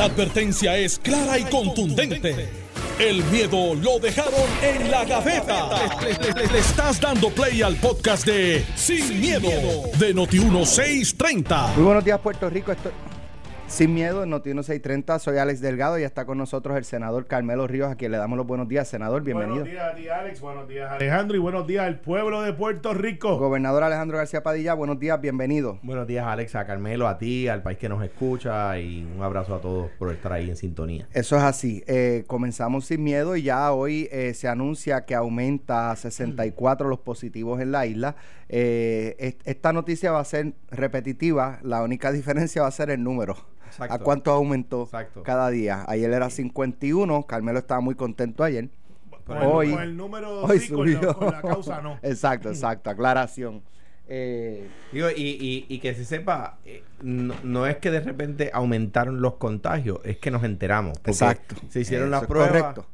La 0.00 0.06
advertencia 0.06 0.78
es 0.78 0.98
clara 0.98 1.38
y 1.38 1.44
contundente. 1.44 2.48
El 2.98 3.22
miedo 3.24 3.74
lo 3.74 3.98
dejaron 3.98 4.48
en 4.62 4.90
la 4.90 5.04
gaveta. 5.04 5.68
Le, 6.00 6.58
estás 6.58 6.98
dando 6.98 7.28
play 7.28 7.60
al 7.60 7.76
podcast 7.76 8.24
de 8.24 8.64
Sin, 8.76 9.20
miedo, 9.20 9.50
de 9.98 10.14
Noti1630. 10.14 11.74
Muy 11.74 11.84
buenos 11.84 12.02
días, 12.02 12.18
Puerto 12.18 12.48
Rico. 12.48 12.72
Sin 13.70 13.94
miedo 13.94 14.24
en 14.24 14.30
Noti 14.30 14.50
630. 14.50 15.20
Soy 15.20 15.38
Alex 15.38 15.60
Delgado 15.60 15.98
y 15.98 16.02
está 16.02 16.26
con 16.26 16.36
nosotros 16.36 16.76
el 16.76 16.84
senador 16.84 17.26
Carmelo 17.26 17.68
Ríos, 17.68 17.90
a 17.90 17.94
quien 17.94 18.10
le 18.10 18.18
damos 18.18 18.36
los 18.36 18.46
buenos 18.46 18.68
días. 18.68 18.88
Senador, 18.88 19.22
bienvenido. 19.22 19.60
Buenos 19.60 19.70
días 19.70 19.92
a 19.92 19.94
ti, 19.94 20.08
Alex. 20.08 20.40
Buenos 20.40 20.68
días, 20.68 20.90
Alejandro. 20.90 21.36
Y 21.36 21.40
buenos 21.40 21.66
días 21.66 21.86
al 21.86 22.00
pueblo 22.00 22.42
de 22.42 22.52
Puerto 22.52 22.92
Rico. 22.92 23.38
Gobernador 23.38 23.84
Alejandro 23.84 24.18
García 24.18 24.42
Padilla, 24.42 24.74
buenos 24.74 24.98
días, 24.98 25.20
bienvenido. 25.20 25.78
Buenos 25.82 26.06
días, 26.08 26.26
Alex, 26.26 26.56
a 26.56 26.66
Carmelo, 26.66 27.06
a 27.06 27.16
ti, 27.16 27.46
al 27.46 27.62
país 27.62 27.78
que 27.78 27.88
nos 27.88 28.02
escucha 28.02 28.78
y 28.78 29.04
un 29.16 29.22
abrazo 29.22 29.54
a 29.54 29.60
todos 29.60 29.90
por 29.98 30.12
estar 30.12 30.32
ahí 30.32 30.50
en 30.50 30.56
sintonía. 30.56 31.06
Eso 31.12 31.36
es 31.36 31.42
así. 31.42 31.84
Eh, 31.86 32.24
comenzamos 32.26 32.86
sin 32.86 33.04
miedo 33.04 33.36
y 33.36 33.42
ya 33.42 33.72
hoy 33.72 34.08
eh, 34.10 34.34
se 34.34 34.48
anuncia 34.48 35.06
que 35.06 35.14
aumenta 35.14 35.92
a 35.92 35.96
64 35.96 36.88
los 36.88 36.98
positivos 36.98 37.60
en 37.60 37.70
la 37.70 37.86
isla. 37.86 38.16
Eh, 38.52 39.14
est- 39.20 39.40
esta 39.44 39.72
noticia 39.72 40.10
va 40.10 40.18
a 40.20 40.24
ser 40.24 40.54
repetitiva. 40.70 41.60
La 41.62 41.82
única 41.82 42.10
diferencia 42.12 42.62
va 42.62 42.68
a 42.68 42.72
ser 42.72 42.90
el 42.90 43.02
número. 43.04 43.36
Exacto. 43.66 43.94
¿A 43.94 43.98
cuánto 44.00 44.32
aumentó 44.32 44.82
Exacto. 44.82 45.22
cada 45.22 45.48
día? 45.50 45.84
Ayer 45.86 46.10
era 46.12 46.28
51. 46.30 47.26
Carmelo 47.26 47.60
estaba 47.60 47.80
muy 47.80 47.94
contento 47.94 48.42
ayer. 48.42 48.68
Con 49.24 49.36
el- 49.38 49.44
hoy- 49.46 49.70
con 49.70 49.82
el 49.82 49.96
número 49.96 50.40
Hoy 50.42 50.58
sí, 50.58 50.72
con 50.72 50.90
la, 50.92 50.98
subió. 50.98 51.14
con 51.16 51.30
la 51.32 51.40
causa 51.42 51.80
no. 51.80 51.98
exacto, 52.02 52.48
exacto. 52.48 52.90
Aclaración. 52.90 53.62
Eh, 54.12 54.68
Digo, 54.92 55.06
y, 55.16 55.22
y- 55.22 55.66
y 55.68 55.78
que 55.78 55.94
se 55.94 56.04
sepa, 56.04 56.58
eh, 56.64 56.82
no, 57.00 57.32
no 57.44 57.66
es 57.68 57.76
que 57.76 57.92
de 57.92 58.00
repente 58.00 58.50
aumentaron 58.52 59.22
los 59.22 59.34
contagios, 59.34 60.00
es 60.02 60.16
que 60.16 60.32
nos 60.32 60.42
enteramos. 60.42 60.98
Exacto. 61.04 61.54
Se 61.68 61.78
hicieron 61.82 62.10
las 62.10 62.24
pruebas. 62.26 62.50
correcto. 62.50 62.86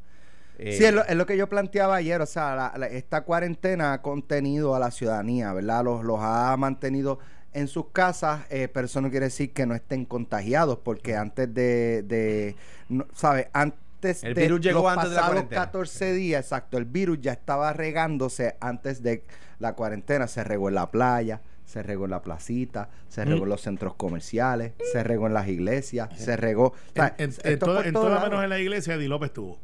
Eh, 0.58 0.72
Sí, 0.76 0.84
es 0.84 0.92
lo, 0.94 1.04
es 1.04 1.14
lo 1.16 1.26
que 1.26 1.36
yo 1.36 1.48
planteaba 1.48 1.96
ayer, 1.96 2.20
o 2.20 2.26
sea, 2.26 2.54
la- 2.54 2.74
la- 2.76 2.86
esta 2.88 3.22
cuarentena 3.22 3.92
ha 3.92 4.02
contenido 4.02 4.74
a 4.74 4.78
la 4.78 4.90
ciudadanía, 4.90 5.52
¿verdad? 5.52 5.84
Los, 5.84 6.04
los 6.04 6.18
ha 6.20 6.56
mantenido 6.56 7.18
en 7.52 7.68
sus 7.68 7.86
casas, 7.90 8.44
eh, 8.50 8.68
pero 8.68 8.86
eso 8.86 9.00
no 9.00 9.10
quiere 9.10 9.26
decir 9.26 9.52
que 9.52 9.64
no 9.66 9.74
estén 9.74 10.04
contagiados, 10.04 10.78
porque 10.84 11.16
antes 11.16 11.52
de, 11.54 12.02
de 12.02 12.54
no, 12.88 13.06
¿sabes? 13.14 13.46
Antes 13.54 14.22
El 14.24 14.34
de 14.34 14.42
virus 14.42 14.60
llegó 14.60 14.82
los 14.82 14.92
antes 14.92 15.10
de 15.10 15.14
la 15.16 15.20
pasados 15.22 15.32
cuarentena. 15.34 15.64
14 15.64 16.12
días, 16.12 16.44
exacto, 16.44 16.76
el 16.76 16.84
virus 16.84 17.18
ya 17.22 17.32
estaba 17.32 17.72
regándose 17.72 18.56
antes 18.60 19.02
de 19.02 19.24
la 19.58 19.72
cuarentena, 19.74 20.26
se 20.28 20.44
regó 20.44 20.68
en 20.68 20.74
la 20.74 20.90
playa, 20.90 21.40
se 21.64 21.82
regó 21.82 22.04
en 22.04 22.10
la 22.10 22.20
placita, 22.22 22.90
se 23.08 23.24
regó 23.24 23.44
en 23.44 23.48
los 23.48 23.62
centros 23.62 23.94
comerciales, 23.94 24.74
se 24.92 25.02
regó 25.02 25.26
en 25.26 25.34
las 25.34 25.48
iglesias, 25.48 26.10
se 26.16 26.36
regó... 26.36 26.66
o 26.66 26.74
sea, 26.94 27.14
En, 27.18 27.30
en- 27.30 27.36
en 27.52 27.58
todo, 27.58 27.82
en 27.82 27.92
todo 27.94 28.20
menos 28.20 28.44
en 28.44 28.50
la 28.50 28.58
iglesia, 28.58 28.94
Eddie 28.94 29.08
López 29.08 29.28
estuvo. 29.28 29.58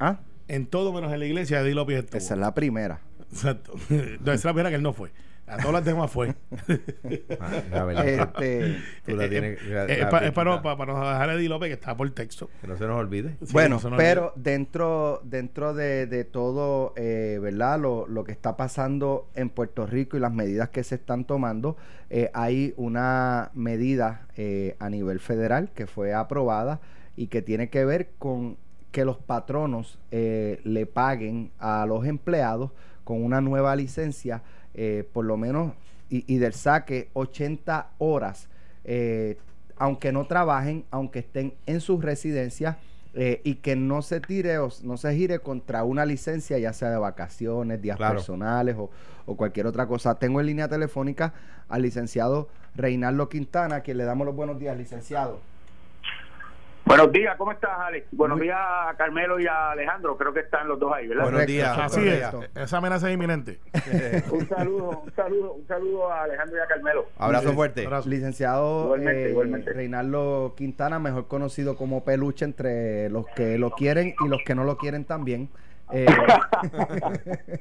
¿Ah? 0.00 0.20
En 0.48 0.66
todo 0.66 0.92
menos 0.92 1.12
en 1.12 1.18
la 1.20 1.26
iglesia, 1.26 1.60
Eddie 1.60 1.74
López 1.74 1.98
estuvo. 1.98 2.18
Esa 2.18 2.34
es 2.34 2.40
la 2.40 2.54
primera. 2.54 3.00
Exacto. 3.30 3.74
No, 3.90 4.32
esa 4.32 4.34
es 4.34 4.44
la 4.44 4.52
primera 4.52 4.70
que 4.70 4.76
él 4.76 4.82
no 4.82 4.92
fue. 4.92 5.10
A 5.46 5.56
todas 5.56 5.72
las 5.72 5.84
demás 5.86 6.10
fue. 6.10 6.34
ah, 7.40 7.50
la 7.70 7.84
verdad, 7.84 8.06
Este, 8.06 8.76
tú 9.06 9.16
la 9.16 9.28
tienes- 9.30 9.62
la- 9.66 9.86
la 9.86 10.08
pa- 10.10 10.18
es 10.26 10.32
para, 10.32 10.60
para, 10.60 10.76
para 10.76 10.92
no 10.92 11.00
dejar 11.00 11.30
a 11.30 11.34
Eddie 11.34 11.48
López 11.48 11.68
que 11.68 11.72
está 11.74 11.96
por 11.96 12.10
texto. 12.10 12.50
Que 12.60 12.66
no 12.66 12.76
se 12.76 12.86
nos 12.86 12.96
olvide. 12.98 13.36
Sí, 13.42 13.52
bueno, 13.52 13.76
no 13.76 13.80
se 13.80 13.88
nos 13.88 13.96
pero 13.96 14.32
dentro, 14.36 15.22
dentro 15.24 15.72
de, 15.72 16.06
de 16.06 16.24
todo, 16.24 16.92
eh, 16.96 17.38
¿verdad? 17.40 17.78
Lo, 17.80 18.06
lo 18.06 18.24
que 18.24 18.32
está 18.32 18.58
pasando 18.58 19.30
en 19.34 19.48
Puerto 19.48 19.86
Rico 19.86 20.18
y 20.18 20.20
las 20.20 20.32
medidas 20.34 20.68
que 20.68 20.84
se 20.84 20.96
están 20.96 21.24
tomando, 21.24 21.78
eh, 22.10 22.30
hay 22.34 22.74
una 22.76 23.50
medida 23.54 24.26
eh, 24.36 24.76
a 24.78 24.90
nivel 24.90 25.18
federal 25.18 25.70
que 25.74 25.86
fue 25.86 26.12
aprobada 26.12 26.80
y 27.16 27.28
que 27.28 27.40
tiene 27.40 27.70
que 27.70 27.86
ver 27.86 28.10
con 28.18 28.58
que 28.92 29.04
los 29.04 29.18
patronos 29.18 29.98
eh, 30.10 30.60
le 30.64 30.86
paguen 30.86 31.50
a 31.58 31.84
los 31.86 32.06
empleados 32.06 32.70
con 33.04 33.22
una 33.22 33.40
nueva 33.40 33.74
licencia, 33.76 34.42
eh, 34.74 35.08
por 35.12 35.24
lo 35.24 35.36
menos, 35.36 35.72
y, 36.10 36.24
y 36.32 36.38
del 36.38 36.52
saque 36.54 37.08
80 37.14 37.90
horas, 37.98 38.48
eh, 38.84 39.36
aunque 39.76 40.10
no 40.12 40.26
trabajen, 40.26 40.84
aunque 40.90 41.20
estén 41.20 41.54
en 41.66 41.80
sus 41.80 42.02
residencias, 42.02 42.76
eh, 43.14 43.40
y 43.42 43.56
que 43.56 43.74
no 43.74 44.02
se 44.02 44.20
tire 44.20 44.58
o 44.58 44.68
no 44.84 44.96
se 44.96 45.14
gire 45.14 45.38
contra 45.40 45.82
una 45.84 46.04
licencia, 46.06 46.58
ya 46.58 46.72
sea 46.72 46.90
de 46.90 46.98
vacaciones, 46.98 47.80
días 47.82 47.96
Claro. 47.96 48.14
personales 48.16 48.76
o, 48.78 48.90
o 49.26 49.36
cualquier 49.36 49.66
otra 49.66 49.86
cosa. 49.86 50.14
Tengo 50.18 50.40
en 50.40 50.46
línea 50.46 50.68
telefónica 50.68 51.32
al 51.68 51.82
licenciado 51.82 52.48
Reinaldo 52.76 53.28
Quintana, 53.28 53.76
a 53.76 53.80
quien 53.80 53.96
le 53.96 54.04
damos 54.04 54.26
los 54.26 54.36
buenos 54.36 54.58
días, 54.60 54.76
licenciado. 54.76 55.40
Buenos 56.88 57.12
días, 57.12 57.36
¿cómo 57.36 57.52
estás, 57.52 57.78
Alex? 57.80 58.06
Buenos 58.12 58.40
días 58.40 58.56
a 58.58 58.94
Carmelo 58.96 59.38
y 59.38 59.46
a 59.46 59.72
Alejandro, 59.72 60.16
creo 60.16 60.32
que 60.32 60.40
están 60.40 60.66
los 60.66 60.80
dos 60.80 60.90
ahí, 60.90 61.06
¿verdad? 61.06 61.24
Buenos 61.24 61.44
días. 61.44 61.78
Así 61.78 62.08
es. 62.08 62.24
Esa 62.54 62.78
amenaza 62.78 63.08
es 63.08 63.14
inminente. 63.14 63.60
Un 64.32 64.48
saludo, 64.48 65.02
un 65.04 65.12
saludo, 65.14 65.52
un 65.52 65.66
saludo 65.68 66.10
a 66.10 66.22
Alejandro 66.22 66.56
y 66.56 66.60
a 66.60 66.66
Carmelo. 66.66 67.04
Abrazo 67.18 67.52
fuerte. 67.52 67.84
Abrazo. 67.84 68.08
Licenciado 68.08 68.84
Igualmente, 68.84 69.26
eh, 69.26 69.30
igualmente. 69.30 69.72
Reinaldo 69.74 70.54
Quintana, 70.56 70.98
mejor 70.98 71.28
conocido 71.28 71.76
como 71.76 72.04
Peluche 72.04 72.46
entre 72.46 73.10
los 73.10 73.26
que 73.36 73.58
lo 73.58 73.70
quieren 73.72 74.14
y 74.24 74.28
los 74.28 74.40
que 74.42 74.54
no 74.54 74.64
lo 74.64 74.78
quieren 74.78 75.04
también. 75.04 75.50
Eh, 75.90 76.06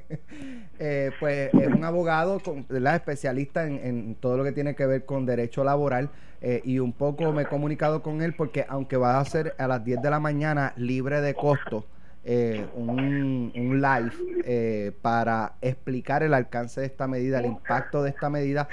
eh, 0.80 1.12
pues 1.20 1.54
es 1.54 1.68
un 1.68 1.84
abogado 1.84 2.40
con- 2.40 2.66
¿verdad? 2.68 2.96
especialista 2.96 3.66
en, 3.66 3.80
en 3.84 4.16
todo 4.16 4.38
lo 4.38 4.44
que 4.44 4.52
tiene 4.52 4.76
que 4.76 4.86
ver 4.86 5.06
con 5.06 5.26
derecho 5.26 5.64
laboral 5.64 6.10
eh, 6.42 6.62
y 6.64 6.80
un 6.80 6.94
poco 6.94 7.32
me 7.32 7.44
he 7.44 7.46
comunicado 7.46 8.02
con 8.04 8.22
él 8.22 8.34
porque 8.36 8.66
aunque 8.70 8.98
va 8.98 9.20
a 9.20 9.26
ser 9.26 9.56
a 9.58 9.68
las 9.68 9.84
10 9.84 10.02
de 10.02 10.10
la 10.10 10.20
mañana 10.20 10.74
libre 10.76 11.22
de 11.22 11.34
costo 11.34 11.86
eh, 12.26 12.66
un, 12.76 13.52
un 13.56 13.82
live 13.82 14.12
eh, 14.46 14.92
para 15.02 15.54
explicar 15.62 16.24
el 16.24 16.34
alcance 16.34 16.82
de 16.82 16.88
esta 16.88 17.08
medida, 17.08 17.40
el 17.40 17.46
impacto 17.46 18.04
de 18.04 18.10
esta 18.10 18.30
medida 18.30 18.68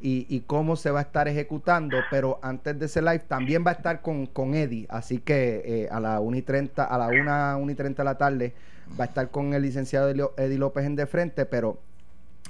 y, 0.00 0.26
y 0.28 0.40
cómo 0.42 0.76
se 0.76 0.90
va 0.92 1.00
a 1.00 1.02
estar 1.02 1.26
ejecutando, 1.26 1.96
pero 2.10 2.38
antes 2.42 2.78
de 2.78 2.86
ese 2.86 3.00
live 3.02 3.20
también 3.20 3.64
va 3.66 3.70
a 3.70 3.74
estar 3.74 4.00
con, 4.00 4.26
con 4.26 4.54
Eddie, 4.54 4.86
así 4.90 5.18
que 5.18 5.88
a 5.90 5.98
la 5.98 6.20
1 6.20 6.36
y 6.36 6.42
30, 6.42 6.84
a 6.84 6.98
la 6.98 7.08
1, 7.08 7.58
1 7.58 7.72
y 7.72 7.74
30 7.74 8.02
de 8.02 8.04
la 8.04 8.16
tarde 8.18 8.54
va 8.98 9.04
a 9.04 9.06
estar 9.06 9.30
con 9.30 9.54
el 9.54 9.62
licenciado 9.62 10.08
Eddie 10.36 10.58
López 10.58 10.84
en 10.84 10.96
de 10.96 11.06
frente, 11.06 11.46
pero 11.46 11.78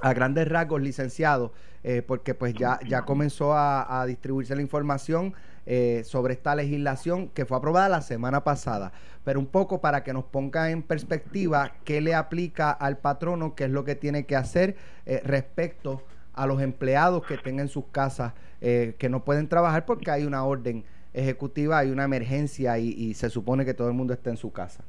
a 0.01 0.13
grandes 0.13 0.49
rasgos, 0.49 0.81
licenciado, 0.81 1.53
eh, 1.83 2.03
porque 2.07 2.35
pues 2.35 2.55
ya, 2.55 2.79
ya 2.87 3.03
comenzó 3.03 3.55
a, 3.55 4.05
distribuirse 4.07 4.55
la 4.55 4.63
información 4.63 5.35
eh, 5.67 6.03
sobre 6.05 6.35
esta 6.35 6.55
legislación 6.55 7.29
que 7.29 7.45
fue 7.45 7.59
aprobada 7.59 7.89
la 7.89 8.01
semana 8.01 8.43
pasada, 8.43 8.93
pero 9.25 9.39
un 9.39 9.47
poco 9.47 9.81
para 9.81 10.03
que 10.03 10.13
nos 10.13 10.25
ponga 10.25 10.71
en 10.71 10.83
perspectiva 10.83 11.73
qué 11.85 12.01
le 12.01 12.15
aplica 12.15 12.71
al 12.71 12.99
patrono, 12.99 13.55
qué 13.55 13.65
es 13.65 13.71
lo 13.71 13.85
que 13.85 13.95
tiene 13.95 14.25
que 14.25 14.37
hacer 14.37 14.77
eh, 15.05 15.21
respecto 15.25 16.03
a 16.33 16.47
los 16.47 16.63
empleados 16.63 17.27
que 17.27 17.37
tengan 17.37 17.67
en 17.67 17.69
sus 17.69 17.85
casas 17.93 18.33
eh, 18.61 18.95
que 18.99 19.09
no 19.09 19.25
pueden 19.25 19.49
trabajar 19.49 19.85
porque 19.85 20.11
hay 20.11 20.25
una 20.25 20.45
orden 20.45 20.85
ejecutiva, 21.13 21.79
hay 21.79 21.91
una 21.91 22.05
emergencia 22.05 22.79
y 22.79 23.13
se 23.15 23.29
supone 23.29 23.65
que 23.65 23.75
todo 23.75 23.89
el 23.89 23.95
mundo 23.95 24.15
está 24.15 24.31
en 24.31 24.37
su 24.37 24.53
casa. 24.53 24.85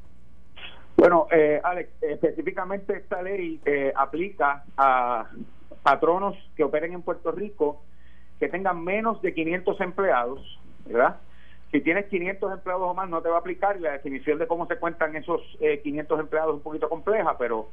Bueno, 0.99 1.27
eh, 1.31 1.61
Alex, 1.63 1.91
específicamente 2.01 2.97
esta 2.97 3.21
ley 3.21 3.61
eh, 3.63 3.93
aplica 3.95 4.65
a 4.75 5.29
patronos 5.81 6.35
que 6.57 6.65
operen 6.65 6.91
en 6.91 7.03
Puerto 7.03 7.31
Rico 7.31 7.81
que 8.37 8.49
tengan 8.49 8.83
menos 8.83 9.21
de 9.21 9.33
500 9.33 9.79
empleados, 9.79 10.59
¿verdad? 10.85 11.15
Si 11.71 11.79
tienes 11.79 12.07
500 12.07 12.51
empleados 12.51 12.83
o 12.85 12.93
más, 12.93 13.09
no 13.09 13.21
te 13.21 13.29
va 13.29 13.37
a 13.37 13.39
aplicar 13.39 13.79
la 13.79 13.93
definición 13.93 14.39
de 14.39 14.47
cómo 14.47 14.67
se 14.67 14.75
cuentan 14.75 15.15
esos 15.15 15.41
eh, 15.61 15.79
500 15.81 16.19
empleados 16.19 16.49
es 16.49 16.57
un 16.57 16.63
poquito 16.63 16.89
compleja, 16.89 17.37
pero 17.37 17.69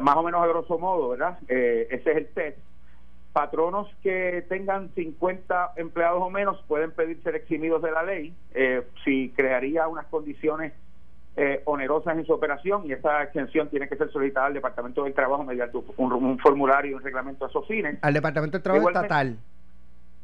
más 0.00 0.16
o 0.16 0.24
menos 0.24 0.42
a 0.42 0.48
grosso 0.48 0.76
modo, 0.76 1.10
¿verdad? 1.10 1.38
Eh, 1.46 1.86
ese 1.92 2.10
es 2.10 2.16
el 2.16 2.26
test. 2.30 2.58
Patronos 3.32 3.88
que 4.02 4.44
tengan 4.48 4.92
50 4.96 5.74
empleados 5.76 6.20
o 6.20 6.30
menos 6.30 6.60
pueden 6.66 6.90
pedir 6.90 7.22
ser 7.22 7.36
eximidos 7.36 7.80
de 7.80 7.92
la 7.92 8.02
ley 8.02 8.34
eh, 8.54 8.82
si 9.04 9.30
crearía 9.36 9.86
unas 9.86 10.06
condiciones 10.06 10.72
eh, 11.36 11.60
onerosas 11.66 12.16
en 12.16 12.24
su 12.24 12.32
operación 12.32 12.82
y 12.86 12.92
esa 12.92 13.22
exención 13.22 13.68
tiene 13.68 13.88
que 13.88 13.96
ser 13.96 14.10
solicitada 14.10 14.46
al 14.46 14.54
Departamento 14.54 15.04
del 15.04 15.12
Trabajo 15.14 15.44
mediante 15.44 15.76
un, 15.98 16.12
un 16.12 16.38
formulario 16.38 16.92
y 16.92 16.94
un 16.94 17.02
reglamento 17.02 17.44
a 17.44 17.48
esos 17.48 17.66
fines. 17.68 17.98
Al 18.02 18.14
Departamento 18.14 18.56
del 18.56 18.62
Trabajo 18.62 18.88
Igualmente- 18.88 19.06
Estatal, 19.06 19.36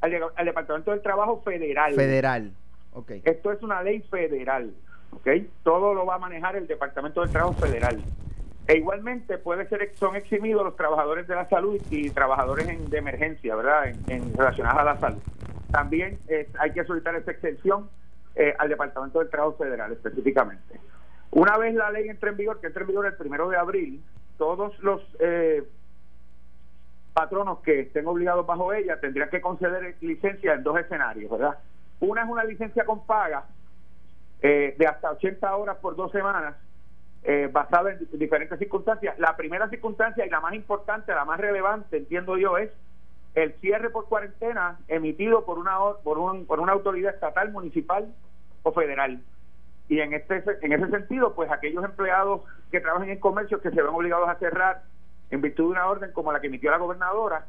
Al, 0.00 0.10
de- 0.10 0.26
al 0.36 0.44
Departamento 0.46 0.90
del 0.90 1.02
Trabajo 1.02 1.42
Federal. 1.44 1.94
federal. 1.94 2.52
Ok. 2.94 3.10
Esto 3.24 3.52
es 3.52 3.62
una 3.62 3.82
ley 3.82 4.00
federal, 4.10 4.72
¿ok? 5.12 5.28
Todo 5.62 5.94
lo 5.94 6.04
va 6.06 6.14
a 6.16 6.18
manejar 6.18 6.56
el 6.56 6.66
Departamento 6.66 7.20
del 7.20 7.30
Trabajo 7.30 7.54
Federal. 7.54 8.02
E 8.68 8.76
igualmente 8.76 9.38
puede 9.38 9.66
ser 9.68 9.90
son 9.96 10.14
eximidos 10.16 10.64
los 10.64 10.76
trabajadores 10.76 11.26
de 11.26 11.34
la 11.34 11.48
salud 11.48 11.80
y 11.90 12.10
trabajadores 12.10 12.68
en- 12.68 12.88
de 12.88 12.98
emergencia, 12.98 13.54
¿verdad? 13.56 13.88
En, 13.88 13.98
en 14.10 14.34
relacionadas 14.36 14.78
a 14.78 14.84
la 14.84 14.96
salud. 14.98 15.20
También 15.70 16.18
eh, 16.28 16.48
hay 16.58 16.70
que 16.72 16.84
solicitar 16.84 17.14
esa 17.16 17.30
exención 17.32 17.88
eh, 18.34 18.54
al 18.58 18.68
Departamento 18.68 19.18
del 19.18 19.28
Trabajo 19.30 19.56
Federal 19.58 19.92
específicamente. 19.92 20.80
Una 21.32 21.56
vez 21.56 21.74
la 21.74 21.90
ley 21.90 22.08
entre 22.08 22.30
en 22.30 22.36
vigor, 22.36 22.60
que 22.60 22.66
entra 22.66 22.82
en 22.82 22.88
vigor 22.88 23.06
el 23.06 23.14
primero 23.14 23.48
de 23.48 23.56
abril, 23.56 24.02
todos 24.36 24.78
los 24.80 25.00
eh, 25.18 25.66
patronos 27.14 27.60
que 27.60 27.80
estén 27.80 28.06
obligados 28.06 28.46
bajo 28.46 28.72
ella 28.72 29.00
tendrían 29.00 29.30
que 29.30 29.40
conceder 29.40 29.96
licencia 30.02 30.52
en 30.52 30.62
dos 30.62 30.78
escenarios, 30.78 31.30
¿verdad? 31.30 31.58
Una 32.00 32.22
es 32.22 32.28
una 32.28 32.44
licencia 32.44 32.84
con 32.84 33.06
paga, 33.06 33.44
eh, 34.42 34.74
de 34.76 34.86
hasta 34.86 35.10
80 35.10 35.56
horas 35.56 35.78
por 35.78 35.96
dos 35.96 36.12
semanas, 36.12 36.54
eh, 37.22 37.48
basado 37.50 37.88
en 37.88 38.06
diferentes 38.12 38.58
circunstancias. 38.58 39.18
La 39.18 39.34
primera 39.34 39.70
circunstancia 39.70 40.26
y 40.26 40.30
la 40.30 40.40
más 40.40 40.52
importante, 40.52 41.14
la 41.14 41.24
más 41.24 41.40
relevante, 41.40 41.96
entiendo 41.96 42.36
yo, 42.36 42.58
es 42.58 42.70
el 43.34 43.54
cierre 43.60 43.88
por 43.88 44.06
cuarentena 44.06 44.78
emitido 44.88 45.46
por 45.46 45.58
una 45.58 45.78
por, 46.04 46.18
un, 46.18 46.44
por 46.44 46.60
una 46.60 46.72
autoridad 46.72 47.14
estatal, 47.14 47.52
municipal 47.52 48.12
o 48.64 48.72
federal. 48.72 49.22
Y 49.92 50.00
en 50.00 50.14
este 50.14 50.42
en 50.62 50.72
ese 50.72 50.88
sentido, 50.88 51.34
pues 51.34 51.50
aquellos 51.50 51.84
empleados 51.84 52.40
que 52.70 52.80
trabajan 52.80 53.10
en 53.10 53.20
comercio 53.20 53.60
que 53.60 53.68
se 53.68 53.76
ven 53.76 53.92
obligados 53.92 54.26
a 54.26 54.36
cerrar 54.36 54.84
en 55.28 55.42
virtud 55.42 55.64
de 55.64 55.70
una 55.72 55.86
orden 55.86 56.12
como 56.12 56.32
la 56.32 56.40
que 56.40 56.46
emitió 56.46 56.70
la 56.70 56.78
gobernadora, 56.78 57.44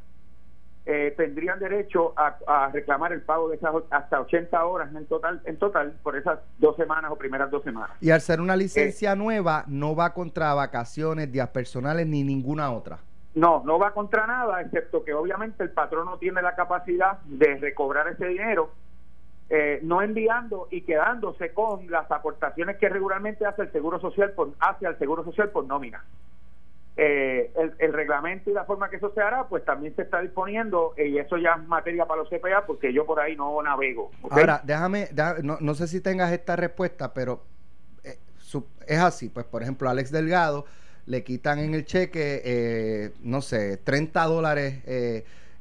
eh, 0.86 1.14
tendrían 1.16 1.58
derecho 1.60 2.14
a, 2.18 2.70
reclamar 2.74 3.14
el 3.14 3.22
pago 3.22 3.48
de 3.48 3.56
esas 3.56 3.74
hasta 3.92 4.20
80 4.20 4.66
horas 4.66 4.94
en 4.94 5.06
total 5.06 5.42
en 5.46 5.56
total 5.56 5.94
por 6.04 6.18
esas 6.18 6.40
dos 6.58 6.76
semanas 6.76 7.12
o 7.12 7.16
primeras 7.16 7.50
dos 7.50 7.64
semanas. 7.64 7.96
Y 8.02 8.12
al 8.12 8.20
ser 8.20 8.42
una 8.42 8.58
licencia 8.58 9.16
nueva, 9.16 9.64
no 9.68 9.96
va 9.96 10.14
contra 10.14 10.54
vacaciones, 10.54 11.32
días 11.32 11.48
personales 11.48 12.08
ni 12.08 12.26
ninguna 12.26 12.74
otra. 12.74 13.00
No, 13.36 13.64
no 13.64 13.80
va 13.80 13.92
contra 13.92 14.28
nada, 14.28 14.60
excepto 14.60 15.06
que 15.06 15.14
obviamente 15.14 15.64
el 15.64 15.70
patrón 15.70 16.08
no 16.08 16.18
tiene 16.18 16.42
la 16.42 16.56
capacidad 16.56 17.20
de 17.22 17.56
recobrar 17.56 18.10
ese 18.10 18.28
dinero, 18.28 18.72
eh, 19.50 19.80
no 19.84 20.02
enviando 20.02 20.68
y 20.72 20.82
quedándose 20.82 21.54
con 21.54 21.90
las 21.92 22.10
aportaciones 22.10 22.78
que 22.78 22.90
regularmente 22.90 23.46
hace 23.46 23.64
el 23.64 23.72
Seguro 23.72 24.00
Social 24.00 24.32
por, 24.32 24.54
hacia 24.60 24.90
el 24.90 24.98
Seguro 24.98 25.24
Social 25.24 25.50
por 25.50 25.66
nómina. 25.66 26.04
Eh, 26.96 27.52
el, 27.80 27.92
reglamento 27.92 28.52
y 28.52 28.54
la 28.54 28.66
forma 28.66 28.88
que 28.88 28.98
eso 28.98 29.12
se 29.16 29.22
hará, 29.22 29.48
pues 29.48 29.66
también 29.66 29.96
se 29.96 30.04
está 30.04 30.22
disponiendo 30.22 30.94
y 30.96 31.18
eso 31.18 31.38
ya 31.38 31.56
es 31.60 31.68
materia 31.68 32.06
para 32.06 32.22
los 32.22 32.30
CPA 32.30 32.68
porque 32.68 32.94
yo 32.94 33.04
por 33.06 33.20
ahí 33.20 33.36
no 33.36 33.60
navego. 33.64 34.12
Ahora, 34.30 34.62
déjame, 34.64 35.10
no, 35.42 35.58
no, 35.60 35.74
sé 35.74 35.88
si 35.88 36.02
tengas 36.02 36.32
esta 36.32 36.56
respuesta, 36.56 37.12
pero 37.12 37.42
eh, 38.04 38.20
es 38.88 39.00
así. 39.00 39.30
Pues, 39.30 39.46
por 39.48 39.64
ejemplo, 39.64 39.90
Alex 39.90 40.12
Delgado 40.12 40.66
le 41.08 41.24
quitan 41.24 41.58
en 41.58 41.74
el 41.74 41.84
cheque, 41.86 42.42
eh, 42.46 43.12
no 43.24 43.42
sé, 43.42 43.78
30 43.78 44.24
dólares. 44.26 44.84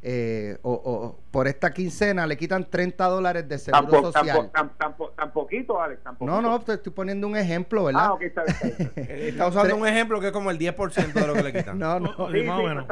Eh, 0.04 0.58
o, 0.62 1.16
por 1.30 1.46
esta 1.46 1.72
quincena 1.72 2.26
le 2.26 2.36
quitan 2.36 2.68
30 2.68 3.06
dólares 3.06 3.48
de 3.48 3.56
seguro 3.56 4.10
social. 4.10 4.50
Tan, 4.50 5.32
poquito, 5.32 5.80
Alex. 5.80 6.02
No, 6.18 6.42
no, 6.42 6.60
te 6.60 6.74
estoy 6.74 6.92
poniendo 6.92 7.28
un 7.28 7.36
ejemplo, 7.36 7.84
¿verdad? 7.84 8.10
Ah, 8.10 8.18
está, 8.96 9.46
usando 9.46 9.76
un 9.76 9.86
ejemplo 9.86 10.20
que 10.20 10.26
es 10.26 10.32
como 10.32 10.50
el 10.50 10.58
10% 10.58 11.12
de 11.12 11.26
lo 11.26 11.34
que 11.34 11.42
le 11.44 11.52
quitan. 11.52 11.78
no, 11.78 12.00
no, 12.00 12.16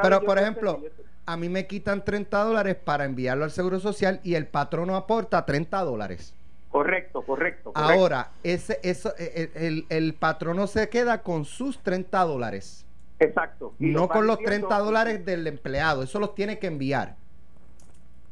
Pero, 0.00 0.20
por 0.20 0.38
ejemplo, 0.38 0.80
a 1.26 1.36
mí 1.36 1.48
me 1.48 1.66
quitan 1.66 2.04
30 2.04 2.44
dólares 2.44 2.76
para 2.76 3.04
enviarlo 3.04 3.42
al 3.42 3.50
seguro 3.50 3.80
social 3.80 4.20
y 4.22 4.36
el 4.36 4.46
patrono 4.46 4.94
aporta 4.94 5.44
30 5.44 5.80
dólares. 5.80 6.32
Correcto, 6.70 7.22
correcto. 7.22 7.72
Ahora, 7.74 8.30
ese, 8.44 8.78
eso, 8.84 9.12
e, 9.18 9.50
e, 9.52 9.66
el, 9.66 9.86
el, 9.88 10.14
patrono 10.14 10.68
se 10.68 10.88
queda 10.88 11.22
con 11.22 11.44
sus 11.44 11.80
30 11.82 12.20
dólares. 12.20 12.86
Exacto. 13.20 13.74
no 13.78 14.08
con 14.08 14.26
los 14.26 14.38
30 14.38 14.78
dólares 14.78 15.24
del 15.24 15.46
empleado, 15.46 16.02
eso 16.02 16.18
los 16.18 16.34
tiene 16.34 16.58
que 16.58 16.66
enviar. 16.66 17.16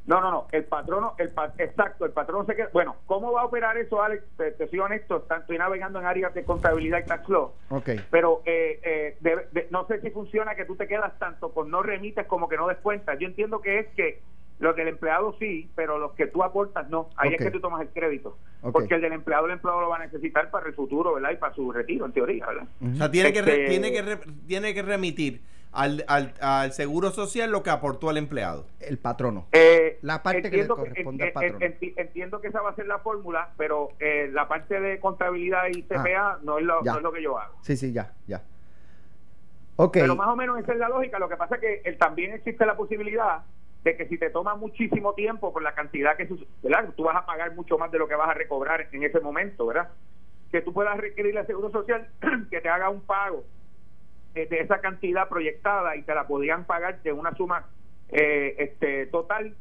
No, 0.07 0.23
no, 0.23 0.31
no, 0.31 0.47
el 0.53 0.65
patrono, 0.65 1.15
el 1.19 1.31
exacto, 1.59 2.07
el 2.07 2.13
patrono 2.13 2.47
se 2.47 2.57
queda. 2.57 2.71
Bueno, 2.73 2.97
¿cómo 3.05 3.31
va 3.31 3.43
a 3.43 3.45
operar 3.45 3.77
eso, 3.77 4.03
Alex? 4.03 4.25
Te, 4.39 4.67
soy 4.67 4.79
honesto, 4.79 5.27
estoy 5.39 5.59
navegando 5.59 5.99
en 5.99 6.07
áreas 6.07 6.33
de 6.33 6.45
contabilidad 6.45 7.01
y 7.01 7.07
tax 7.07 7.29
law. 7.29 7.53
Ok. 7.69 7.91
Pero 8.11 8.41
eh, 8.47 9.19
eh, 9.23 9.69
no 9.71 9.87
sé 9.87 10.01
si 10.01 10.09
funciona 10.11 10.55
que 10.55 10.65
tú 10.65 10.77
te 10.77 10.89
quedas 10.89 11.19
tanto 11.19 11.53
con 11.53 11.71
no 11.71 11.83
remites 11.83 12.27
como 12.27 12.49
que 12.49 12.57
no 12.57 12.69
descuentas. 12.69 13.19
Yo 13.19 13.27
entiendo 13.29 13.61
que 13.61 13.81
es 13.81 13.89
que 13.89 14.23
los 14.59 14.75
del 14.75 14.89
empleado 14.89 15.37
sí, 15.39 15.71
pero 15.75 15.99
los 15.99 16.13
que 16.13 16.27
tú 16.27 16.43
aportas 16.43 16.89
no. 16.91 17.11
Ahí 17.17 17.35
es 17.35 17.39
que 17.39 17.51
tú 17.51 17.61
tomas 17.61 17.81
el 17.83 17.89
crédito. 17.89 18.37
Porque 18.73 18.95
el 18.95 19.01
del 19.01 19.13
empleado, 19.13 19.47
el 19.47 19.53
empleado 19.53 19.81
lo 19.81 19.89
va 19.89 19.97
a 19.97 20.01
necesitar 20.01 20.51
para 20.51 20.67
el 20.67 20.75
futuro, 20.75 21.15
¿verdad? 21.15 21.31
Y 21.33 21.37
para 21.37 21.55
su 21.55 21.71
retiro, 21.71 22.07
en 22.07 22.13
teoría, 22.13 22.47
¿verdad? 22.47 22.67
O 22.81 22.97
sea, 22.97 23.11
tiene, 23.11 23.33
que 23.33 23.39
este 23.39 23.67
tiene, 23.69 23.93
que 23.93 24.19
tiene 24.47 24.75
que 24.75 24.83
remitir 24.83 25.43
al, 25.71 26.05
al, 26.09 26.73
seguro 26.73 27.11
social 27.11 27.53
lo 27.53 27.63
que 27.63 27.71
aportó 27.71 28.11
el 28.11 28.17
empleado. 28.17 28.67
El 28.81 28.99
patrono. 28.99 29.47
Eh, 29.53 29.99
la 30.03 30.25
parte 30.25 30.51
que 30.51 30.57
le 30.57 30.67
corresponde 30.67 31.25
al 31.25 31.33
patrono. 31.33 31.59
entiendo 31.61 32.41
que 32.41 32.49
esa 32.49 32.61
va 32.61 32.71
a 32.71 32.75
ser 32.75 32.87
la 32.87 32.99
fórmula, 32.99 33.51
pero 33.57 33.91
eh, 34.01 34.29
la 34.33 34.49
parte 34.49 34.81
de 34.81 34.99
contabilidad 34.99 35.69
y 35.69 35.83
CPA 35.85 36.01
ah, 36.17 36.39
no, 36.43 36.59
es 36.59 36.65
lo, 36.65 36.83
no 36.83 36.97
es 36.97 37.03
lo 37.03 37.13
que 37.13 37.23
yo 37.23 37.39
hago. 37.39 37.55
Sí, 37.63 37.77
sí, 37.77 37.93
ya, 37.93 38.13
ya. 38.27 38.43
Okay. 39.77 40.03
Pero 40.03 40.17
más 40.17 40.29
o 40.29 40.35
menos 40.35 40.59
esa 40.59 40.73
es 40.73 40.79
la 40.79 40.89
lógica. 40.89 41.21
Lo 41.21 41.29
que 41.29 41.37
pasa 41.37 41.55
es 41.55 41.61
que 41.61 41.93
también 41.93 42.33
existe 42.33 42.67
la 42.67 42.77
posibilidad 42.77 43.45
de 43.89 43.97
que 43.97 44.07
si 44.07 44.19
te 44.19 44.29
toma 44.29 44.55
muchísimo 44.55 45.15
tiempo 45.15 45.51
por 45.51 45.63
la 45.63 45.75
cantidad 45.75 46.15
que 46.15 46.29
¿verdad? 46.63 46.93
tú 46.95 47.05
vas 47.05 47.17
a 47.17 47.25
pagar 47.25 47.55
mucho 47.55 47.79
más 47.79 47.91
de 47.91 47.99
lo 47.99 48.07
que 48.07 48.17
vas 48.17 48.29
a 48.29 48.35
recobrar 48.35 48.87
en 48.93 49.03
ese 49.03 49.19
momento, 49.21 49.67
¿verdad? 49.67 49.89
Que 50.53 50.61
tú 50.61 50.75
puedas 50.75 50.99
requerir 50.99 51.39
al 51.39 51.47
Seguro 51.47 51.71
Social 51.71 52.07
que 52.51 52.61
te 52.61 52.69
haga 52.69 52.91
un 52.91 53.01
pago 53.01 53.45
de 54.35 54.61
esa 54.61 54.81
cantidad 54.81 55.27
proyectada 55.29 55.97
y 55.97 56.03
te 56.03 56.15
la 56.15 56.27
podían 56.27 56.65
pagar 56.65 57.03
de 57.03 57.13
una 57.13 57.35
suma 57.35 57.67
eh, 58.11 58.55
este 58.59 59.07
total 59.07 59.57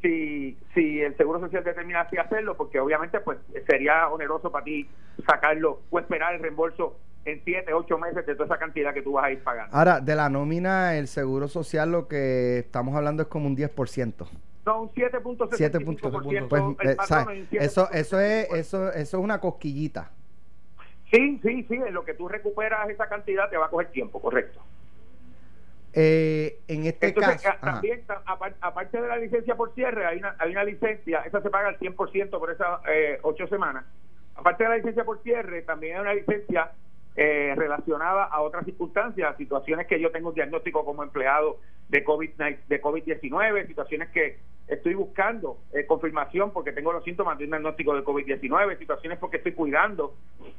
si 0.00 0.56
si 0.72 1.02
el 1.02 1.14
Seguro 1.18 1.38
Social 1.40 1.62
determina 1.62 2.00
así 2.00 2.16
hacerlo, 2.16 2.56
porque 2.56 2.80
obviamente 2.80 3.20
pues 3.20 3.38
sería 3.66 4.08
oneroso 4.08 4.50
para 4.50 4.64
ti 4.64 4.88
sacarlo 5.26 5.80
o 5.90 5.98
esperar 5.98 6.34
el 6.34 6.40
reembolso 6.40 6.96
en 7.24 7.42
7, 7.44 7.72
8 7.72 7.98
meses 7.98 8.26
de 8.26 8.34
toda 8.34 8.46
esa 8.46 8.58
cantidad 8.58 8.94
que 8.94 9.02
tú 9.02 9.12
vas 9.12 9.26
a 9.26 9.32
ir 9.32 9.42
pagando. 9.42 9.76
Ahora, 9.76 10.00
de 10.00 10.14
la 10.14 10.28
nómina, 10.28 10.96
el 10.96 11.08
Seguro 11.08 11.48
Social 11.48 11.92
lo 11.92 12.08
que 12.08 12.58
estamos 12.58 12.94
hablando 12.94 13.22
es 13.22 13.28
como 13.28 13.46
un 13.46 13.56
10%. 13.56 14.26
No, 14.64 14.82
un 14.82 14.90
7.75%. 14.90 16.48
Pues, 16.48 16.62
eh, 16.86 16.96
eso, 17.52 17.90
eso, 17.90 18.20
es, 18.20 18.52
eso, 18.52 18.92
eso 18.92 19.18
es 19.18 19.24
una 19.24 19.40
cosquillita. 19.40 20.10
Sí, 21.10 21.40
sí, 21.42 21.64
sí, 21.68 21.74
en 21.74 21.94
lo 21.94 22.04
que 22.04 22.14
tú 22.14 22.28
recuperas 22.28 22.88
esa 22.90 23.08
cantidad 23.08 23.48
te 23.48 23.56
va 23.56 23.66
a 23.66 23.70
coger 23.70 23.90
tiempo, 23.90 24.20
correcto. 24.20 24.60
Eh, 25.94 26.60
en 26.68 26.84
este 26.84 27.14
caso. 27.14 27.48
También, 27.60 28.04
aparte 28.60 29.00
de 29.00 29.08
la 29.08 29.16
licencia 29.16 29.54
por 29.54 29.74
cierre, 29.74 30.04
hay 30.06 30.18
una, 30.18 30.36
hay 30.38 30.52
una 30.52 30.64
licencia, 30.64 31.20
esa 31.20 31.40
se 31.40 31.50
paga 31.50 31.68
al 31.68 31.78
100% 31.78 32.30
por 32.38 32.50
esas 32.50 32.80
eh, 32.90 33.18
ocho 33.22 33.48
semanas. 33.48 33.84
Aparte 34.34 34.64
de 34.64 34.70
la 34.70 34.76
licencia 34.76 35.04
por 35.04 35.22
cierre, 35.22 35.62
también 35.62 35.96
hay 35.96 36.02
una 36.02 36.14
licencia 36.14 36.72
eh, 37.20 37.52
relacionada 37.56 38.26
a 38.26 38.40
otras 38.42 38.64
circunstancias, 38.64 39.36
situaciones 39.36 39.88
que 39.88 39.98
yo 39.98 40.12
tengo 40.12 40.28
un 40.28 40.36
diagnóstico 40.36 40.84
como 40.84 41.02
empleado 41.02 41.58
de 41.88 42.04
COVID 42.04 42.30
de 42.68 42.80
COVID-19, 42.80 43.66
situaciones 43.66 44.10
que 44.10 44.38
estoy 44.68 44.94
buscando 44.94 45.58
eh, 45.72 45.84
confirmación 45.84 46.52
porque 46.52 46.70
tengo 46.70 46.92
los 46.92 47.02
síntomas 47.02 47.36
de 47.36 47.46
un 47.46 47.50
diagnóstico 47.50 47.96
de 47.96 48.04
COVID-19, 48.04 48.78
situaciones 48.78 49.18
porque 49.18 49.38
estoy 49.38 49.50
cuidando 49.50 50.14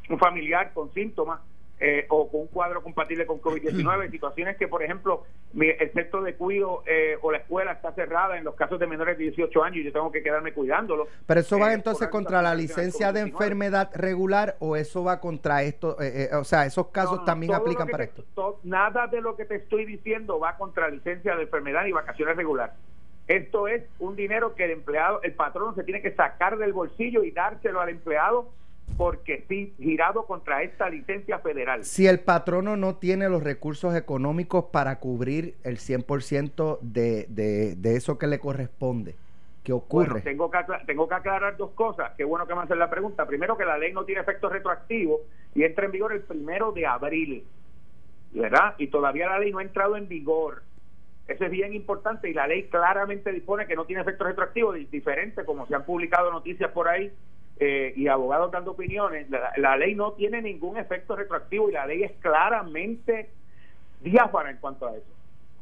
un 0.10 0.20
familiar 0.20 0.74
con 0.74 0.94
síntomas 0.94 1.40
eh, 1.82 2.06
o 2.10 2.30
con 2.30 2.42
un 2.42 2.48
cuadro 2.48 2.84
compatible 2.84 3.26
con 3.26 3.42
COVID-19, 3.42 4.12
situaciones 4.12 4.58
que, 4.58 4.68
por 4.68 4.84
ejemplo, 4.84 5.24
el 5.58 5.92
centro 5.94 6.22
de 6.22 6.36
cuido 6.36 6.84
eh, 6.86 7.18
o 7.22 7.32
la 7.32 7.38
escuela 7.38 7.72
está 7.72 7.94
cerrada 7.94 8.38
en 8.38 8.44
los 8.44 8.56
casos 8.56 8.80
de 8.80 8.86
menores 8.86 9.18
de 9.18 9.24
18 9.26 9.64
años 9.64 9.78
y 9.78 9.84
yo 9.86 9.94
tengo 9.94 10.12
que 10.12 10.22
quedarme 10.22 10.52
cuidándolo. 10.52 11.08
Pero 11.26 11.40
eso 11.40 11.58
va 11.58 11.72
eh, 11.72 11.76
entonces 11.76 12.10
contra 12.10 12.42
la 12.42 12.54
licencia 12.54 13.14
de 13.14 13.22
enfermedad 13.22 13.92
regular 13.94 14.58
o 14.60 14.76
eso 14.76 15.06
va 15.06 15.22
contra 15.22 15.64
esto, 15.64 15.96
o 16.34 16.44
sea, 16.44 16.66
esos 16.66 16.88
casos 16.88 17.24
también 17.24 17.54
aplican 17.54 17.88
para 17.88 18.04
esto. 18.04 18.26
nada 18.64 19.08
de 19.08 19.22
lo 19.22 19.38
que 19.38 19.46
te 19.46 19.56
estoy 19.56 19.86
diciendo 19.86 20.38
va 20.38 20.58
contra 20.58 20.90
licencia 20.90 21.36
de 21.38 21.44
enfermedad 21.44 21.86
y 21.86 21.94
vacaciones 21.94 22.36
regular. 22.36 22.74
Esto 23.30 23.68
es 23.68 23.84
un 24.00 24.16
dinero 24.16 24.56
que 24.56 24.66
el 24.66 24.72
empleado, 24.72 25.22
el 25.22 25.34
patrón 25.34 25.76
se 25.76 25.84
tiene 25.84 26.02
que 26.02 26.12
sacar 26.14 26.58
del 26.58 26.74
bolsillo 26.74 27.24
y 27.24 27.32
dárselo 27.32 27.80
al 27.80 27.90
empleado 27.90 28.50
porque 29.00 29.46
sí, 29.48 29.74
girado 29.80 30.26
contra 30.26 30.62
esta 30.62 30.90
licencia 30.90 31.40
federal. 31.40 31.86
Si 31.86 32.06
el 32.06 32.20
patrono 32.20 32.76
no 32.76 32.98
tiene 32.98 33.30
los 33.30 33.42
recursos 33.42 33.96
económicos 33.96 34.66
para 34.74 35.00
cubrir 35.00 35.56
el 35.64 35.78
100% 35.78 36.80
de, 36.82 37.26
de, 37.30 37.78
de 37.78 37.96
eso 37.96 38.18
que 38.18 38.28
le 38.28 38.40
corresponde, 38.40 39.16
¿qué 39.64 39.72
ocurre? 39.72 40.20
tengo, 40.20 40.52
que 40.52 40.58
tengo 40.86 41.08
que 41.08 41.16
aclarar 41.16 41.56
dos 41.56 41.72
cosas. 41.72 42.12
Qué 42.18 42.26
bueno 42.26 42.46
que 42.46 42.54
me 42.54 42.64
hacen 42.64 42.78
la 42.78 42.90
pregunta. 42.90 43.26
Primero, 43.26 43.56
que 43.56 43.64
la 43.64 43.78
ley 43.78 43.94
no 43.94 44.04
tiene 44.04 44.20
efecto 44.20 44.50
retroactivo 44.50 45.22
y 45.56 45.64
entra 45.64 45.86
en 45.86 45.92
vigor 45.92 46.12
el 46.12 46.24
primero 46.24 46.74
de 46.74 46.86
abril, 46.86 47.46
¿verdad? 48.34 48.76
Y 48.80 48.88
todavía 48.88 49.30
la 49.30 49.40
ley 49.40 49.54
no 49.54 49.60
ha 49.60 49.64
entrado 49.64 49.96
en 49.96 50.10
vigor. 50.10 50.64
Eso 51.26 51.46
es 51.46 51.52
bien 51.52 51.74
importante 51.74 52.30
y 52.30 52.34
la 52.34 52.48
ley 52.48 52.64
claramente 52.64 53.32
dispone 53.32 53.66
que 53.66 53.78
no 53.78 53.86
tiene 53.86 54.02
efecto 54.02 54.26
retroactivo, 54.26 54.74
diferente 54.74 55.46
como 55.46 55.66
se 55.68 55.76
han 55.76 55.86
publicado 55.86 56.34
noticias 56.34 56.70
por 56.72 56.90
ahí 56.90 57.14
eh, 57.60 57.94
y 57.96 58.08
abogados 58.08 58.52
dando 58.52 58.72
opiniones, 58.72 59.28
la, 59.58 59.76
ley 59.76 59.94
no 59.94 60.14
tiene 60.14 60.42
ningún 60.42 60.78
efecto 60.78 61.16
retroactivo 61.16 61.70
y 61.70 61.74
la 61.74 61.86
ley 61.86 62.04
es 62.04 62.14
claramente 62.20 63.30
diáfana 64.02 64.52
en 64.52 64.58
cuanto 64.58 64.88
a 64.88 64.96
eso. 64.96 65.08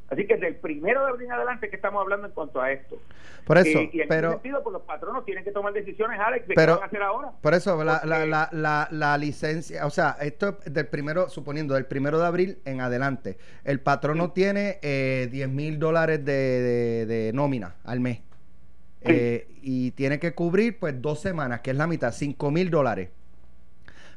Así 0.09 0.25
que 0.25 0.35
desde 0.35 0.47
el 0.47 0.55
primero 0.57 1.03
de 1.03 1.09
abril 1.09 1.25
en 1.25 1.33
adelante 1.33 1.69
que 1.69 1.75
estamos 1.75 1.99
hablando 2.01 2.27
en 2.27 2.33
cuanto 2.33 2.61
a 2.61 2.71
esto. 2.71 2.97
Por 3.45 3.57
eso, 3.57 3.79
y, 3.91 4.01
en 4.01 4.07
pero, 4.07 4.27
ese 4.27 4.35
sentido, 4.35 4.63
pues 4.63 4.73
los 4.73 4.83
patronos 4.83 5.25
tienen 5.25 5.43
que 5.43 5.51
tomar 5.51 5.73
decisiones, 5.73 6.19
Alex, 6.19 6.47
de 6.47 6.53
qué 6.55 6.65
van 6.65 6.83
a 6.83 6.85
hacer 6.85 7.01
ahora. 7.01 7.31
Por 7.41 7.53
eso, 7.53 7.83
la, 7.83 8.01
la, 8.05 8.49
la, 8.51 8.87
la, 8.91 9.17
licencia, 9.17 9.85
o 9.85 9.89
sea, 9.89 10.17
esto 10.21 10.59
del 10.65 10.87
primero, 10.87 11.29
suponiendo 11.29 11.73
del 11.73 11.87
primero 11.87 12.19
de 12.19 12.27
abril 12.27 12.59
en 12.65 12.79
adelante, 12.79 13.37
el 13.63 13.79
patrono 13.79 14.31
tiene 14.31 14.77
eh, 14.81 15.27
10 15.31 15.49
mil 15.49 15.79
dólares 15.79 16.23
de, 16.23 17.05
de 17.05 17.31
nómina 17.33 17.75
al 17.83 17.99
mes. 17.99 18.26
Eh, 19.01 19.47
y 19.61 19.91
tiene 19.91 20.19
que 20.19 20.33
cubrir 20.33 20.79
pues 20.79 21.01
dos 21.01 21.21
semanas, 21.21 21.61
que 21.61 21.71
es 21.71 21.77
la 21.77 21.87
mitad, 21.87 22.11
cinco 22.11 22.51
mil 22.51 22.69
dólares. 22.69 23.09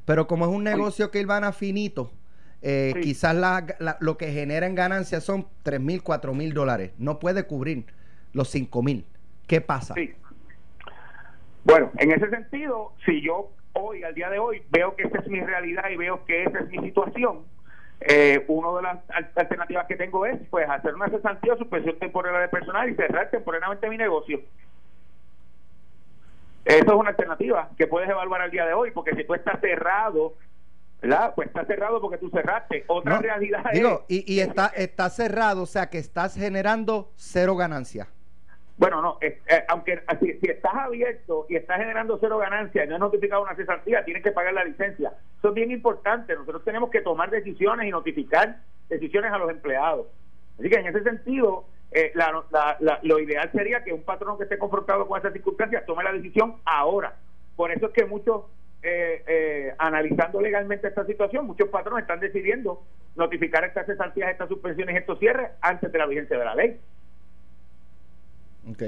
Pero 0.05 0.27
como 0.27 0.47
es 0.47 0.51
un 0.51 0.65
negocio 0.65 1.11
que 1.11 1.25
van 1.27 1.45
a 1.45 1.53
finito, 1.53 2.11
eh, 2.63 2.93
Sí. 2.95 3.01
quizás 3.01 3.35
la- 3.37 3.67
la- 3.79 3.97
lo 4.01 4.17
que 4.17 4.33
genera 4.33 4.67
en 4.67 4.75
ganancias 4.75 5.23
son 5.25 5.47
3 5.63 5.81
mil, 5.81 6.03
4 6.03 6.35
mil 6.35 6.53
dólares. 6.55 6.93
No 6.99 7.19
puede 7.19 7.45
cubrir 7.45 7.85
los 8.33 8.49
5 8.49 8.83
mil. 8.83 9.05
¿Qué 9.47 9.61
pasa? 9.61 9.95
Sí. 9.95 10.13
Bueno, 11.65 11.91
en 11.99 12.13
ese 12.13 12.29
sentido, 12.31 12.93
si 13.05 13.21
yo 13.21 13.51
hoy, 13.75 14.03
al 14.03 14.15
día 14.15 14.31
de 14.31 14.39
hoy, 14.39 14.63
veo 14.71 14.97
que 14.97 15.05
esa 15.05 15.19
es 15.19 15.29
mi 15.29 15.41
realidad 15.41 15.89
y 15.91 15.97
veo 15.97 16.25
que 16.25 16.45
esa 16.45 16.59
es 16.61 16.69
mi 16.69 16.79
situación, 16.79 17.41
eh, 18.01 18.45
una 18.49 18.77
de 18.79 18.83
las 18.83 18.99
al- 19.11 19.31
alternativas 19.37 19.87
que 19.87 19.97
tengo 19.97 20.25
es 20.25 20.39
pues 20.49 20.69
hacer 20.69 20.95
una 20.95 21.09
cesantía 21.11 21.53
o 21.53 21.59
suspensión 21.59 21.99
temporal 21.99 22.41
de 22.41 22.49
personal 22.49 22.89
y 22.89 22.95
cerrar 22.95 23.31
temporalmente 23.31 23.89
mi 23.91 23.99
negocio. 23.99 24.41
Eso 26.65 26.85
es 26.87 26.93
una 26.95 27.11
alternativa 27.11 27.71
que 27.77 27.87
puedes 27.87 28.09
evaluar 28.09 28.43
al 28.43 28.51
día 28.51 28.67
de 28.67 28.75
hoy, 28.75 28.91
porque 28.91 29.15
si 29.17 29.25
tú 29.25 29.35
estás 29.35 29.61
cerrado, 29.61 30.35
¿verdad? 31.01 31.33
Pues 31.35 31.49
estás 31.49 31.67
cerrado 31.67 32.01
porque 32.01 32.19
tú 32.19 32.29
cerraste. 32.31 32.85
Otra 32.87 33.17
No, 33.17 33.23
realidad 33.23 33.65
Digo, 33.73 34.05
es... 34.09 34.17
y, 34.29 34.35
y 34.35 34.41
está, 34.41 34.67
está 34.77 35.09
cerrado, 35.11 35.63
o 35.63 35.67
sea 35.67 35.89
que 35.89 35.99
estás 35.99 36.35
generando 36.35 37.11
cero 37.17 37.57
ganancia. 37.57 38.09
Bueno, 38.77 39.03
no, 39.03 39.19
es- 39.21 39.35
eh, 39.47 39.65
aunque 39.69 40.03
si, 40.21 40.33
si 40.39 40.47
estás 40.51 40.75
abierto 40.75 41.47
y 41.49 41.57
estás 41.57 41.79
generando 41.79 42.19
cero 42.21 42.39
ganancias 42.39 42.85
y 42.85 42.89
no 42.89 42.95
has 42.95 43.01
notificado 43.01 43.43
una 43.43 43.55
cesantía, 43.55 44.05
tienes 44.05 44.23
que 44.23 44.33
pagar 44.33 44.53
la 44.55 44.65
licencia. 44.65 45.13
Eso 45.39 45.49
es 45.49 45.55
bien 45.55 45.71
importante. 45.71 46.35
Nosotros 46.35 46.65
tenemos 46.65 46.91
que 46.91 47.01
tomar 47.01 47.31
decisiones 47.31 47.87
y 47.87 47.91
notificar 47.91 48.59
decisiones 48.89 49.33
a 49.33 49.39
los 49.39 49.51
empleados. 49.51 50.07
Así 50.59 50.69
que 50.69 50.77
en 50.77 50.87
ese 50.87 51.03
sentido, 51.03 51.65
eh, 51.93 52.13
la- 52.15 52.45
la- 52.51 52.77
la- 52.81 53.01
lo 53.03 53.19
ideal 53.19 53.51
sería 53.53 53.83
que 53.83 53.93
un 53.93 54.03
patrón 54.03 54.37
que 54.39 54.45
esté 54.45 54.59
confrontado 54.59 55.07
con 55.09 55.19
esas 55.19 55.33
circunstancias 55.33 55.85
tome 55.87 56.05
la 56.05 56.13
decisión 56.13 56.57
ahora. 56.65 57.17
Por 57.57 57.73
eso 57.73 57.87
es 57.87 57.93
que 57.93 58.05
muchos, 58.07 58.45
eh, 58.83 59.23
eh, 59.27 59.75
analizando 59.79 60.41
legalmente 60.41 60.89
esta 60.89 61.05
situación, 61.05 61.47
muchos 61.47 61.69
patrones 61.69 62.03
están 62.03 62.21
decidiendo 62.21 62.83
notificar 63.17 63.65
estas 63.65 63.87
cesantías, 63.87 64.31
estas 64.31 64.49
suspensiones, 64.49 64.97
estos 64.97 65.19
cierres 65.19 65.51
antes 65.61 65.91
de 65.91 65.99
la 65.99 66.07
vigencia 66.07 66.39
de 66.39 66.45
la 66.45 66.55
ley. 66.55 66.81
Ok. 68.71 68.83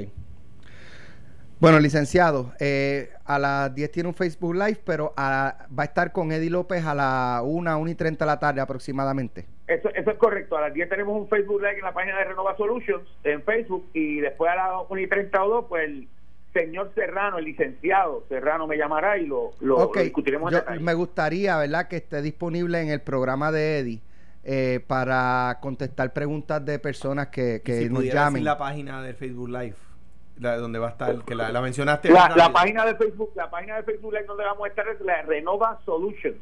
Bueno, 1.61 1.79
licenciado, 1.79 2.53
eh, 2.59 3.11
a 3.25 3.39
las 3.39 3.73
10 3.75 3.91
tiene 3.93 4.09
un 4.09 4.15
Facebook 4.15 4.55
Live, 4.55 4.81
pero 4.85 5.13
a- 5.17 5.67
va 5.79 5.83
a 5.85 5.87
estar 5.87 6.11
con 6.11 6.33
Eddie 6.33 6.51
López 6.51 6.85
a 6.85 6.95
las 6.95 7.43
1, 7.45 7.79
1 7.79 7.91
y 7.91 7.95
30 7.95 8.25
de 8.25 8.31
la 8.31 8.39
tarde 8.41 8.61
aproximadamente. 8.61 9.47
Eso, 9.75 9.89
eso 9.95 10.11
es 10.11 10.19
correcto. 10.19 10.57
A 10.57 10.63
las 10.63 10.75
10 10.75 10.89
tenemos 10.89 11.21
un 11.21 11.29
Facebook 11.29 11.61
Live 11.61 11.79
en 11.79 11.85
la 11.85 11.95
página 11.95 12.19
de 12.19 12.25
Renova 12.25 12.57
Solutions 12.57 13.09
en 13.25 13.43
Facebook 13.43 13.89
y 13.93 14.21
después 14.21 14.51
a 14.51 14.57
las 14.57 14.69
1 14.89 15.01
y 15.01 15.07
30 15.07 15.45
o 15.45 15.49
2, 15.49 15.67
pues 15.69 15.85
el 15.89 16.09
señor 16.53 16.93
Serrano, 16.95 17.39
el 17.39 17.47
licenciado 17.47 18.25
Serrano 18.29 18.67
me 18.67 18.77
llamará 18.77 19.17
y 19.17 19.27
lo, 19.27 19.53
lo, 19.61 19.79
ok, 19.79 19.97
lo 19.97 20.03
discutiremos 20.03 20.53
yo 20.53 20.61
me 20.81 20.95
gustaría, 20.95 21.57
¿verdad?, 21.57 21.89
que 21.89 21.97
esté 21.97 22.21
disponible 22.21 22.81
en 22.81 22.91
el 22.91 23.01
programa 23.01 23.51
de 23.51 23.79
Eddie 23.79 24.01
eh, 24.45 24.81
para 24.87 25.59
contestar 25.61 26.13
preguntas 26.13 26.65
de 26.65 26.79
personas 26.79 27.29
que, 27.29 27.63
que 27.65 27.83
si 27.83 27.89
nos 27.89 28.05
llamen. 28.05 28.35
decir 28.35 28.45
la 28.45 28.59
página 28.59 29.03
del 29.03 29.15
Facebook 29.15 29.49
Live, 29.49 29.77
la, 30.39 30.57
donde 30.57 30.79
va 30.79 30.89
a 30.89 30.91
estar, 30.91 31.25
que 31.25 31.35
la, 31.35 31.51
la 31.51 31.63
mencionaste. 31.63 32.11
La, 32.11 32.33
la 32.37 32.53
página 32.53 32.85
de 32.85 32.97
Facebook, 32.97 33.31
la 33.35 33.49
página 33.51 33.77
de 33.77 33.85
Facebook 33.85 34.13
Live 34.13 34.27
donde 34.27 34.45
vamos 34.45 34.65
a 34.65 34.69
estar 34.69 34.87
es 34.89 35.01
la 35.01 35.23
Renova 35.23 35.79
Solutions. 35.85 36.37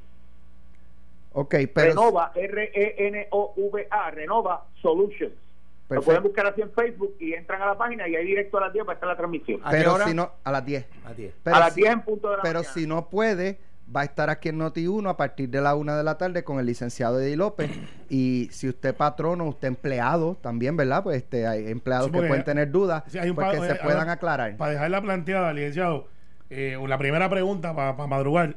Ok, 1.32 1.54
pero... 1.74 1.88
Renova, 1.88 2.32
R-E-N-O-V-A, 2.34 4.10
Renova 4.10 4.64
Solutions. 4.82 5.32
Lo 5.32 5.96
Perfecto. 5.96 6.04
pueden 6.06 6.22
buscar 6.22 6.46
así 6.46 6.60
en 6.62 6.70
Facebook 6.72 7.16
y 7.18 7.32
entran 7.34 7.60
a 7.62 7.66
la 7.66 7.78
página 7.78 8.06
y 8.08 8.14
ahí 8.14 8.24
directo 8.24 8.58
a 8.58 8.62
las 8.62 8.72
10 8.72 8.86
va 8.86 8.92
a 8.92 8.94
estar 8.94 9.08
la 9.08 9.16
transmisión. 9.16 9.60
¿A 9.64 9.70
pero 9.70 9.98
si 10.06 10.14
no, 10.14 10.30
a 10.44 10.52
las 10.52 10.64
10. 10.64 10.86
A 11.04 11.12
10. 11.14 11.34
Pero 11.42 11.56
a 11.56 11.60
las 11.60 11.74
si- 11.74 11.80
10 11.80 11.92
en 11.92 12.00
punto 12.02 12.30
de 12.30 12.36
la 12.36 12.42
Pero 12.42 12.58
mañana. 12.60 12.74
si 12.74 12.86
no 12.86 13.08
puede, 13.08 13.58
va 13.94 14.02
a 14.02 14.04
estar 14.04 14.30
aquí 14.30 14.50
en 14.50 14.58
Noti1 14.60 15.08
a 15.10 15.16
partir 15.16 15.48
de 15.48 15.60
la 15.60 15.74
una 15.74 15.96
de 15.96 16.04
la 16.04 16.16
tarde 16.16 16.44
con 16.44 16.60
el 16.60 16.66
licenciado 16.66 17.20
Eddie 17.20 17.36
López. 17.36 17.70
Y 18.08 18.48
si 18.52 18.68
usted 18.68 18.94
patrono, 18.94 19.44
usted 19.46 19.66
empleado 19.68 20.36
también, 20.40 20.76
¿verdad? 20.76 21.02
Pues 21.04 21.16
este, 21.18 21.46
hay 21.48 21.68
empleados 21.68 22.06
Sí, 22.06 22.10
que 22.12 22.16
porque- 22.18 22.28
pueden 22.28 22.44
tener 22.44 22.70
dudas, 22.70 23.02
Sí, 23.08 23.18
hay 23.18 23.30
un 23.30 23.34
pues 23.36 23.46
pa- 23.48 23.52
que 23.54 23.58
oye, 23.60 23.68
se 23.70 23.74
puedan 23.76 24.00
ahora, 24.00 24.12
aclarar. 24.12 24.56
Para 24.56 24.72
dejarla 24.72 25.00
planteada, 25.02 25.52
licenciado, 25.52 26.06
eh, 26.50 26.76
la 26.88 26.98
primera 26.98 27.28
pregunta 27.28 27.74
para 27.74 27.92
madrugar. 28.06 28.54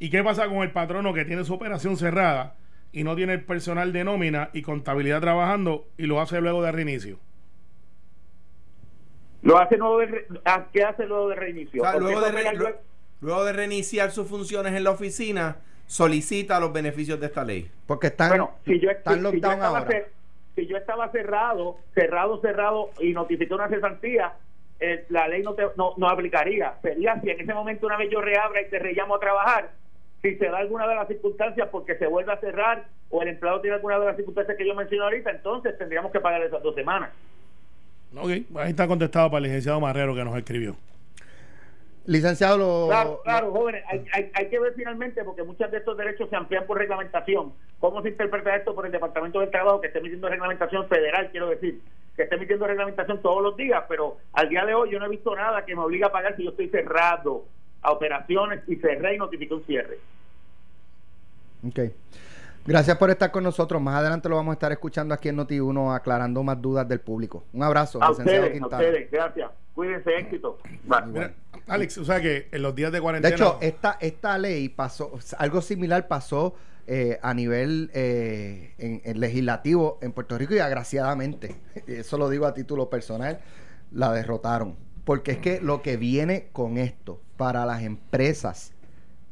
¿Y 0.00 0.08
qué 0.08 0.24
pasa 0.24 0.48
con 0.48 0.62
el 0.62 0.72
patrono 0.72 1.12
que 1.12 1.26
tiene 1.26 1.44
su 1.44 1.52
operación 1.54 1.96
cerrada 1.98 2.54
y 2.90 3.04
no 3.04 3.14
tiene 3.14 3.34
el 3.34 3.44
personal 3.44 3.92
de 3.92 4.02
nómina 4.02 4.48
y 4.54 4.62
contabilidad 4.62 5.20
trabajando 5.20 5.86
y 5.98 6.06
lo 6.06 6.20
hace 6.22 6.40
luego 6.40 6.62
de 6.62 6.72
reinicio? 6.72 7.18
Lo 9.42 9.58
hace 9.58 9.76
luego 9.76 9.98
de, 9.98 10.06
re- 10.06 10.26
ah, 10.46 10.66
¿Qué 10.72 10.82
hace 10.84 11.04
luego 11.04 11.28
de 11.28 11.36
reinicio? 11.36 11.82
O 11.82 11.84
sea, 11.84 11.92
Porque 11.92 12.06
luego, 12.12 12.20
de 12.26 12.32
re- 12.32 12.38
pega 12.38 12.52
lu- 12.54 12.74
luego 13.20 13.44
de 13.44 13.52
reiniciar 13.52 14.10
sus 14.10 14.26
funciones 14.26 14.72
en 14.72 14.84
la 14.84 14.90
oficina, 14.90 15.58
solicita 15.86 16.58
los 16.60 16.72
beneficios 16.72 17.20
de 17.20 17.26
esta 17.26 17.44
ley. 17.44 17.70
Porque 17.86 18.06
están, 18.08 18.30
bueno, 18.30 18.52
si 18.64 18.80
yo, 18.80 18.90
están 18.90 19.14
si- 19.14 19.18
si 19.20 19.24
yo 19.24 19.32
lockdown 19.32 19.54
estaba 19.54 19.78
ahora. 19.78 19.90
cer- 19.90 20.06
si 20.56 20.66
yo 20.66 20.76
estaba 20.78 21.10
cerrado, 21.10 21.76
cerrado, 21.94 22.40
cerrado 22.40 22.90
y 23.00 23.12
notifiqué 23.12 23.52
una 23.54 23.68
cesantía, 23.68 24.32
eh, 24.80 25.04
la 25.10 25.28
ley 25.28 25.42
no, 25.42 25.52
te, 25.54 25.62
no, 25.76 25.92
no 25.98 26.08
aplicaría. 26.08 26.74
Sería 26.80 27.20
si 27.20 27.28
en 27.28 27.40
ese 27.40 27.52
momento 27.52 27.86
una 27.86 27.98
vez 27.98 28.10
yo 28.10 28.20
reabra 28.22 28.62
y 28.62 28.68
te 28.70 28.78
rellamo 28.78 29.16
a 29.16 29.20
trabajar, 29.20 29.70
si 30.22 30.36
se 30.36 30.46
da 30.46 30.58
alguna 30.58 30.86
de 30.86 30.94
las 30.94 31.08
circunstancias 31.08 31.68
porque 31.70 31.96
se 31.96 32.06
vuelve 32.06 32.32
a 32.32 32.40
cerrar 32.40 32.84
o 33.08 33.22
el 33.22 33.28
empleado 33.28 33.60
tiene 33.60 33.76
alguna 33.76 33.98
de 33.98 34.06
las 34.06 34.16
circunstancias 34.16 34.56
que 34.56 34.66
yo 34.66 34.74
mencioné 34.74 35.04
ahorita, 35.04 35.30
entonces 35.30 35.76
tendríamos 35.78 36.12
que 36.12 36.20
pagar 36.20 36.42
esas 36.42 36.62
dos 36.62 36.74
semanas. 36.74 37.10
Ok, 38.14 38.30
ahí 38.56 38.70
está 38.70 38.86
contestado 38.86 39.30
para 39.30 39.38
el 39.38 39.44
licenciado 39.44 39.80
Marrero 39.80 40.14
que 40.14 40.24
nos 40.24 40.36
escribió. 40.36 40.76
Licenciado, 42.06 42.58
lo, 42.58 42.86
Claro, 42.88 43.20
claro, 43.22 43.52
jóvenes, 43.52 43.84
hay, 43.86 44.04
hay, 44.12 44.30
hay 44.34 44.48
que 44.48 44.58
ver 44.58 44.74
finalmente, 44.74 45.22
porque 45.22 45.42
muchos 45.42 45.70
de 45.70 45.78
estos 45.78 45.96
derechos 45.96 46.28
se 46.28 46.36
amplían 46.36 46.66
por 46.66 46.78
reglamentación. 46.78 47.52
¿Cómo 47.78 48.02
se 48.02 48.08
interpreta 48.08 48.56
esto 48.56 48.74
por 48.74 48.86
el 48.86 48.92
Departamento 48.92 49.40
del 49.40 49.50
Trabajo, 49.50 49.80
que 49.80 49.88
esté 49.88 50.00
emitiendo 50.00 50.28
reglamentación 50.28 50.88
federal, 50.88 51.28
quiero 51.30 51.48
decir, 51.48 51.80
que 52.16 52.22
esté 52.22 52.34
emitiendo 52.34 52.66
reglamentación 52.66 53.22
todos 53.22 53.42
los 53.42 53.56
días? 53.56 53.84
Pero 53.88 54.16
al 54.32 54.48
día 54.48 54.64
de 54.64 54.74
hoy 54.74 54.90
yo 54.90 54.98
no 54.98 55.06
he 55.06 55.10
visto 55.10 55.34
nada 55.36 55.64
que 55.64 55.74
me 55.74 55.82
obligue 55.82 56.04
a 56.04 56.12
pagar 56.12 56.36
si 56.36 56.44
yo 56.44 56.50
estoy 56.50 56.68
cerrado 56.68 57.44
a 57.82 57.92
operaciones 57.92 58.62
y 58.66 58.76
cerré 58.76 59.14
y 59.14 59.18
notifiqué 59.18 59.54
un 59.54 59.64
cierre. 59.64 59.98
Ok. 61.66 61.80
Gracias 62.66 62.96
por 62.98 63.10
estar 63.10 63.30
con 63.30 63.42
nosotros. 63.42 63.80
Más 63.80 63.96
adelante 63.96 64.28
lo 64.28 64.36
vamos 64.36 64.52
a 64.52 64.54
estar 64.54 64.70
escuchando 64.72 65.14
aquí 65.14 65.28
en 65.28 65.38
Noti1 65.38 65.94
aclarando 65.96 66.42
más 66.42 66.60
dudas 66.60 66.86
del 66.86 67.00
público. 67.00 67.44
Un 67.52 67.62
abrazo, 67.62 68.02
A 68.02 68.10
ustedes, 68.10 68.60
a 68.60 68.66
ustedes, 68.66 69.10
gracias. 69.10 69.50
Cuídense, 69.74 70.14
éxito. 70.16 70.58
Bye. 70.84 71.06
Mira, 71.06 71.34
Alex, 71.66 71.98
o 71.98 72.04
sea 72.04 72.20
que 72.20 72.48
en 72.52 72.62
los 72.62 72.74
días 72.74 72.92
de 72.92 72.98
De 72.98 73.02
cuarentena. 73.02 73.34
hecho, 73.34 73.58
esta, 73.60 73.96
esta 74.00 74.36
ley 74.36 74.68
pasó, 74.68 75.18
algo 75.38 75.62
similar 75.62 76.06
pasó 76.06 76.54
eh, 76.86 77.18
a 77.22 77.32
nivel 77.32 77.90
eh, 77.94 78.74
en, 78.78 79.00
en 79.04 79.20
legislativo 79.20 79.98
en 80.02 80.12
Puerto 80.12 80.36
Rico 80.36 80.54
y 80.54 80.58
agraciadamente, 80.58 81.56
eso 81.86 82.18
lo 82.18 82.28
digo 82.28 82.46
a 82.46 82.52
título 82.52 82.90
personal, 82.90 83.40
la 83.92 84.12
derrotaron. 84.12 84.76
Porque 85.04 85.32
es 85.32 85.38
que 85.38 85.60
lo 85.60 85.82
que 85.82 85.96
viene 85.96 86.48
con 86.52 86.76
esto 86.78 87.20
para 87.36 87.64
las 87.66 87.82
empresas 87.82 88.72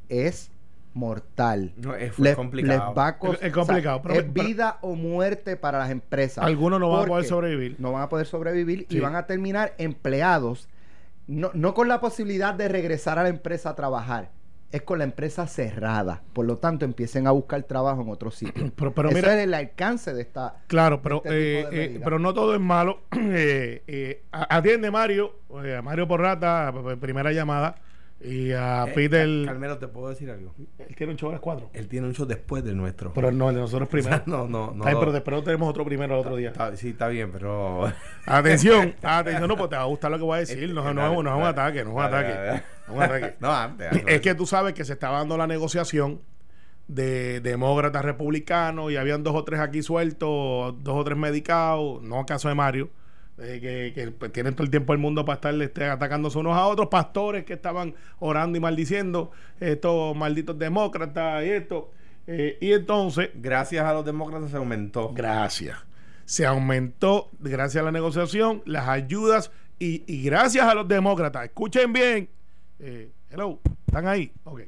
es 0.08 0.50
mortal. 0.94 1.72
No, 1.76 1.94
es- 1.94 2.18
Les- 2.18 2.34
complicado. 2.34 2.88
les 2.88 2.98
va 2.98 3.08
a 3.08 3.10
Es- 3.34 3.42
es 3.42 3.52
complicado, 3.52 3.98
o 3.98 4.00
sea, 4.00 4.02
pero- 4.02 4.14
es 4.14 4.26
pero- 4.32 4.46
vida 4.48 4.78
o 4.80 4.94
muerte 4.96 5.56
para 5.56 5.78
las 5.78 5.90
empresas. 5.90 6.44
Algunos 6.44 6.80
no 6.80 6.90
van 6.90 7.04
a 7.04 7.06
poder 7.06 7.24
sobrevivir. 7.26 7.76
No 7.78 7.92
van 7.92 8.02
a 8.02 8.08
poder 8.08 8.26
sobrevivir 8.26 8.86
Sí. 8.88 8.96
y 8.96 9.00
van 9.00 9.14
a 9.14 9.26
terminar 9.26 9.74
empleados, 9.78 10.68
no, 11.26 11.50
no 11.54 11.74
con 11.74 11.88
la 11.88 12.00
posibilidad 12.00 12.54
de 12.54 12.68
regresar 12.68 13.18
a 13.18 13.22
la 13.22 13.28
empresa 13.28 13.70
a 13.70 13.74
trabajar, 13.76 14.30
es 14.70 14.82
con 14.82 14.98
la 14.98 15.04
empresa 15.04 15.46
cerrada. 15.46 16.22
Por 16.32 16.44
lo 16.46 16.58
tanto, 16.58 16.84
empiecen 16.84 17.26
a 17.26 17.30
buscar 17.30 17.62
trabajo 17.62 18.02
en 18.02 18.10
otro 18.10 18.30
sitio. 18.30 18.70
Pero- 18.76 18.92
pero 18.94 19.08
Ese 19.08 19.16
mira- 19.20 19.34
es 19.38 19.44
el 19.44 19.54
alcance 19.54 20.12
de 20.12 20.22
esta. 20.22 20.56
Claro, 20.66 21.00
pero, 21.02 21.16
este 21.24 21.60
eh, 21.60 21.66
eh, 21.72 22.00
pero 22.04 22.18
no 22.18 22.34
todo 22.34 22.54
es 22.54 22.60
malo. 22.60 23.00
Eh, 23.30 23.82
eh, 23.86 24.22
atiende 24.32 24.90
Mario, 24.90 25.34
eh, 25.64 25.80
Mario 25.82 26.06
Porrata, 26.08 26.72
primera 27.00 27.32
llamada. 27.32 27.76
Y 28.20 28.50
a 28.50 28.84
Eh, 28.88 28.92
Peter. 28.96 29.20
Cal- 29.26 29.44
Carmelo, 29.46 29.78
¿te 29.78 29.86
puedo 29.86 30.08
decir 30.08 30.28
algo? 30.30 30.52
él 30.78 30.96
tiene 30.96 31.12
un 31.12 31.18
show 31.18 31.28
a 31.28 31.32
las 31.32 31.40
4. 31.40 31.70
Él 31.72 31.86
tiene 31.86 32.08
un 32.08 32.14
show 32.14 32.26
después 32.26 32.64
del 32.64 32.76
nuestro. 32.76 33.12
Pero 33.14 33.30
no, 33.30 33.48
el 33.48 33.54
de 33.54 33.60
nosotros 33.60 33.88
primero. 33.88 34.22
no, 34.26 34.48
no, 34.48 34.72
no. 34.72 34.78
Está 34.78 34.86
bien, 34.90 34.98
pero 34.98 35.12
después 35.12 35.44
tenemos 35.44 35.68
otro 35.68 35.84
primero 35.84 36.14
el 36.14 36.20
otro 36.20 36.34
día. 36.34 36.48
Está- 36.48 36.74
sí, 36.76 36.88
está 36.90 37.06
bien, 37.08 37.30
pero... 37.30 37.92
Atención, 38.26 38.94
atención, 39.02 39.46
no, 39.48 39.56
pues 39.56 39.70
te 39.70 39.76
va 39.76 39.82
a 39.82 39.86
gustar 39.86 40.10
lo 40.10 40.18
que 40.18 40.24
voy 40.24 40.36
a 40.36 40.40
decir. 40.40 40.74
No, 40.74 40.82
no, 40.82 40.94
no, 40.94 41.12
es 41.12 41.18
un- 41.18 41.24
no 41.24 41.30
es 41.36 41.40
un 41.40 41.46
ataque, 41.46 41.84
no 41.84 41.90
es 41.90 41.96
un 41.96 42.02
ataque. 42.02 42.62
No 42.88 42.92
es 42.94 42.96
un 42.96 43.02
ataque. 43.02 43.34
No, 43.40 43.52
antes. 43.52 43.88
Es 44.06 44.20
que 44.20 44.34
tú 44.34 44.46
sabes 44.46 44.74
que 44.74 44.84
se 44.84 44.94
estaba 44.94 45.18
dando 45.18 45.36
la 45.36 45.46
negociación 45.46 46.20
de 46.88 47.40
demócratas 47.40 48.04
republicanos 48.04 48.90
y 48.90 48.96
habían 48.96 49.22
dos 49.22 49.34
o 49.36 49.44
tres 49.44 49.60
aquí 49.60 49.82
sueltos, 49.82 50.74
dos 50.82 50.96
o 50.96 51.04
tres 51.04 51.18
medicados, 51.18 52.02
no 52.02 52.24
caso 52.26 52.48
de 52.48 52.54
Mario, 52.54 52.88
eh, 53.40 53.58
que, 53.60 53.92
que, 53.94 54.10
pues, 54.10 54.32
tienen 54.32 54.54
todo 54.54 54.64
el 54.64 54.70
tiempo 54.70 54.92
del 54.92 55.00
mundo 55.00 55.24
para 55.24 55.36
estar 55.36 55.54
este, 55.62 55.84
atacándose 55.84 56.38
unos 56.38 56.56
a 56.56 56.66
otros, 56.66 56.88
pastores 56.88 57.44
que 57.44 57.54
estaban 57.54 57.94
orando 58.18 58.58
y 58.58 58.60
maldiciendo 58.60 59.30
estos 59.60 60.16
malditos 60.16 60.58
demócratas 60.58 61.44
y 61.44 61.50
esto. 61.50 61.90
Eh, 62.26 62.58
y 62.60 62.72
entonces, 62.72 63.30
Gracias 63.34 63.84
a 63.84 63.92
los 63.94 64.04
demócratas 64.04 64.50
se 64.50 64.56
aumentó. 64.56 65.12
gracias. 65.14 65.78
Se 66.24 66.44
aumentó, 66.44 67.30
gracias 67.38 67.80
a 67.80 67.84
la 67.86 67.92
negociación, 67.92 68.62
las 68.66 68.86
ayudas 68.88 69.50
y, 69.78 70.04
y 70.06 70.22
gracias 70.24 70.66
a 70.66 70.74
los 70.74 70.86
demócratas. 70.86 71.44
Escuchen 71.46 71.92
bien. 71.92 72.28
Eh, 72.80 73.10
hello, 73.30 73.60
¿están 73.86 74.06
ahí? 74.08 74.32
Ok. 74.44 74.60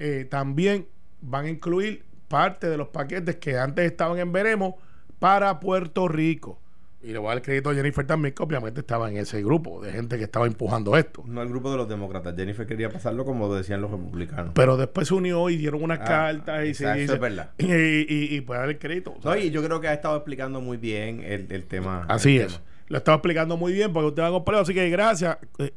eh, 0.00 0.26
también 0.30 0.88
van 1.20 1.44
a 1.46 1.50
incluir 1.50 2.04
parte 2.28 2.68
de 2.68 2.76
los 2.76 2.88
paquetes 2.88 3.36
que 3.36 3.56
antes 3.58 3.84
estaban 3.84 4.18
en 4.18 4.32
Veremos 4.32 4.74
para 5.20 5.60
Puerto 5.60 6.08
Rico. 6.08 6.60
Y 7.00 7.12
le 7.12 7.18
voy 7.18 7.26
a 7.26 7.28
dar 7.28 7.36
el 7.38 7.42
crédito 7.44 7.70
a 7.70 7.74
Jennifer 7.74 8.04
también, 8.04 8.34
que 8.34 8.42
obviamente 8.42 8.80
estaba 8.80 9.08
en 9.08 9.18
ese 9.18 9.40
grupo 9.40 9.80
de 9.80 9.92
gente 9.92 10.18
que 10.18 10.24
estaba 10.24 10.46
empujando 10.46 10.96
esto. 10.96 11.22
No 11.26 11.42
el 11.42 11.48
grupo 11.48 11.70
de 11.70 11.76
los 11.76 11.88
demócratas. 11.88 12.34
Jennifer 12.36 12.66
quería 12.66 12.90
pasarlo 12.90 13.24
como 13.24 13.54
decían 13.54 13.80
los 13.80 13.90
republicanos. 13.92 14.50
Pero 14.54 14.76
después 14.76 15.06
se 15.06 15.14
unió 15.14 15.48
y 15.48 15.56
dieron 15.56 15.82
unas 15.84 16.00
Ah, 16.00 16.04
cartas 16.04 16.64
y 16.64 16.68
exacto, 16.70 16.98
se 16.98 17.04
eso 17.04 17.14
es 17.14 17.20
verdad. 17.20 17.50
Y, 17.58 17.66
y, 17.72 18.36
y 18.36 18.40
puede 18.40 18.60
dar 18.60 18.68
el 18.68 18.78
crédito. 18.80 19.14
No, 19.22 19.36
y 19.36 19.50
yo 19.50 19.62
creo 19.62 19.80
que 19.80 19.86
ha 19.86 19.94
estado 19.94 20.16
explicando 20.16 20.60
muy 20.60 20.76
bien 20.76 21.22
el, 21.22 21.46
el 21.50 21.64
tema. 21.66 22.04
Así 22.08 22.36
el 22.36 22.46
es. 22.46 22.52
tema. 22.54 22.64
Lo 22.88 22.98
estaba 22.98 23.16
explicando 23.16 23.56
muy 23.56 23.72
bien 23.72 23.92
porque 23.92 24.08
usted 24.08 24.22
va 24.22 24.28
a 24.28 24.30
complejo. 24.30 24.62
Así 24.62 24.74
que 24.74 24.88
gracias. 24.90 25.38
Eh, 25.58 25.72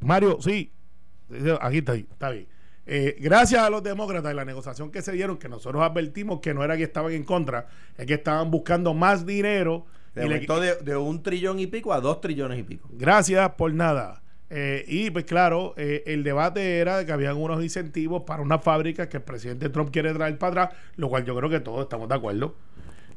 Mario, 0.00 0.38
sí. 0.40 0.72
Aquí 1.60 1.78
está, 1.78 1.92
ahí, 1.92 2.06
está 2.10 2.30
bien. 2.30 2.46
Eh, 2.86 3.16
gracias 3.20 3.62
a 3.62 3.68
los 3.68 3.82
demócratas 3.82 4.32
y 4.32 4.36
la 4.36 4.44
negociación 4.44 4.90
que 4.90 5.02
se 5.02 5.12
dieron, 5.12 5.36
que 5.38 5.48
nosotros 5.48 5.82
advertimos 5.82 6.40
que 6.40 6.54
no 6.54 6.64
era 6.64 6.76
que 6.76 6.82
estaban 6.84 7.12
en 7.12 7.24
contra, 7.24 7.66
es 7.96 8.06
que 8.06 8.14
estaban 8.14 8.50
buscando 8.50 8.94
más 8.94 9.26
dinero. 9.26 9.84
Se 10.14 10.24
y 10.24 10.28
le- 10.28 10.34
aumentó 10.34 10.60
de, 10.60 10.76
de 10.76 10.96
un 10.96 11.22
trillón 11.22 11.58
y 11.58 11.66
pico 11.66 11.92
a 11.92 12.00
dos 12.00 12.20
trillones 12.20 12.58
y 12.58 12.62
pico. 12.62 12.88
Gracias 12.92 13.50
por 13.52 13.72
nada. 13.72 14.22
Eh, 14.50 14.84
y 14.86 15.10
pues 15.10 15.24
claro, 15.24 15.72
eh, 15.78 16.02
el 16.06 16.22
debate 16.24 16.78
era 16.78 16.98
de 16.98 17.06
que 17.06 17.12
habían 17.12 17.36
unos 17.38 17.62
incentivos 17.62 18.24
para 18.24 18.42
una 18.42 18.58
fábrica 18.58 19.08
que 19.08 19.16
el 19.16 19.22
presidente 19.22 19.70
Trump 19.70 19.90
quiere 19.90 20.12
traer 20.12 20.36
para 20.36 20.64
atrás, 20.64 20.80
lo 20.96 21.08
cual 21.08 21.24
yo 21.24 21.34
creo 21.36 21.48
que 21.48 21.60
todos 21.60 21.82
estamos 21.84 22.06
de 22.08 22.14
acuerdo. 22.14 22.54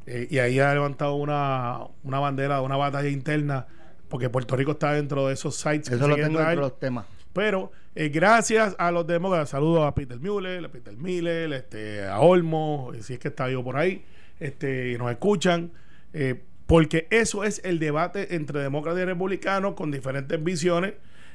Eh, 0.08 0.28
y 0.30 0.38
ahí 0.38 0.60
ha 0.60 0.74
levantado 0.74 1.16
una, 1.16 1.80
una 2.04 2.20
bandera, 2.20 2.62
una 2.62 2.78
batalla 2.78 3.10
interna, 3.10 3.68
porque 4.08 4.30
Puerto 4.30 4.56
Rico 4.56 4.72
está 4.72 4.94
dentro 4.94 5.28
de 5.28 5.34
esos 5.34 5.56
sites 5.58 5.90
que 5.90 5.96
Eso 5.96 6.08
lo 6.08 6.16
tengo 6.16 6.36
traer. 6.38 6.52
entre 6.52 6.62
los 6.62 6.80
temas. 6.80 7.06
Pero 7.34 7.72
eh, 7.96 8.08
gracias 8.08 8.74
a 8.78 8.92
los 8.92 9.06
demócratas, 9.06 9.50
saludos 9.50 9.86
a 9.86 9.94
Peter 9.94 10.18
Mueller, 10.18 10.64
a 10.64 10.70
Peter 10.70 10.96
Miller, 10.96 11.52
este, 11.52 12.06
a 12.06 12.20
Olmo, 12.22 12.92
si 13.02 13.14
es 13.16 13.20
que 13.20 13.28
está 13.28 13.48
vivo 13.48 13.62
por 13.62 13.76
ahí, 13.76 14.06
este, 14.40 14.92
y 14.94 14.98
nos 14.98 15.12
escuchan, 15.12 15.72
eh, 16.14 16.44
porque 16.68 17.08
eso 17.12 17.44
es 17.44 17.62
el 17.64 17.80
debate 17.80 18.36
entre 18.36 18.60
demócratas 18.62 19.02
y 19.04 19.06
republicanos 19.06 19.74
con 19.76 19.92
diferentes 19.92 20.44
visiones. 20.44 20.94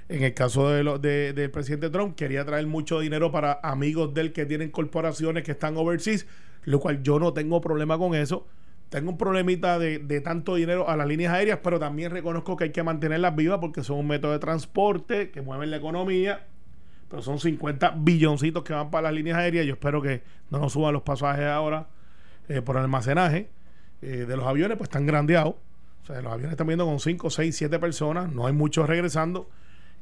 En 0.09 0.25
el 0.25 0.35
caso 0.35 0.69
de 0.71 0.83
lo- 0.83 0.99
de- 0.99 1.33
del 1.33 1.51
presidente 1.53 1.89
Trump, 1.89 2.17
quería 2.17 2.45
traer 2.45 2.67
mucho 2.67 2.99
dinero 2.99 3.31
para 3.31 3.61
amigos 3.63 4.13
de 4.13 4.23
él 4.23 4.33
que 4.33 4.45
tienen 4.45 4.71
corporaciones 4.71 5.45
que 5.45 5.53
están 5.53 5.77
overseas, 5.77 6.27
lo 6.65 6.81
cual 6.81 7.03
yo 7.03 7.21
no 7.21 7.33
tengo 7.33 7.61
problema 7.61 7.97
con 7.97 8.15
eso. 8.17 8.47
Tengo 8.89 9.11
un 9.13 9.19
problemita 9.19 9.79
de, 9.79 10.01
de 10.01 10.21
tanto 10.21 10.57
dinero 10.57 10.89
a 10.89 10.97
las 10.97 11.07
líneas 11.07 11.33
aéreas, 11.33 11.61
pero 11.63 11.79
también 11.79 12.11
reconozco 12.11 12.57
que 12.57 12.65
hay 12.65 12.71
que 12.73 12.83
mantenerlas 12.83 13.37
vivas 13.37 13.59
porque 13.61 13.85
son 13.85 13.99
un 14.01 14.09
método 14.09 14.33
de 14.33 14.41
transporte 14.41 15.31
que 15.31 15.43
mueven 15.43 15.71
la 15.71 15.77
economía. 15.77 16.49
Pero 17.09 17.23
son 17.23 17.39
50 17.39 17.91
billoncitos 17.97 18.65
que 18.65 18.73
van 18.73 18.91
para 18.91 19.03
las 19.05 19.13
líneas 19.13 19.39
aéreas. 19.39 19.65
Yo 19.65 19.75
espero 19.75 20.03
que 20.03 20.23
no 20.51 20.59
nos 20.59 20.73
suban 20.73 20.93
los 20.93 21.03
pasajes 21.03 21.45
ahora 21.47 21.87
eh, 22.49 22.63
por 22.63 22.77
almacenaje 22.79 23.49
eh, 24.03 24.25
de 24.27 24.37
los 24.37 24.47
aviones, 24.47 24.77
pues 24.77 24.89
están 24.89 25.07
grandeados. 25.07 25.55
O 26.03 26.07
sea, 26.07 26.21
los 26.23 26.33
aviones 26.33 26.53
están 26.53 26.67
viendo 26.67 26.87
con 26.87 27.01
5, 27.01 27.31
6, 27.31 27.57
7 27.57 27.79
personas. 27.79 28.33
No 28.33 28.47
hay 28.47 28.53
muchos 28.53 28.89
regresando. 28.89 29.49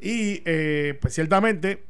Y 0.01 0.43
eh, 0.45 0.97
pues 1.01 1.15
ciertamente 1.15 1.85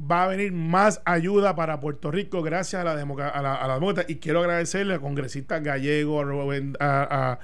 va 0.00 0.24
a 0.24 0.28
venir 0.28 0.52
más 0.52 1.02
ayuda 1.04 1.56
para 1.56 1.80
Puerto 1.80 2.12
Rico 2.12 2.40
gracias 2.40 2.80
a 2.80 2.84
la, 2.84 2.92
a 2.92 3.58
a 3.60 3.66
la 3.68 3.74
demócrata. 3.74 4.04
Y 4.10 4.16
quiero 4.16 4.40
agradecerle 4.40 4.94
a 4.94 5.00
congresistas 5.00 5.62
gallegos, 5.62 6.22
a, 6.22 6.28
Rubén- 6.28 6.76
a, 6.78 7.38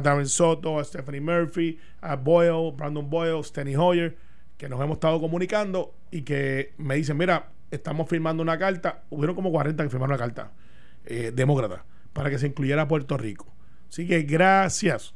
Darren 0.00 0.26
Soto, 0.26 0.78
a 0.80 0.84
Stephanie 0.84 1.20
Murphy, 1.20 1.78
a 2.00 2.16
Boyle, 2.16 2.72
Brandon 2.76 3.08
Boyle, 3.08 3.42
Steny 3.44 3.76
Hoyer, 3.76 4.16
que 4.58 4.68
nos 4.68 4.80
hemos 4.80 4.96
estado 4.96 5.20
comunicando 5.20 5.94
y 6.10 6.22
que 6.22 6.72
me 6.78 6.96
dicen, 6.96 7.16
mira, 7.16 7.50
estamos 7.70 8.08
firmando 8.08 8.42
una 8.42 8.58
carta. 8.58 9.02
Hubieron 9.10 9.36
como 9.36 9.52
40 9.52 9.84
que 9.84 9.90
firmaron 9.90 10.12
la 10.12 10.18
carta, 10.18 10.50
eh, 11.06 11.30
demócrata, 11.34 11.84
para 12.12 12.30
que 12.30 12.38
se 12.38 12.46
incluyera 12.48 12.82
a 12.82 12.88
Puerto 12.88 13.16
Rico. 13.16 13.46
Así 13.88 14.06
que 14.06 14.22
gracias. 14.22 15.14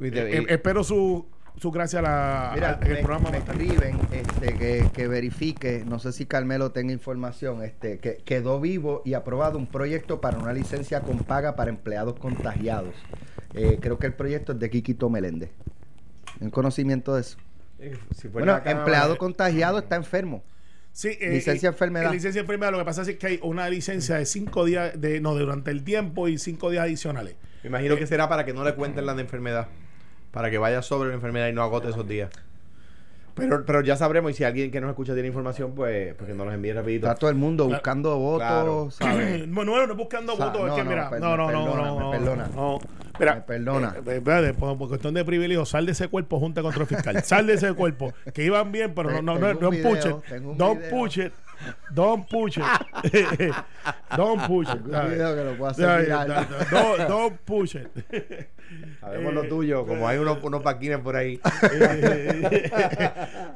Y 0.00 0.10
te- 0.10 0.20
Eh, 0.36 0.38
eh, 0.40 0.46
espero 0.48 0.84
su, 0.84 1.26
su 1.56 1.70
gracia 1.70 1.98
a 1.98 2.02
la, 2.02 2.50
Mira, 2.54 2.78
en 2.82 2.86
el 2.88 2.94
me, 2.94 3.02
programa. 3.02 3.30
me 3.30 3.38
escriben 3.38 3.98
este, 4.12 4.54
que, 4.54 4.88
que 4.92 5.08
verifique, 5.08 5.84
no 5.86 5.98
sé 5.98 6.12
si 6.12 6.26
Carmelo 6.26 6.70
tenga 6.72 6.92
información, 6.92 7.62
este, 7.62 7.98
que 7.98 8.18
quedó 8.24 8.60
vivo 8.60 9.02
y 9.04 9.14
aprobado 9.14 9.58
un 9.58 9.66
proyecto 9.66 10.20
para 10.20 10.38
una 10.38 10.52
licencia 10.52 11.00
con 11.00 11.18
paga 11.20 11.56
para 11.56 11.70
empleados 11.70 12.18
contagiados. 12.18 12.94
Eh, 13.54 13.78
creo 13.80 13.98
que 13.98 14.06
el 14.06 14.14
proyecto 14.14 14.52
es 14.52 14.58
de 14.58 14.70
Quiquito 14.70 15.08
Meléndez. 15.10 15.50
¿En 16.40 16.50
conocimiento 16.50 17.14
de 17.14 17.22
eso? 17.22 17.38
si 18.16 18.28
Bueno, 18.28 18.60
empleado 18.64 19.16
contagiado 19.18 19.78
está 19.78 19.96
enfermo. 19.96 20.42
Sí, 20.98 21.16
eh, 21.20 21.30
Licencia 21.30 21.68
eh, 21.68 21.70
enfermedad. 21.70 22.10
eh, 22.10 22.14
Licencia 22.16 22.40
enfermedad. 22.40 22.72
Lo 22.72 22.78
que 22.78 22.84
pasa 22.84 23.02
es 23.02 23.16
que 23.16 23.24
hay 23.28 23.38
una 23.44 23.68
licencia 23.70 24.16
de 24.16 24.26
cinco 24.26 24.64
días, 24.64 25.00
de 25.00 25.20
no, 25.20 25.32
durante 25.36 25.70
el 25.70 25.84
tiempo 25.84 26.26
y 26.26 26.38
cinco 26.38 26.70
días 26.70 26.82
adicionales. 26.82 27.36
Me 27.62 27.68
imagino 27.68 27.94
que 27.96 28.04
será 28.08 28.28
para 28.28 28.44
que 28.44 28.52
no 28.52 28.64
le 28.64 28.74
cuenten 28.74 29.06
la 29.06 29.14
de 29.14 29.20
enfermedad. 29.22 29.68
Para 30.32 30.50
que 30.50 30.58
vaya 30.58 30.82
sobre 30.82 31.10
la 31.10 31.14
enfermedad 31.14 31.46
y 31.46 31.52
no 31.52 31.62
agote 31.62 31.90
esos 31.90 32.08
días. 32.08 32.30
Pero, 33.36 33.64
pero 33.64 33.80
ya 33.82 33.94
sabremos 33.96 34.32
y 34.32 34.34
si 34.34 34.42
alguien 34.42 34.72
que 34.72 34.80
nos 34.80 34.90
escucha 34.90 35.12
tiene 35.12 35.28
información, 35.28 35.72
pues, 35.76 36.14
pues 36.16 36.28
que 36.28 36.34
nos 36.34 36.46
los 36.46 36.54
envíe 36.56 36.72
rapidito. 36.72 37.06
Está 37.06 37.14
todo 37.16 37.30
el 37.30 37.36
mundo 37.36 37.66
Claro. 37.66 37.78
buscando 37.78 38.18
votos, 38.18 38.48
Claro. 38.48 38.88
¿sabes? 38.90 39.46
Bueno, 39.54 39.86
no 39.86 39.94
buscando 39.94 40.32
O 40.32 40.36
sea, 40.36 40.46
votos, 40.46 40.62
es 40.62 40.68
no, 40.70 40.74
que 40.74 40.82
no, 40.82 40.90
mira, 40.90 41.10
per- 41.10 41.20
no, 41.20 41.36
no, 41.36 41.52
no, 41.52 42.00
no, 42.00 42.10
perdona. 42.10 42.48
no. 42.56 42.80
Mira, 43.18 43.34
Me 43.34 43.40
perdona. 43.42 43.94
eh, 43.96 44.16
espérate, 44.16 44.54
por, 44.54 44.76
por 44.78 44.88
cuestión 44.88 45.14
de 45.14 45.24
privilegio, 45.24 45.64
sal 45.64 45.86
de 45.86 45.92
ese 45.92 46.08
cuerpo 46.08 46.38
junta 46.38 46.62
contra 46.62 46.82
el 46.82 46.88
fiscal. 46.88 47.22
Sal 47.24 47.46
de 47.46 47.54
ese 47.54 47.72
cuerpo, 47.74 48.12
que 48.32 48.44
iban 48.44 48.72
bien, 48.72 48.94
pero 48.94 49.10
no, 49.10 49.22
no, 49.22 49.38
no, 49.38 49.54
don't 49.54 49.82
push 49.82 50.06
it. 50.06 50.16
Don't 50.56 50.80
video. 50.80 50.90
push 50.90 51.18
it. 51.18 51.32
Don't 51.90 52.28
push 52.28 52.58
it. 52.58 52.64
don't. 54.16 54.40
Sabemos 59.00 59.32
lo 59.32 59.44
tuyo, 59.44 59.86
como 59.86 60.06
hay 60.06 60.18
unos, 60.18 60.42
unos 60.42 60.62
paquines 60.62 60.98
por 60.98 61.16
ahí. 61.16 61.40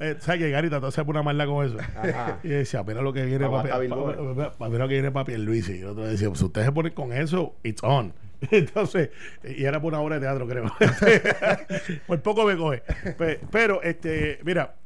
Eh, 0.00 0.16
¿Sabes 0.18 0.40
que 0.40 0.50
Garita 0.50 0.80
todo 0.80 0.90
se 0.90 1.04
pone 1.04 1.20
una 1.20 1.22
maldad 1.22 1.46
con 1.46 1.64
eso? 1.64 1.76
Ajá. 1.78 2.38
Y 2.42 2.48
decía, 2.48 2.82
mira 2.82 3.02
lo 3.02 3.12
que 3.12 3.24
viene 3.24 3.48
papi, 3.48 3.68
mira 3.88 4.78
lo 4.78 4.88
que 4.88 4.94
viene 4.94 5.10
papi 5.12 5.32
el 5.32 5.44
Luis. 5.44 5.68
Y 5.68 5.80
el 5.80 5.88
otro 5.88 6.04
decía, 6.06 6.28
pues 6.28 6.42
ustedes 6.42 6.66
se 6.66 6.72
ponen 6.72 6.92
con 6.92 7.12
eso, 7.12 7.54
it's 7.62 7.82
on. 7.84 8.12
Entonces, 8.50 9.10
y 9.44 9.64
era 9.64 9.80
por 9.80 9.92
una 9.92 10.00
obra 10.02 10.16
de 10.16 10.22
teatro, 10.22 10.46
creo. 10.48 10.64
por 12.06 12.20
poco 12.22 12.44
me 12.44 12.56
coge. 12.56 12.82
Pe- 13.16 13.40
Pero, 13.50 13.82
este, 13.82 14.38
mira, 14.44 14.76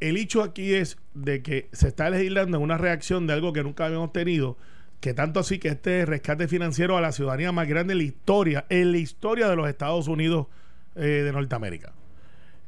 el 0.00 0.16
hecho 0.16 0.42
aquí 0.42 0.74
es 0.74 0.98
de 1.14 1.42
que 1.42 1.68
se 1.72 1.88
está 1.88 2.10
legislando 2.10 2.60
una 2.60 2.76
reacción 2.78 3.26
de 3.26 3.32
algo 3.34 3.52
que 3.52 3.62
nunca 3.62 3.86
habíamos 3.86 4.12
tenido, 4.12 4.56
que 5.00 5.14
tanto 5.14 5.40
así 5.40 5.58
que 5.58 5.68
este 5.68 6.04
rescate 6.06 6.48
financiero 6.48 6.96
a 6.96 7.00
la 7.00 7.12
ciudadanía 7.12 7.52
más 7.52 7.68
grande 7.68 7.92
en 7.92 7.98
la 7.98 8.04
historia, 8.04 8.66
en 8.68 8.92
la 8.92 8.98
historia 8.98 9.48
de 9.48 9.56
los 9.56 9.68
Estados 9.68 10.08
Unidos 10.08 10.46
eh, 10.96 11.00
de 11.24 11.32
Norteamérica. 11.32 11.92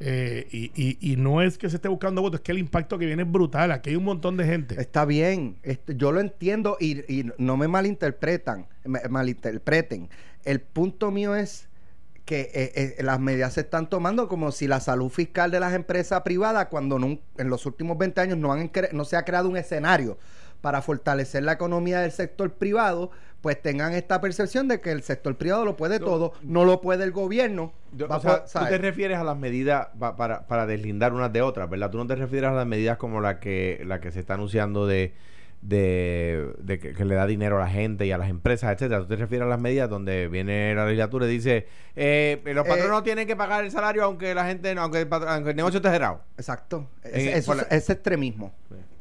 Eh, 0.00 0.46
y, 0.52 0.70
y- 0.76 1.12
y 1.12 1.16
no 1.16 1.42
es 1.42 1.58
que 1.58 1.68
se 1.68 1.76
esté 1.76 1.88
buscando 1.88 2.22
votos, 2.22 2.38
es 2.40 2.44
que 2.44 2.52
el 2.52 2.58
impacto 2.58 2.98
que 2.98 3.06
viene 3.06 3.22
es 3.24 3.30
brutal. 3.30 3.72
Aquí 3.72 3.90
hay 3.90 3.96
un 3.96 4.04
montón 4.04 4.36
de 4.36 4.44
gente. 4.44 4.80
Está 4.80 5.04
bien, 5.04 5.58
este, 5.64 5.96
yo 5.96 6.12
lo 6.12 6.20
entiendo 6.20 6.76
y, 6.80 6.98
y 7.12 7.30
no 7.38 7.56
me 7.56 7.66
malinterpretan, 7.68 8.66
me- 8.84 9.02
malinterpreten. 9.08 10.08
El 10.44 10.60
punto 10.60 11.10
mío 11.10 11.34
es 11.34 11.68
que 12.24 12.42
eh, 12.54 12.96
eh, 12.98 13.02
las 13.02 13.18
medidas 13.20 13.54
se 13.54 13.60
están 13.62 13.88
tomando 13.88 14.28
como 14.28 14.52
si 14.52 14.68
la 14.68 14.80
salud 14.80 15.08
fiscal 15.08 15.50
de 15.50 15.60
las 15.60 15.74
empresas 15.74 16.20
privadas, 16.22 16.66
cuando 16.66 16.96
en 16.98 17.20
los 17.50 17.66
últimos 17.66 17.96
20 17.98 18.20
años 18.20 18.38
no, 18.38 18.52
han 18.52 18.70
no 18.92 19.04
se 19.04 19.16
ha 19.16 19.24
creado 19.24 19.48
un 19.48 19.56
escenario 19.56 20.18
para 20.60 20.82
fortalecer 20.82 21.42
la 21.44 21.52
economía 21.52 22.00
del 22.00 22.12
sector 22.12 22.52
privado, 22.52 23.10
pues 23.40 23.60
tengan 23.62 23.92
esta 23.94 24.20
percepción 24.20 24.66
de 24.68 24.80
que 24.80 24.90
el 24.90 25.02
sector 25.02 25.36
privado 25.36 25.64
lo 25.64 25.76
puede 25.76 26.00
No. 26.00 26.06
todo, 26.06 26.32
no 26.42 26.64
lo 26.64 26.80
puede 26.80 27.04
el 27.04 27.12
gobierno. 27.12 27.72
Yo- 27.92 28.06
o 28.08 28.20
sea, 28.20 28.44
tú 28.44 28.66
te 28.68 28.78
refieres 28.78 29.16
a 29.18 29.24
las 29.24 29.36
medidas 29.36 29.88
pa- 29.98 30.16
para, 30.16 30.46
para 30.46 30.66
deslindar 30.66 31.12
unas 31.12 31.32
de 31.32 31.42
otras, 31.42 31.70
¿verdad? 31.70 31.90
Tú 31.90 31.98
no 31.98 32.06
te 32.06 32.16
refieres 32.16 32.50
a 32.50 32.52
las 32.54 32.66
medidas 32.66 32.96
como 32.98 33.20
la 33.20 33.38
que, 33.38 33.82
la 33.86 34.00
que 34.00 34.10
se 34.10 34.18
está 34.20 34.34
anunciando 34.34 34.86
de, 34.88 35.14
de, 35.62 36.52
de 36.58 36.78
que, 36.78 36.92
que 36.94 37.04
le 37.04 37.14
da 37.14 37.26
dinero 37.26 37.56
a 37.56 37.60
la 37.60 37.68
gente 37.70 38.06
y 38.06 38.12
a 38.12 38.18
las 38.18 38.28
empresas, 38.28 38.72
etcétera. 38.72 39.00
Tú 39.00 39.06
te 39.08 39.16
refieres 39.16 39.46
a 39.46 39.48
las 39.48 39.60
medidas 39.60 39.88
donde 39.90 40.28
viene 40.28 40.74
la 40.74 40.84
legislatura 40.84 41.26
y 41.26 41.30
dice 41.30 41.66
eh, 41.96 42.40
los 42.44 42.64
Eh, 42.66 42.68
patronos 42.68 43.02
tienen 43.02 43.26
que 43.26 43.36
pagar 43.36 43.64
el 43.64 43.70
salario 43.70 44.04
aunque 44.04 44.34
la 44.34 44.46
gente 44.46 44.74
no- 44.74 44.82
aunque 44.82 45.00
el, 45.02 45.08
aunque 45.12 45.50
el 45.50 45.56
negocio 45.56 45.78
esté 45.78 45.90
cerrado. 45.90 46.22
Exacto. 46.36 46.88
En- 47.04 47.14
Ese, 47.14 47.38
eso- 47.38 47.54
la- 47.54 47.62
ese 47.70 47.92
extremismo. 47.92 48.52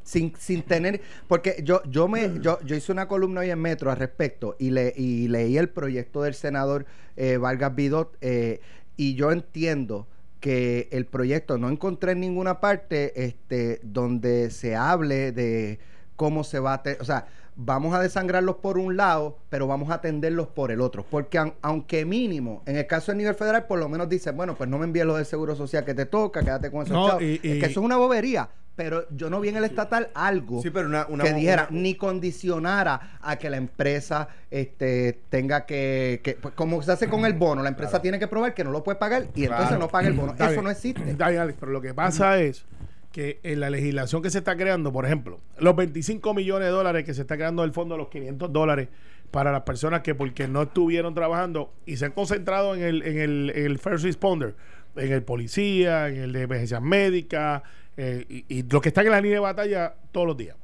Sin, 0.08 0.34
sin 0.38 0.62
tener. 0.64 1.02
Porque 1.28 1.58
yo, 1.64 1.82
yo 1.90 2.08
me, 2.08 2.40
yo, 2.40 2.60
yo 2.64 2.76
hice 2.78 2.92
una 2.94 3.08
columna 3.10 3.42
hoy 3.42 3.50
en 3.50 3.60
Metro 3.60 3.92
al 3.92 3.98
respecto 3.98 4.56
y 4.58 4.70
le, 4.72 4.94
y 4.96 5.28
leí 5.28 5.58
el 5.58 5.68
proyecto 5.70 6.22
del 6.24 6.34
senador 6.34 6.86
eh, 7.18 7.36
Vargas 7.36 7.76
Vidot, 7.76 8.16
eh, 8.22 8.62
y 8.96 9.16
yo 9.16 9.32
entiendo 9.32 10.08
que 10.40 10.88
el 10.92 11.06
proyecto 11.08 11.58
no 11.58 11.68
encontré 11.70 12.14
en 12.14 12.20
ninguna 12.22 12.60
parte 12.62 13.26
este 13.26 13.80
donde 13.84 14.50
se 14.52 14.76
hable 14.76 15.32
de 15.32 15.80
cómo 16.16 16.44
se 16.44 16.60
va 16.60 16.76
a 16.76 16.84
o 17.00 17.04
sea 17.06 17.26
vamos 17.56 17.96
a 17.96 18.00
desangrarlos 18.02 18.58
por 18.58 18.78
un 18.78 18.96
lado 18.98 19.40
pero 19.50 19.66
vamos 19.66 19.90
a 19.90 19.96
atenderlos 19.96 20.48
por 20.48 20.70
el 20.72 20.80
otro 20.80 21.04
porque 21.10 21.40
aun- 21.40 21.56
aunque 21.64 22.06
mínimo 22.06 22.62
en 22.68 22.78
el 22.78 22.86
caso 22.86 23.12
del 23.12 23.18
nivel 23.18 23.34
federal 23.34 23.66
por 23.66 23.80
lo 23.80 23.90
menos 23.90 24.08
dice 24.10 24.30
bueno 24.32 24.56
pues 24.56 24.70
no 24.70 24.78
me 24.78 24.86
envíes 24.86 25.08
lo 25.08 25.16
del 25.16 25.26
seguro 25.26 25.56
social 25.56 25.84
que 25.84 25.96
te 25.96 26.06
toca 26.06 26.42
quédate 26.44 26.70
con 26.70 26.84
esos 26.84 26.94
No, 26.94 27.08
chavos. 27.08 27.24
y- 27.24 27.36
es 27.36 27.56
y- 27.56 27.60
que 27.60 27.66
eso 27.66 27.80
es 27.80 27.86
una 27.86 27.98
bobería 27.98 28.48
pero 28.78 29.08
yo 29.10 29.30
no 29.30 29.42
vi 29.42 29.50
en 29.50 29.58
el 29.58 29.64
estatal 29.66 30.10
algo 30.14 30.62
Sí, 30.62 30.70
pero 30.70 30.88
una- 30.88 31.06
una- 31.10 31.24
que 31.26 31.34
dijera 31.34 31.68
una- 31.70 31.82
ni 31.82 31.96
condicionara 31.96 33.18
a 33.22 33.36
que 33.38 33.50
la 33.50 33.58
empresa 33.58 34.30
este 34.52 35.20
tenga 35.30 35.66
que, 35.66 36.22
que- 36.24 36.36
pues, 36.36 36.54
como 36.54 36.82
se 36.82 36.92
hace 36.92 37.10
con 37.10 37.26
el 37.26 37.34
bono, 37.34 37.64
la 37.64 37.70
empresa 37.70 38.02
tiene 38.02 38.20
que 38.20 38.28
probar 38.28 38.54
que 38.54 38.64
no 38.64 38.72
lo 38.72 38.84
puede 38.84 38.98
pagar 38.98 39.26
y 39.36 39.46
entonces 39.46 39.78
no 39.80 39.88
paga 39.88 40.08
el 40.08 40.14
bono. 40.14 40.34
Eso 40.40 40.62
no 40.62 40.70
existe. 40.70 41.10
Está 41.10 41.30
bien, 41.30 41.42
Alex, 41.42 41.58
pero 41.60 41.72
lo 41.72 41.82
que 41.82 41.94
pasa 41.94 42.40
es 42.40 42.66
que 43.12 43.40
en 43.44 43.60
la 43.60 43.70
legislación 43.72 44.22
que 44.22 44.30
se 44.30 44.38
está 44.38 44.56
creando, 44.56 44.92
por 44.94 45.06
ejemplo, 45.06 45.40
los 45.58 45.76
25 45.76 46.34
millones 46.36 46.68
de 46.68 46.72
dólares 46.72 47.04
que 47.04 47.14
se 47.16 47.22
está 47.22 47.36
creando 47.36 47.64
del 47.64 47.72
fondo, 47.74 47.98
los 47.98 48.10
500 48.10 48.54
dólares 48.54 48.90
para 49.32 49.52
las 49.52 49.62
personas 49.64 50.02
que 50.02 50.14
porque 50.14 50.48
no 50.48 50.62
estuvieron 50.62 51.14
trabajando 51.16 51.74
y 51.86 51.98
se 51.98 52.06
han 52.06 52.12
concentrado 52.12 52.76
en 52.76 52.84
el, 52.84 53.02
en 53.04 53.18
el, 53.18 53.52
en 53.56 53.66
el 53.66 53.80
first 53.80 54.04
responder, 54.06 54.56
en 54.96 55.12
el 55.12 55.24
policía, 55.24 56.10
en 56.10 56.18
el 56.18 56.34
de 56.34 56.44
emergencias 56.44 56.82
médicas, 56.82 57.64
eh, 57.98 58.26
y, 58.30 58.46
y 58.48 58.64
los 58.64 58.82
que 58.82 58.90
están 58.90 59.06
en 59.06 59.12
la 59.12 59.22
línea 59.22 59.38
de 59.38 59.42
batalla 59.42 59.96
todos 60.12 60.28
los 60.28 60.38
días. 60.38 60.56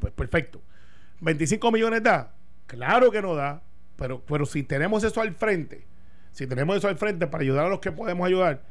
Pues 0.00 0.12
perfecto. 0.12 0.60
25 1.20 1.70
millones 1.70 2.02
da. 2.02 2.34
Claro 2.66 3.10
que 3.10 3.22
no 3.22 3.34
da, 3.34 3.62
pero, 3.96 4.22
pero 4.24 4.46
si 4.46 4.62
tenemos 4.62 5.04
eso 5.04 5.20
al 5.20 5.34
frente, 5.34 5.86
si 6.32 6.46
tenemos 6.46 6.76
eso 6.76 6.88
al 6.88 6.96
frente 6.96 7.26
para 7.26 7.42
ayudar 7.42 7.66
a 7.66 7.68
los 7.68 7.80
que 7.80 7.92
podemos 7.92 8.26
ayudar, 8.26 8.62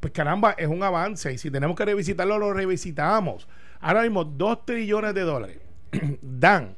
pues 0.00 0.12
caramba, 0.12 0.52
es 0.52 0.68
un 0.68 0.82
avance. 0.82 1.32
Y 1.32 1.38
si 1.38 1.50
tenemos 1.50 1.76
que 1.76 1.84
revisitarlo, 1.84 2.38
lo 2.38 2.52
revisitamos. 2.52 3.48
Ahora 3.80 4.02
mismo, 4.02 4.24
2 4.24 4.66
trillones 4.66 5.14
de 5.14 5.22
dólares 5.22 5.58
dan. 6.20 6.76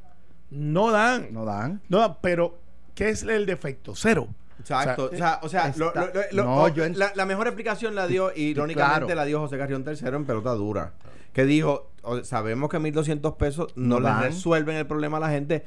No 0.51 0.91
dan. 0.91 1.33
No 1.33 1.45
dan. 1.45 1.83
No 1.89 1.99
dan, 1.99 2.17
pero 2.23 2.59
¿qué 2.95 3.11
es 3.11 3.23
el 3.25 3.45
defecto? 3.45 3.95
Cero. 3.95 4.29
Exacto. 4.61 5.11
O 5.13 5.17
sea, 5.17 5.41
o 5.43 5.49
sea, 5.49 5.73
lo- 5.77 5.89
está- 5.89 6.07
lo- 6.07 6.13
lo- 6.33 6.45
no, 6.45 6.63
o- 6.65 6.69
yo 6.69 6.85
ent- 6.85 6.95
la, 6.97 7.13
la 7.15 7.27
mejor 7.27 7.47
explicación 7.47 7.95
la 7.95 8.07
dio, 8.07 8.33
irónicamente, 8.35 9.01
claro. 9.07 9.15
la 9.15 9.25
dio 9.25 9.41
José 9.41 9.57
Carrión 9.59 9.85
III 9.87 10.09
en 10.09 10.25
pelota 10.25 10.51
dura. 10.53 10.93
Que 11.33 11.45
dijo: 11.45 11.91
Sabemos 12.25 12.69
que 12.71 12.79
1.200 12.79 13.37
pesos 13.37 13.69
no, 13.77 14.01
No 14.01 14.09
resuelven 14.23 14.77
el 14.77 14.87
problema 14.87 15.19
a 15.19 15.21
la 15.21 15.31
gente, 15.31 15.65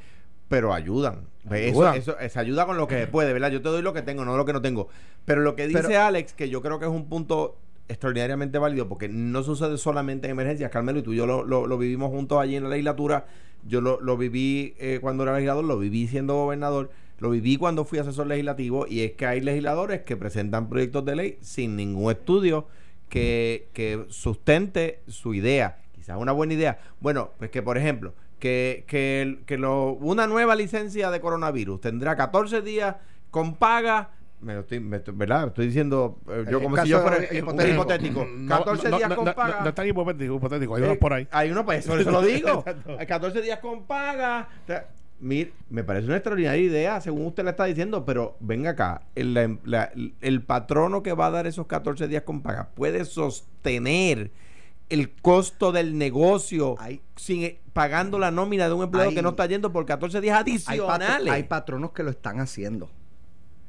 pero 0.48 0.74
ayudan. 0.74 1.28
Eso, 1.50 1.78
eso, 1.94 2.16
se 2.28 2.38
ayuda 2.38 2.66
con 2.66 2.76
lo 2.76 2.86
que 2.86 2.98
se 3.00 3.06
puede, 3.06 3.32
¿verdad? 3.32 3.50
Yo 3.50 3.62
te 3.62 3.68
doy 3.68 3.82
lo 3.82 3.92
que 3.92 4.02
tengo, 4.02 4.24
no 4.24 4.36
lo 4.36 4.44
que 4.44 4.52
no 4.52 4.60
tengo. 4.60 4.88
Pero 5.24 5.40
lo 5.40 5.56
que 5.56 5.66
dice 5.66 5.82
Pero- 5.82 6.02
Alex, 6.02 6.34
que 6.34 6.48
yo 6.48 6.60
creo 6.62 6.78
que 6.78 6.84
es 6.84 6.90
un 6.90 7.08
punto 7.08 7.56
extraordinariamente 7.88 8.58
válido, 8.58 8.88
porque 8.88 9.08
no 9.08 9.42
sucede 9.42 9.76
solamente 9.78 10.26
en 10.26 10.32
emergencias, 10.32 10.70
Carmelo, 10.70 10.98
y 10.98 11.02
tú 11.02 11.12
y 11.12 11.16
yo 11.16 11.26
lo, 11.26 11.44
lo- 11.44 11.66
lo 11.66 11.78
vivimos 11.78 12.10
juntos 12.10 12.38
allí 12.40 12.56
en 12.56 12.64
la 12.64 12.68
legislatura. 12.70 13.26
Yo 13.66 13.80
lo, 13.80 14.00
lo 14.00 14.16
viví 14.16 14.74
eh, 14.78 14.98
cuando 15.00 15.22
era 15.22 15.32
legislador, 15.34 15.64
lo 15.64 15.78
viví 15.78 16.08
siendo 16.08 16.34
gobernador, 16.34 16.90
lo 17.22 17.30
viví 17.30 17.56
cuando 17.56 17.84
fui 17.84 17.98
asesor 18.00 18.26
legislativo, 18.26 18.86
y 18.88 19.00
es 19.02 19.12
que 19.12 19.26
hay 19.26 19.40
legisladores 19.40 20.02
que 20.02 20.16
presentan 20.16 20.68
proyectos 20.68 21.04
de 21.04 21.14
ley 21.16 21.38
sin 21.40 21.76
ningún 21.76 22.10
estudio 22.10 22.66
que, 23.08 23.68
que 23.72 24.06
sustente 24.08 25.02
su 25.06 25.32
idea. 25.32 25.78
Quizás 25.92 26.16
una 26.18 26.32
buena 26.32 26.54
idea. 26.54 26.78
Bueno, 27.00 27.30
pues 27.38 27.50
que 27.50 27.62
por 27.62 27.78
ejemplo, 27.78 28.12
que, 28.40 28.84
que, 28.88 29.38
que 29.46 29.56
lo, 29.56 29.92
una 29.92 30.26
nueva 30.26 30.56
licencia 30.56 31.10
de 31.12 31.20
coronavirus 31.20 31.80
tendrá 31.80 32.16
14 32.16 32.60
días 32.62 32.96
con 33.30 33.54
paga. 33.54 34.10
Me 34.40 34.54
lo 34.54 34.60
estoy, 34.62 34.80
me 34.80 34.96
estoy- 34.96 35.14
¿verdad? 35.16 35.46
Estoy 35.46 35.66
diciendo 35.66 36.18
eh, 36.28 36.44
yo 36.50 36.56
El 36.58 36.64
como 36.64 36.76
si 36.78 36.88
yo 36.88 37.00
fuera 37.02 37.18
hipotético. 37.32 37.72
hipotético. 37.74 38.26
No, 38.28 38.58
14 38.58 38.90
no, 38.90 38.96
días 38.96 39.08
no, 39.10 39.14
con 39.16 39.24
paga. 39.26 39.60
No, 39.62 39.68
es 39.68 39.74
tan 39.76 39.86
hipotético, 39.86 40.34
hipotético. 40.34 40.74
Hay 40.74 40.82
Eh, 40.82 40.86
unos 40.86 40.98
por 40.98 41.12
ahí. 41.12 41.28
Hay 41.30 41.50
uno, 41.52 41.64
pues, 41.64 41.86
por 41.86 42.00
eso 42.00 42.10
lo 42.10 42.20
digo. 42.34 42.48
Exacto. 42.48 42.96
Hay 42.98 43.06
14 43.06 43.40
días 43.42 43.60
con 43.60 43.84
paga. 43.86 44.48
Mir- 45.22 45.52
me 45.70 45.84
parece 45.84 46.06
una 46.08 46.16
extraordinaria 46.16 46.60
idea, 46.62 47.00
según 47.00 47.26
usted 47.26 47.44
le 47.44 47.50
está 47.50 47.64
diciendo, 47.64 48.04
pero 48.04 48.36
venga 48.40 48.70
acá, 48.70 49.02
el, 49.14 49.34
la- 49.34 49.56
la- 49.64 49.92
el 50.20 50.42
patrono 50.42 51.02
que 51.02 51.12
va 51.12 51.26
a 51.26 51.30
dar 51.30 51.46
esos 51.46 51.66
14 51.68 52.08
días 52.08 52.24
con 52.24 52.42
paga 52.42 52.70
puede 52.74 53.04
sostener 53.04 54.32
el 54.88 55.10
costo 55.12 55.70
del 55.72 55.96
negocio 55.96 56.74
Hay- 56.78 57.00
sin, 57.16 57.56
pagando 57.72 58.18
la 58.18 58.30
nómina 58.30 58.66
de 58.66 58.74
un 58.74 58.82
empleado 58.82 59.10
Hay- 59.10 59.14
que 59.14 59.22
no 59.22 59.30
está 59.30 59.46
yendo 59.46 59.72
por 59.72 59.86
14 59.86 60.20
días 60.20 60.36
Hay, 60.44 60.58
patro- 60.58 60.90
adicionales. 60.90 61.32
hay 61.32 61.42
patronos 61.44 61.92
que 61.92 62.02
lo 62.02 62.10
están 62.10 62.40
haciendo. 62.40 62.90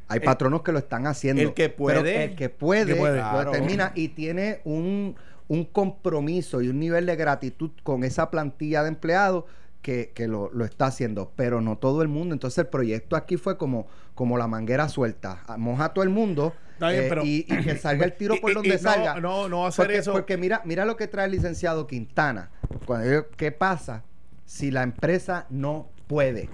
Hay 0.10 0.18
El- 0.18 0.26
patronos 0.26 0.64
que 0.64 0.72
lo 0.72 0.80
están 0.80 1.08
haciendo. 1.08 1.42
el 1.42 1.54
que 1.54 1.70
puede. 1.70 2.02
Pero 2.02 2.20
el 2.32 2.36
que 2.36 2.50
puede, 2.50 2.94
Que 2.94 3.00
puede. 3.00 3.20
Claro. 3.20 3.52
termina 3.52 3.92
y 3.96 4.10
tiene 4.10 4.60
un, 4.66 5.16
un 5.48 5.66
compromiso 5.66 6.62
y 6.62 6.68
un 6.68 6.80
nivel 6.80 7.06
de 7.06 7.16
gratitud 7.16 7.72
con 7.84 8.04
esa 8.04 8.30
plantilla 8.30 8.82
de 8.84 8.90
empleados 8.90 9.46
que, 9.84 10.12
que 10.16 10.28
lo, 10.28 10.50
lo 10.52 10.66
está 10.66 10.88
haciendo, 10.88 11.32
pero 11.36 11.62
no 11.62 11.78
todo 11.78 12.02
el 12.02 12.08
mundo. 12.08 12.34
Entonces 12.34 12.58
el 12.58 12.68
proyecto 12.68 13.16
aquí 13.16 13.38
fue 13.38 13.58
como, 13.60 13.86
como 14.16 14.38
la 14.40 14.48
manguera 14.48 14.90
suelta. 14.90 15.44
Moja 15.60 15.86
a 15.86 15.94
todo 15.94 16.04
el 16.04 16.10
mundo 16.10 16.54
bien, 16.80 16.96
eh, 16.96 17.06
pero- 17.10 17.24
y, 17.24 17.46
y 17.48 17.58
que 17.64 17.76
salga 17.78 18.06
el 18.06 18.14
tiro 18.14 18.34
Y- 18.36 18.40
por 18.40 18.50
y- 18.52 18.54
donde 18.56 18.70
y 18.70 18.72
no- 18.72 18.78
salga. 18.80 19.20
no, 19.22 19.48
no 19.50 19.68
hacer 19.68 19.86
porque, 19.86 19.98
eso. 20.00 20.12
Porque 20.14 20.38
mira, 20.38 20.62
mira 20.66 20.86
lo 20.86 20.98
que 20.98 21.08
trae 21.08 21.26
el 21.28 21.32
licenciado 21.34 21.86
Quintana. 21.86 22.50
Cuando 22.88 23.12
yo- 23.12 23.30
¿Qué 23.38 23.52
pasa 23.52 24.04
si 24.46 24.72
la 24.72 24.82
empresa 24.82 25.46
no 25.52 25.90
puede? 26.08 26.50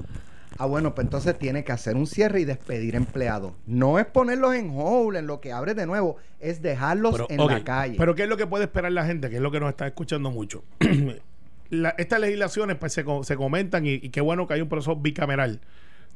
Ah, 0.58 0.66
bueno, 0.66 0.94
pues 0.94 1.06
entonces 1.06 1.38
tiene 1.40 1.64
que 1.64 1.72
hacer 1.72 1.96
un 1.96 2.06
cierre 2.06 2.42
y 2.42 2.46
despedir 2.46 2.96
empleados. 2.96 3.54
No 3.66 3.98
es 3.98 4.06
ponerlos 4.08 4.56
en 4.56 4.72
hold, 4.76 5.16
en 5.16 5.26
lo 5.28 5.40
que 5.40 5.54
abre 5.54 5.74
de 5.74 5.86
nuevo, 5.86 6.18
es 6.42 6.62
dejarlos 6.62 7.14
Pero, 7.14 7.28
en 7.30 7.48
la 7.48 7.64
calle. 7.64 7.96
Pero 7.98 8.14
¿qué 8.14 8.24
es 8.24 8.30
lo 8.30 8.36
que 8.36 8.46
puede 8.46 8.66
esperar 8.66 8.92
la 8.92 9.06
gente? 9.06 9.30
Que 9.30 9.38
es 9.38 9.42
lo 9.42 9.52
que 9.52 9.60
nos 9.62 9.70
está 9.70 9.88
escuchando 9.88 10.32
mucho. 10.32 10.64
La- 11.70 11.96
estas 11.98 12.20
legislaciones 12.20 12.78
pues, 12.78 12.94
se, 12.94 13.04
se 13.24 13.36
comentan 13.36 13.86
y, 13.86 13.94
y 13.94 14.10
qué 14.10 14.22
bueno 14.22 14.48
que 14.48 14.56
hay 14.56 14.62
un 14.62 14.70
proceso 14.70 14.96
bicameral 14.96 15.60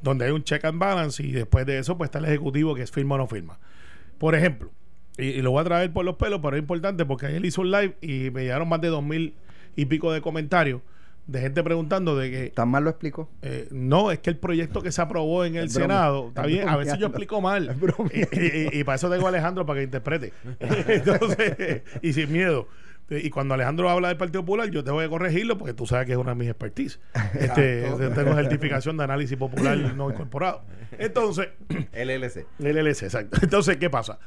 donde 0.02 0.26
hay 0.26 0.32
un 0.32 0.44
check 0.44 0.66
and 0.66 0.80
balance 0.80 1.24
y 1.24 1.32
después 1.32 1.66
de 1.66 1.78
eso 1.80 1.98
pues 1.98 2.08
está 2.10 2.20
el 2.20 2.26
ejecutivo 2.26 2.76
que 2.76 2.82
es 2.82 2.92
firma 2.92 3.16
o 3.16 3.18
no 3.20 3.28
firma. 3.28 3.60
Por 4.18 4.36
ejemplo, 4.36 4.72
y, 5.18 5.26
y 5.26 5.42
lo 5.42 5.52
voy 5.52 5.62
a 5.62 5.64
traer 5.64 5.94
por 5.94 6.04
los 6.06 6.16
pelos, 6.16 6.40
pero 6.44 6.56
es 6.56 6.62
importante 6.62 7.06
porque 7.06 7.28
ayer 7.28 7.46
hizo 7.46 7.62
un 7.62 7.72
live 7.72 7.96
y 8.02 8.30
me 8.32 8.42
llegaron 8.44 8.68
más 8.68 8.82
de 8.82 8.88
dos 8.90 9.04
mil 9.04 9.34
y 9.76 9.86
pico 9.86 10.12
de 10.12 10.22
comentarios 10.22 10.82
de 11.26 11.40
gente 11.40 11.64
preguntando 11.64 12.18
de 12.18 12.30
que 12.30 12.50
¿Tan 12.50 12.68
mal 12.68 12.84
lo 12.84 12.90
explico? 12.90 13.30
eh, 13.44 13.70
no, 13.72 14.12
es 14.12 14.20
que 14.20 14.30
el 14.30 14.36
proyecto 14.38 14.82
que 14.82 14.92
se 14.92 15.02
aprobó 15.02 15.46
en 15.46 15.56
el 15.56 15.68
Es. 15.68 15.74
Senado, 15.74 16.28
está 16.30 16.42
Es 16.42 16.48
bien, 16.48 16.68
a 16.68 16.84
si 16.84 16.98
yo 16.98 17.08
explico 17.08 17.40
mal. 17.40 17.74
Y, 18.14 18.20
y- 18.22 18.80
y 18.80 18.84
para 18.84 18.98
eso 18.98 19.10
tengo 19.10 19.28
a 19.28 19.30
Alejandro 19.30 19.66
para 19.66 19.80
que 19.80 19.84
interprete. 19.86 20.34
Entonces, 20.60 21.82
y 22.02 22.12
sin 22.14 22.32
miedo. 22.32 22.68
Y 23.10 23.30
cuando 23.30 23.54
Alejandro 23.54 23.90
habla 23.90 24.08
del 24.08 24.18
Partido 24.18 24.42
Popular, 24.42 24.70
yo 24.70 24.84
tengo 24.84 25.00
que 25.00 25.10
corregirlo 25.10 25.58
porque 25.58 25.74
tú 25.74 25.86
sabes 25.86 26.06
que 26.06 26.14
es 26.14 26.18
una 26.18 26.32
de 26.32 26.36
mis 26.36 26.50
expertise. 26.50 27.00
Este, 27.34 27.82
tengo 28.16 28.36
certificación 28.36 28.98
de 28.98 29.04
análisis 29.04 29.38
popular 29.38 29.78
no 29.78 30.10
incorporado. 30.10 30.64
Entonces, 30.98 31.50
LLC. 31.94 32.46
LLC, 32.60 33.04
exacto. 33.04 33.38
Entonces, 33.42 33.78
¿qué 33.78 33.90
pasa? 33.90 34.20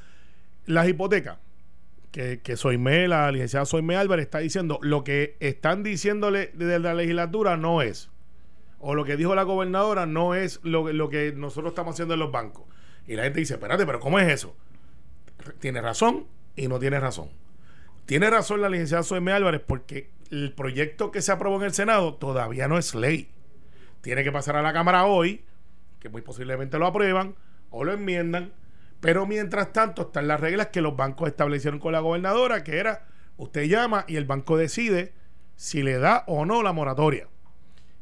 Las 0.66 0.88
hipotecas, 0.88 1.38
que, 2.10 2.40
que 2.40 2.56
Soime, 2.56 3.08
la 3.08 3.30
licenciada 3.30 3.64
Soime 3.64 3.96
Álvarez 3.96 4.24
está 4.24 4.38
diciendo, 4.38 4.78
lo 4.82 5.04
que 5.04 5.36
están 5.40 5.82
diciéndole 5.82 6.50
desde 6.54 6.78
la 6.78 6.94
legislatura 6.94 7.56
no 7.56 7.82
es, 7.82 8.10
o 8.78 8.94
lo 8.94 9.04
que 9.04 9.16
dijo 9.16 9.34
la 9.34 9.42
gobernadora 9.42 10.06
no 10.06 10.34
es 10.34 10.60
lo, 10.62 10.92
lo 10.92 11.08
que 11.08 11.32
nosotros 11.32 11.72
estamos 11.72 11.94
haciendo 11.94 12.14
en 12.14 12.20
los 12.20 12.30
bancos. 12.30 12.64
Y 13.06 13.14
la 13.14 13.24
gente 13.24 13.40
dice, 13.40 13.54
espérate, 13.54 13.86
pero 13.86 14.00
¿cómo 14.00 14.18
es 14.18 14.28
eso? 14.32 14.56
Tiene 15.60 15.80
razón 15.80 16.26
y 16.56 16.68
no 16.68 16.78
tiene 16.78 16.98
razón. 16.98 17.30
Tiene 18.06 18.30
razón 18.30 18.62
la 18.62 18.68
licenciada 18.68 19.02
Soime 19.02 19.32
Álvarez 19.32 19.60
porque 19.66 20.10
el 20.30 20.52
proyecto 20.52 21.10
que 21.10 21.22
se 21.22 21.32
aprobó 21.32 21.56
en 21.56 21.64
el 21.64 21.74
Senado 21.74 22.14
todavía 22.14 22.68
no 22.68 22.78
es 22.78 22.94
ley. 22.94 23.30
Tiene 24.00 24.22
que 24.22 24.30
pasar 24.30 24.56
a 24.56 24.62
la 24.62 24.72
Cámara 24.72 25.06
hoy, 25.06 25.44
que 25.98 26.08
muy 26.08 26.22
posiblemente 26.22 26.78
lo 26.78 26.86
aprueban 26.86 27.34
o 27.70 27.82
lo 27.82 27.92
enmiendan. 27.92 28.52
Pero 29.00 29.26
mientras 29.26 29.72
tanto 29.72 30.02
están 30.02 30.28
las 30.28 30.40
reglas 30.40 30.68
que 30.68 30.80
los 30.80 30.96
bancos 30.96 31.28
establecieron 31.28 31.80
con 31.80 31.92
la 31.92 32.00
gobernadora, 32.00 32.62
que 32.62 32.78
era 32.78 33.06
usted 33.36 33.64
llama 33.64 34.04
y 34.06 34.16
el 34.16 34.24
banco 34.24 34.56
decide 34.56 35.12
si 35.56 35.82
le 35.82 35.98
da 35.98 36.22
o 36.28 36.46
no 36.46 36.62
la 36.62 36.72
moratoria. 36.72 37.28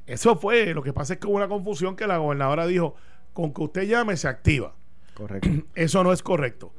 Eso 0.06 0.36
fue, 0.36 0.74
lo 0.74 0.82
que 0.82 0.92
pasa 0.92 1.14
es 1.14 1.18
que 1.18 1.26
hubo 1.26 1.36
una 1.36 1.48
confusión 1.48 1.96
que 1.96 2.06
la 2.06 2.18
gobernadora 2.18 2.66
dijo, 2.66 2.94
con 3.32 3.54
que 3.54 3.62
usted 3.62 3.82
llame 3.84 4.18
se 4.18 4.28
activa. 4.28 4.74
Correcto. 5.14 5.48
Eso 5.74 6.04
no 6.04 6.12
es 6.12 6.22
correcto. 6.22 6.74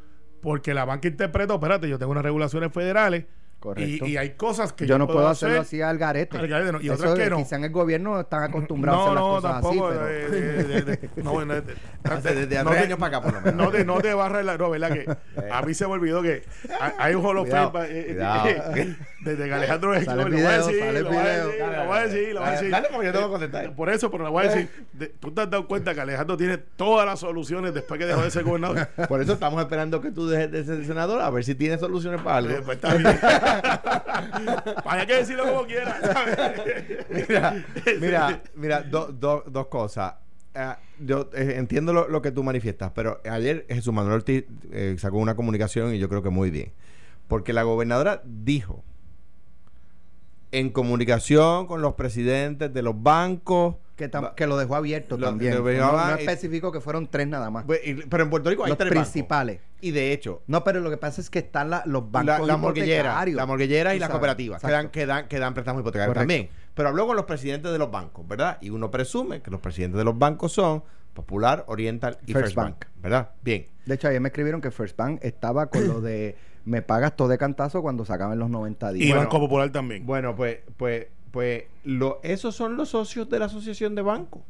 Porque 0.45 0.75
la 0.75 0.85
banca 0.85 1.07
interpreta, 1.07 1.55
espérate, 1.55 1.89
yo 1.89 1.97
tengo 1.97 2.11
unas 2.11 2.23
regulaciones 2.23 2.71
federales 2.71 3.25
Correcto. 3.65 4.05
y, 4.05 4.11
y 4.11 4.17
hay 4.17 4.29
cosas 4.35 4.73
que 4.73 4.85
yo 4.85 4.99
no 4.99 5.07
puedo 5.07 5.27
hacerlo 5.27 5.61
hacer 5.61 5.67
así 5.67 5.81
al 5.81 5.97
garete. 5.97 6.37
al 6.37 6.47
garete, 6.47 6.71
no. 6.71 6.79
Y 6.81 6.85
Eso 6.85 6.93
otras 6.93 7.15
que 7.15 7.29
no. 7.31 7.37
Quizá 7.37 7.55
en 7.55 7.63
el 7.63 7.71
gobierno 7.71 8.19
están 8.19 8.43
acostumbrados 8.43 8.99
a 8.99 9.03
hacer 9.05 9.13
las 9.15 9.23
no, 9.23 9.29
cosas 9.29 9.51
tampoco. 9.53 9.87
así, 9.87 9.97
pero... 9.97 10.05
de- 10.05 10.81
de- 10.83 11.09
no, 11.23 11.39
desde 11.45 12.63
no 12.63 12.69
tres 12.69 12.79
te- 12.79 12.85
años 12.85 12.99
para 12.99 13.17
acá, 13.17 13.21
por 13.25 13.33
lo 13.33 13.41
menos. 13.41 13.55
No 13.65 13.71
te, 13.71 13.83
no 13.83 13.99
te 14.01 14.13
barras 14.13 14.45
la. 14.45 14.57
No, 14.57 14.69
¿verdad? 14.69 14.91
Que 14.91 15.05
a 15.51 15.61
mí 15.63 15.73
se 15.73 15.87
me 15.87 15.93
olvidó 15.93 16.21
que 16.21 16.43
hay- 16.99 17.15
un 17.15 17.25
Hall 17.25 17.37
of 17.39 17.45
Cuidado, 17.45 17.71
Fame, 17.71 17.85
eh, 17.89 18.17
eh, 18.19 18.61
eh, 18.75 18.95
Desde 19.23 19.45
que 19.45 19.53
Alejandro 19.53 19.93
Sale 20.03 20.23
lo 20.23 20.29
voy 20.29 20.41
a 20.45 20.57
decir, 20.57 20.75
lo 20.83 21.09
voy 21.09 21.17
a 21.17 21.23
decir, 21.23 21.59
lo 21.59 21.85
voy 21.87 21.97
a 21.97 22.01
decir, 22.03 22.33
lo 22.35 22.39
voy 22.41 22.49
a 22.49 22.51
decir. 22.51 22.69
Dale, 22.69 22.87
porque 22.91 23.05
yo 23.07 23.13
tengo 23.13 23.25
que 23.25 23.35
Eh, 23.35 23.39
contestar. 23.49 23.75
Por 23.75 23.89
eso, 23.89 24.11
pero 24.11 24.23
lo 24.25 24.31
voy 24.31 24.45
a 24.45 24.49
decir. 24.49 24.69
De- 24.93 25.07
Tú 25.07 25.31
te 25.33 25.41
has 25.41 25.49
dado 25.49 25.67
cuenta 25.67 25.93
que 25.95 26.01
Alejandro 26.01 26.37
tiene 26.37 26.57
todas 26.59 27.05
las 27.07 27.19
soluciones 27.19 27.73
después 27.73 27.99
que 27.99 28.05
dejó 28.05 28.21
de 28.21 28.29
ser 28.29 28.43
gobernador. 28.43 28.87
Por 29.07 29.21
eso 29.21 29.33
estamos 29.33 29.59
esperando 29.61 29.99
que 30.01 30.11
tú 30.11 30.27
dejes 30.27 30.51
de 30.51 30.63
ser 30.63 30.85
senador 30.85 31.21
a 31.21 31.29
ver 31.31 31.43
si 31.43 31.55
tienes 31.55 31.79
soluciones 31.79 32.21
para 32.21 32.37
algo. 32.37 32.51
Eh, 32.51 32.61
pues 32.63 32.75
está 32.77 32.93
bien. 32.93 33.17
Hay 34.85 35.05
que 35.07 35.15
decirlo 35.15 35.43
como 35.45 35.65
quiera. 35.65 35.97
mira, 37.29 37.65
mira, 37.99 38.41
mira, 38.55 38.81
do- 38.81 39.11
do- 39.11 39.43
dos 39.47 39.67
cosas. 39.67 40.15
Ah, 40.53 40.79
yo 40.99 41.29
eh, 41.33 41.55
entiendo 41.57 41.91
lo, 41.91 42.07
lo 42.07 42.21
que 42.21 42.31
tú 42.31 42.41
manifiestas, 42.43 42.91
pero 42.95 43.19
ayer 43.29 43.65
Jesús 43.69 43.93
Manuel 43.93 44.15
Ortiz 44.15 44.45
eh, 44.71 44.95
sacó 44.97 45.17
una 45.17 45.35
comunicación 45.35 45.93
y 45.93 45.99
yo 45.99 46.07
creo 46.07 46.23
que 46.23 46.29
muy 46.29 46.49
bien. 46.49 46.71
Porque 47.27 47.51
la 47.53 47.63
gobernadora 47.63 48.21
dijo 48.23 48.83
en 50.51 50.69
comunicación 50.69 51.67
con 51.67 51.81
los 51.81 51.95
presidentes 51.95 52.73
de 52.73 52.81
los 52.81 53.01
bancos. 53.01 53.75
Que, 53.95 54.11
que 54.35 54.45
lo 54.45 54.57
dejó 54.57 54.75
abierto 54.75 55.17
Lo- 55.17 55.27
también. 55.27 55.55
lo 55.55 55.63
no, 55.63 55.91
no 55.93 56.15
especificó 56.15 56.69
que 56.71 56.81
fueron 56.81 57.07
tres 57.07 57.27
nada 57.27 57.49
más. 57.49 57.63
Pues, 57.63 57.79
y- 57.85 57.93
Pero 57.93 58.23
en 58.23 58.29
Puerto 58.29 58.49
Rico 58.49 58.63
hay 58.65 58.69
los 58.69 58.77
tres 58.77 58.89
bancos. 58.93 59.09
principales. 59.11 59.61
Y 59.79 59.91
de 59.91 60.11
hecho, 60.11 60.41
No, 60.47 60.63
pero 60.65 60.81
lo 60.81 60.89
que 60.89 60.97
pasa 60.97 61.21
es 61.21 61.29
que 61.29 61.39
están 61.39 61.69
la- 61.69 61.83
los 61.85 62.03
la, 62.03 62.09
bancos 62.23 62.45
la 62.47 62.57
morguillera, 62.57 62.99
hipotecarios. 63.03 63.35
la 63.37 63.45
morguillera 63.45 63.93
y 63.93 63.97
Tú 63.97 64.01
las 64.01 64.09
cooperativas 64.09 64.61
que 64.61 64.71
dan, 64.71 64.89
que, 64.89 65.05
dan, 65.05 65.27
que 65.29 65.39
dan 65.39 65.53
préstamos 65.53 65.79
hipotecarios 65.81 66.13
Correcto. 66.13 66.21
también. 66.33 66.49
Pero 66.73 66.89
habló 66.89 67.07
con 67.07 67.15
los 67.15 67.23
presidentes 67.25 67.71
de 67.71 67.77
los 67.77 67.89
bancos, 67.89 68.27
¿verdad? 68.27 68.57
Y 68.59 68.69
uno 68.69 68.91
presume 68.91 69.41
que 69.41 69.49
los 69.49 69.61
presidentes 69.61 69.97
de 69.97 70.03
los 70.03 70.17
bancos 70.19 70.51
son 70.51 70.83
Popular, 71.13 71.63
Oriental 71.67 72.17
y 72.25 72.33
First 72.33 72.47
First, 72.47 72.55
Bank. 72.57 72.69
Bank. 72.81 72.85
¿verdad? 73.01 73.31
Bien. 73.41 73.65
De 73.85 73.95
hecho, 73.95 74.09
ayer 74.09 74.19
me 74.19 74.27
escribieron 74.27 74.59
que 74.59 74.71
First 74.71 74.97
Bank 74.97 75.19
estaba 75.21 75.67
con 75.67 75.87
lo 75.87 76.01
de 76.01 76.35
me 76.65 76.81
pagas 76.81 77.15
todo 77.15 77.29
de 77.29 77.37
cantazo 77.37 77.81
cuando 77.81 78.03
se 78.03 78.11
acaban 78.11 78.37
los 78.39 78.49
90 78.49 78.91
días. 78.91 79.05
Y 79.05 79.09
Bueno. 79.11 79.21
Banco 79.21 79.39
Popular 79.39 79.71
también. 79.71 80.05
Bueno, 80.05 80.35
pues, 80.35 80.57
pues, 80.75 81.07
pues, 81.35 81.65
lo, 81.83 82.19
esos 82.23 82.55
son 82.55 82.77
los 82.77 82.87
socios 82.89 83.29
de 83.29 83.39
la 83.39 83.45
Asociación 83.45 83.93
de 83.93 84.01
Bancos. 84.01 84.41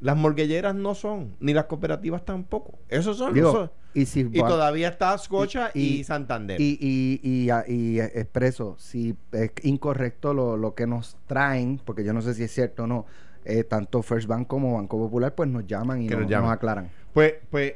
Las 0.00 0.16
morguilleras 0.16 0.74
no 0.74 0.94
son, 0.94 1.36
ni 1.40 1.52
las 1.52 1.66
cooperativas 1.66 2.24
tampoco. 2.24 2.78
Esos 2.88 3.18
son 3.18 3.34
Digo, 3.34 3.46
los 3.46 3.52
socios. 3.54 3.70
y 3.94 4.06
si 4.06 4.20
Y 4.32 4.40
va- 4.40 4.48
todavía 4.48 4.88
está 4.88 5.16
Scotia 5.18 5.70
y, 5.74 5.80
y- 6.00 6.04
Santander. 6.04 6.58
Y, 6.60 6.78
y, 6.80 7.20
y, 7.22 7.50
y, 7.72 8.00
eh, 8.00 8.12
expreso, 8.14 8.76
si 8.78 9.14
es 9.32 9.52
incorrecto 9.62 10.32
lo, 10.32 10.56
lo 10.56 10.74
que 10.74 10.86
nos 10.86 11.16
traen, 11.26 11.80
porque 11.84 12.02
yo 12.02 12.12
no 12.14 12.22
sé 12.22 12.32
si 12.34 12.42
es 12.44 12.50
cierto 12.52 12.84
o 12.84 12.86
no, 12.86 13.04
eh, 13.44 13.62
tanto 13.64 14.02
First 14.02 14.26
Bank 14.26 14.46
como 14.48 14.74
Banco 14.74 14.98
Popular, 14.98 15.34
pues 15.34 15.48
nos 15.50 15.66
llaman 15.66 16.00
y 16.02 16.08
nos, 16.08 16.20
nos 16.20 16.30
llaman. 16.30 16.48
nos 16.48 16.56
aclaran. 16.56 16.90
Pues, 17.12 17.34
pues, 17.50 17.74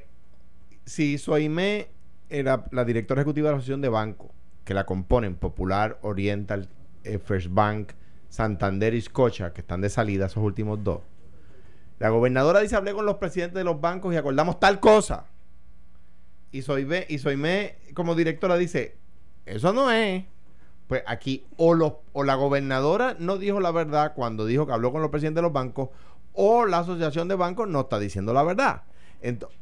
si 0.87 1.18
Soime 1.18 1.88
era 2.31 2.64
la 2.70 2.85
directora 2.85 3.20
ejecutiva 3.20 3.48
de 3.48 3.53
la 3.53 3.59
Asociación 3.59 3.81
de 3.83 3.88
Bancos, 3.90 4.31
que 4.64 4.74
la 4.74 4.85
componen 4.87 5.37
Popular, 5.37 5.98
Oriental, 6.03 6.68
eh, 7.05 7.18
First 7.18 7.48
Bank, 7.50 7.92
Santander 8.31 8.95
y 8.95 9.03
Scotia, 9.03 9.53
que 9.53 9.61
están 9.61 9.83
de 9.83 9.90
salida 9.90 10.27
esos 10.27 10.43
últimos 10.43 10.83
dos. 10.83 11.01
La 11.99 12.09
gobernadora 12.09 12.61
dice, 12.61 12.77
hablé 12.77 12.95
con 12.95 13.05
los 13.05 13.16
presidentes 13.16 13.57
de 13.57 13.64
los 13.64 13.81
bancos 13.81 14.14
y 14.14 14.16
acordamos 14.16 14.59
tal 14.59 14.81
cosa. 14.81 15.27
Y 16.51 16.62
Soime, 16.62 17.05
y 17.09 17.19
Soime 17.19 17.77
como 17.93 18.14
directora 18.14 18.57
dice, 18.57 18.97
eso 19.45 19.73
no 19.73 19.90
es. 19.90 20.25
Pues 20.87 21.03
aquí 21.07 21.45
o, 21.57 22.01
o 22.12 22.25
la 22.25 22.35
gobernadora 22.37 23.16
no 23.19 23.37
dijo 23.37 23.61
la 23.61 23.71
verdad 23.71 24.14
cuando 24.14 24.47
dijo 24.47 24.66
que 24.66 24.73
habló 24.73 24.90
con 24.90 25.03
los 25.03 25.11
presidentes 25.11 25.37
de 25.37 25.43
los 25.43 25.53
bancos, 25.53 25.90
o 26.33 26.64
la 26.66 26.79
asociación 26.79 27.29
de 27.29 27.35
bancos 27.35 27.69
no 27.69 27.81
está 27.81 27.99
diciendo 27.99 28.33
la 28.33 28.43
verdad. 28.45 28.83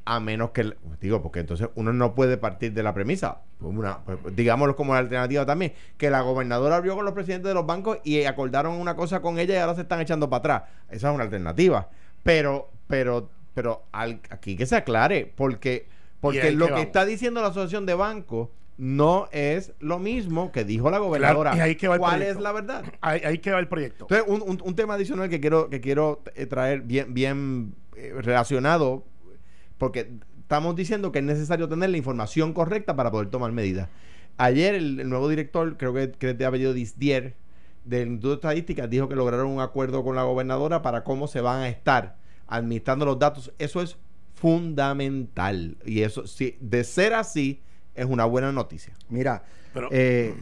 A 0.05 0.21
menos 0.21 0.51
que, 0.51 0.73
digo, 1.01 1.23
porque 1.23 1.41
entonces 1.41 1.69
uno 1.75 1.93
no 1.93 2.15
puede 2.15 2.37
partir 2.37 2.73
de 2.73 2.83
la 2.83 2.95
premisa, 2.95 3.39
pues 3.59 3.75
una, 3.75 3.99
pues, 4.05 4.19
digámoslo 4.37 4.77
como 4.77 4.95
alternativa 4.95 5.45
también, 5.45 5.73
que 5.97 6.11
la 6.11 6.21
gobernadora 6.21 6.77
habló 6.77 6.95
con 6.95 7.05
los 7.05 7.15
presidentes 7.15 7.49
de 7.49 7.55
los 7.55 7.67
bancos 7.67 7.99
y 8.05 8.23
acordaron 8.25 8.75
una 8.75 8.95
cosa 8.95 9.21
con 9.21 9.39
ella 9.39 9.55
y 9.55 9.59
ahora 9.59 9.75
se 9.75 9.81
están 9.83 10.01
echando 10.01 10.31
para 10.31 10.39
atrás. 10.39 10.63
Esa 10.91 11.09
es 11.09 11.15
una 11.15 11.25
alternativa. 11.25 11.89
Pero, 12.23 12.71
pero, 12.87 13.29
pero 13.55 13.83
al- 13.93 14.21
aquí 14.31 14.57
que 14.57 14.67
se 14.67 14.77
aclare, 14.77 15.33
porque, 15.37 15.87
porque 16.21 16.53
lo 16.53 16.69
que 16.69 16.75
que 16.75 16.81
está 16.83 17.05
diciendo 17.05 17.41
la 17.43 17.49
asociación 17.49 17.85
de 17.87 17.95
bancos 17.95 18.49
no 18.77 19.29
es 19.33 19.73
lo 19.81 19.99
mismo 19.99 20.53
que 20.53 20.65
dijo 20.65 20.89
la 20.89 20.99
gobernadora. 20.99 21.57
y 21.57 21.61
ahí 21.61 21.75
que 21.75 21.89
va 21.89 21.95
el 21.95 22.01
¿Cuál 22.01 22.17
proyecto. 22.19 22.39
es 22.39 22.43
la 22.45 22.53
verdad? 22.53 22.85
Ahí, 23.01 23.21
ahí 23.25 23.39
queda 23.39 23.59
el 23.59 23.67
proyecto. 23.67 24.07
Entonces, 24.09 24.27
un, 24.29 24.41
un- 24.49 24.63
un 24.63 24.75
tema 24.77 24.95
adicional 24.95 25.29
que 25.29 25.41
quiero, 25.41 25.69
que 25.69 25.81
quiero 25.81 26.23
eh, 26.37 26.47
traer 26.47 26.83
bien, 26.83 27.13
bien 27.13 27.75
eh, 27.97 28.13
relacionado, 28.19 29.03
porque 29.79 30.11
estamos 30.41 30.77
diciendo 30.77 31.13
que 31.13 31.21
es 31.21 31.25
necesario 31.25 31.69
tener 31.69 31.91
la 31.91 31.97
información 31.97 32.53
correcta 32.53 32.95
para 32.97 33.11
poder 33.11 33.29
tomar 33.31 33.53
medidas. 33.53 33.89
Ayer 34.37 34.75
el, 34.75 35.01
el 35.01 35.09
nuevo 35.09 35.29
director, 35.29 35.77
creo 35.77 35.93
que, 35.95 36.11
que 36.13 36.31
es 36.31 36.39
de 36.39 36.47
apellido 36.47 36.73
Disdier, 36.73 37.35
del 37.85 38.09
Instituto 38.09 38.29
de 38.31 38.35
Estadísticas, 38.37 38.91
dijo 38.91 39.09
que 39.09 39.17
lograron 39.17 39.47
un 39.49 39.61
acuerdo 39.61 40.05
con 40.05 40.15
la 40.15 40.23
gobernadora 40.23 40.83
para 40.83 41.05
cómo 41.05 41.27
se 41.27 41.41
van 41.41 41.63
a 41.63 41.69
estar 41.69 42.17
administrando 42.47 43.05
los 43.07 43.19
datos. 43.19 43.53
Eso 43.59 43.81
es 43.83 43.97
fundamental. 44.35 45.77
Y 45.85 46.03
eso, 46.03 46.27
si 46.27 46.57
de 46.61 46.85
ser 46.85 47.15
así, 47.15 47.63
es 47.95 48.07
una 48.07 48.25
buena 48.27 48.53
noticia. 48.53 48.93
Mira, 49.09 49.43
Pero- 49.75 49.89
eh, 49.91 50.35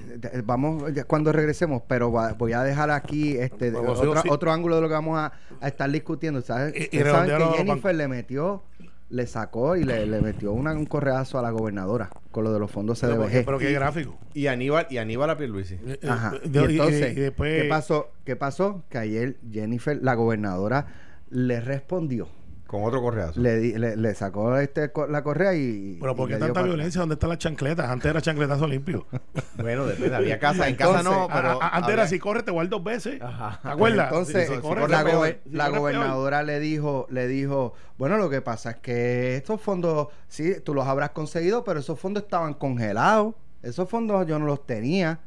vamos 0.44 0.84
cuando 1.06 1.32
regresemos, 1.32 1.82
pero 1.88 2.12
va- 2.12 2.32
voy 2.34 2.52
a 2.52 2.62
dejar 2.62 2.90
aquí 2.90 3.36
este 3.36 3.70
Bueno, 3.70 3.92
otra- 3.92 4.22
sí, 4.22 4.28
sí. 4.28 4.34
otro 4.34 4.52
ángulo 4.52 4.76
de 4.76 4.82
lo 4.82 4.88
que 4.88 4.94
vamos 4.94 5.18
a, 5.18 5.32
a 5.60 5.68
estar 5.68 5.90
discutiendo. 5.90 6.42
¿sabes? 6.42 6.74
Y- 6.92 6.96
y 6.96 7.02
redondearon 7.02 7.52
que 7.52 7.58
Jennifer 7.58 7.94
le 7.94 8.08
metió, 8.08 8.62
le 9.08 9.26
sacó 9.26 9.76
y 9.76 9.84
le, 9.84 10.04
le 10.06 10.20
metió 10.20 10.52
una- 10.52 10.72
un 10.72 10.86
correazo 10.86 11.38
a 11.38 11.42
la 11.42 11.50
gobernadora 11.50 12.10
con 12.32 12.42
lo 12.44 12.52
de 12.52 12.58
los 12.58 12.70
fondos 12.70 13.00
pero, 13.00 13.14
CDBG. 13.24 13.44
pero 13.44 13.58
qué 13.58 13.72
gráfico. 13.72 14.18
Y 14.34 14.48
Aníbal, 14.48 14.86
y 14.90 14.98
Aníbal 14.98 15.30
a 15.30 15.36
Pierluisi. 15.36 15.74
Eh, 15.74 15.98
eh, 16.02 16.08
Ajá. 16.08 16.32
de- 16.44 16.60
Y 16.60 16.64
entonces, 16.72 17.16
y 17.16 17.20
después- 17.20 17.62
¿qué 17.62 17.68
pasó? 17.68 18.10
¿Qué 18.24 18.34
pasó? 18.36 18.82
Que 18.90 18.98
ayer 18.98 19.36
Jennifer, 19.50 19.98
la 20.02 20.14
gobernadora, 20.14 20.86
le 21.30 21.60
respondió. 21.60 22.28
Con 22.66 22.82
otro 22.82 23.00
correazo. 23.00 23.40
Le, 23.40 23.58
di- 23.58 23.78
le, 23.78 23.96
le 23.96 24.14
sacó 24.16 24.56
este 24.58 24.90
co- 24.90 25.06
la 25.06 25.22
correa 25.22 25.54
y. 25.54 25.98
Pero 26.00 26.12
y 26.12 26.14
¿por 26.16 26.26
qué 26.26 26.32
le 26.34 26.38
dio 26.38 26.46
tanta 26.46 26.62
violencia? 26.62 26.98
¿Dónde 27.00 27.14
están 27.14 27.28
las 27.30 27.38
chancletas? 27.38 27.88
Antes 27.88 28.10
era 28.10 28.20
chancletazo 28.20 28.66
limpio. 28.66 29.06
Bueno, 29.56 29.86
depende. 29.86 30.14
Había 30.16 30.38
casa. 30.38 30.68
En 30.68 30.74
casa 30.76 31.02
no, 31.02 31.12
Entonces, 31.12 31.36
pero. 31.36 31.62
A- 31.62 31.66
a- 31.66 31.76
antes 31.76 31.92
era 31.94 32.06
si 32.08 32.18
corre 32.18 32.42
te 32.42 32.50
igual 32.50 32.68
dos 32.68 32.82
veces. 32.84 33.22
Ajá. 33.22 33.58
¿Te 33.62 33.68
acuerdas? 33.68 34.08
Entonces, 34.10 34.48
Si- 34.48 34.54
si 34.54 34.60
corre, 34.60 34.86
la, 34.88 34.98
te 34.98 35.04
peor. 35.04 35.16
gobe- 35.18 35.38
Si 35.44 35.50
la 35.56 35.64
corre, 35.70 35.72
peor. 35.80 35.80
gobernadora 35.80 36.42
le 36.42 36.60
dijo, 36.60 37.06
le 37.10 37.26
dijo, 37.28 37.72
bueno, 37.98 38.16
lo 38.18 38.28
que 38.28 38.42
pasa 38.42 38.70
es 38.72 38.76
que 38.76 39.36
estos 39.36 39.60
fondos, 39.60 40.08
sí, 40.28 40.56
tú 40.64 40.74
los 40.74 40.86
habrás 40.86 41.10
conseguido, 41.10 41.64
pero 41.64 41.80
esos 41.80 41.98
fondos 41.98 42.24
estaban 42.24 42.54
congelados. 42.54 43.34
Esos 43.62 43.88
fondos 43.88 44.26
yo 44.26 44.38
no 44.38 44.44
los 44.46 44.66
tenía. 44.66 45.20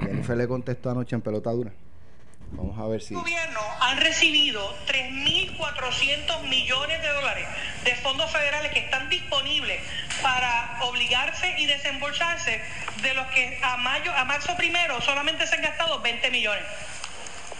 Jennifer 0.00 0.36
le 0.36 0.48
contestó 0.48 0.90
anoche 0.90 1.14
en 1.16 1.22
pelota 1.22 1.50
dura. 1.52 1.72
Vamos 2.52 2.78
a 2.78 2.86
ver 2.86 3.02
si. 3.02 3.14
gobierno 3.14 3.60
han 3.80 3.98
recibido 3.98 4.76
3.400 4.86 6.42
millones 6.48 7.00
de 7.00 7.08
dólares 7.08 7.48
de 7.84 7.94
fondos 7.96 8.30
federales 8.30 8.72
que 8.72 8.80
están 8.80 9.08
disponibles 9.08 9.80
para 10.22 10.78
obligarse 10.82 11.54
y 11.58 11.66
desembolsarse, 11.66 12.60
de 13.02 13.14
los 13.14 13.26
que 13.28 13.58
a 13.62 13.76
mayo, 13.78 14.12
a 14.14 14.24
marzo 14.24 14.56
primero 14.56 15.00
solamente 15.00 15.46
se 15.46 15.56
han 15.56 15.62
gastado 15.62 16.00
20 16.00 16.30
millones. 16.30 16.64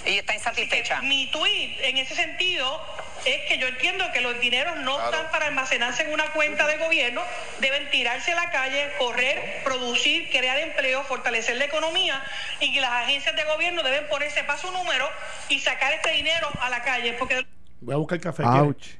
Y 0.06 0.18
está 0.18 0.34
insatisfecha. 0.34 1.02
Mi 1.02 1.26
tweet 1.26 1.76
en 1.82 1.98
ese 1.98 2.14
sentido 2.14 2.80
es 3.24 3.48
que 3.48 3.58
yo 3.58 3.66
entiendo 3.68 4.04
que 4.12 4.20
los 4.20 4.38
dineros 4.40 4.76
no 4.78 5.02
están 5.04 5.30
para 5.30 5.46
almacenarse 5.46 6.02
en 6.04 6.12
una 6.12 6.32
cuenta 6.32 6.66
de 6.66 6.76
gobierno, 6.78 7.22
deben 7.60 7.90
tirarse 7.90 8.32
a 8.32 8.36
la 8.36 8.50
calle, 8.50 8.90
correr, 8.98 9.62
producir, 9.64 10.30
crear 10.30 10.58
empleo, 10.58 11.02
fortalecer 11.04 11.56
la 11.56 11.64
economía 11.66 12.22
y 12.60 12.72
que 12.72 12.80
las 12.80 12.90
agencias 12.90 13.36
de 13.36 13.44
gobierno 13.44 13.82
deben 13.82 14.08
ponerse 14.08 14.44
paso 14.44 14.70
número 14.70 15.08
y 15.48 15.58
sacar 15.60 15.92
este 15.92 16.10
dinero 16.12 16.48
a 16.60 16.70
la 16.70 16.82
calle 16.82 17.14
porque 17.18 17.46
Voy 17.80 17.94
a 17.94 17.98
buscar 17.98 18.20
café. 18.20 18.42
¿quieres? 18.42 18.60
Ouch. 18.62 18.86
Eh, 18.86 18.96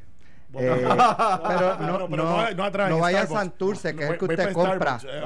pero 0.58 0.96
no, 0.96 1.16
Pero- 1.46 2.08
pero 2.10 2.24
no, 2.24 2.50
no 2.50 2.64
atrás, 2.64 2.88
no 2.88 2.96
en 2.96 3.00
vaya 3.02 3.22
a. 3.22 3.26
Santurce, 3.26 3.94
que 3.94 4.04
es 4.04 4.10
el 4.10 4.18
que 4.18 4.24
usted 4.24 4.52
para 4.52 4.52
compra. 4.52 5.00
Eh, 5.04 5.20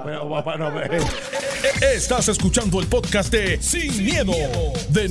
no. 0.59 0.81
Estás 1.95 2.29
escuchando 2.29 2.81
el 2.81 2.87
podcast 2.89 3.33
de 3.33 3.61
Sin, 3.63 4.05
miedo, 4.05 4.33
de 4.91 5.09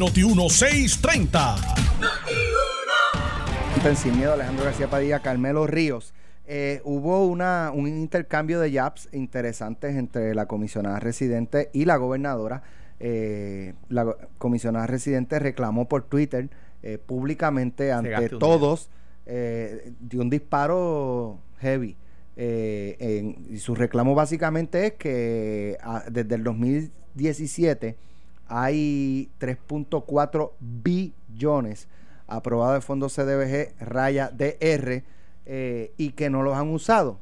Noti1630. 3.83 3.95
Sin 3.95 4.17
miedo, 4.17 4.33
Alejandro 4.33 4.65
García 4.65 4.89
Padilla, 4.89 5.19
Carmelo 5.19 5.67
Ríos. 5.67 6.13
Eh, 6.45 6.81
hubo 6.83 7.25
una, 7.25 7.71
un 7.73 7.87
intercambio 7.87 8.59
de 8.59 8.71
jabs 8.71 9.07
interesantes 9.11 9.95
entre 9.95 10.35
la 10.35 10.45
comisionada 10.47 10.99
residente 10.99 11.69
y 11.73 11.85
la 11.85 11.97
gobernadora. 11.97 12.63
Eh, 12.99 13.73
la 13.89 14.15
comisionada 14.37 14.87
residente 14.87 15.39
reclamó 15.39 15.87
por 15.87 16.03
Twitter 16.03 16.49
eh, 16.81 16.97
públicamente 16.97 17.91
ante 17.91 18.09
todos 18.39 18.89
de 19.25 19.93
un 20.19 20.29
disparo 20.29 21.39
heavy. 21.59 21.95
En- 22.35 23.45
y 23.49 23.57
su 23.59 23.75
reclamo 23.75 24.15
básicamente 24.15 24.87
es 24.87 24.93
que 24.93 25.77
ah, 25.81 26.03
desde 26.11 26.35
el 26.35 26.43
2017 26.43 27.95
hay 28.47 29.29
3.4 29.39 30.51
billones 30.59 31.87
aprobados 32.27 32.75
de 32.75 32.81
fondos 32.81 33.15
CDBG 33.15 33.79
raya 33.79 34.29
DR 34.29 35.03
eh, 35.45 35.93
y 35.97 36.11
que 36.11 36.29
no 36.29 36.43
los 36.43 36.55
han 36.55 36.69
usado. 36.69 37.19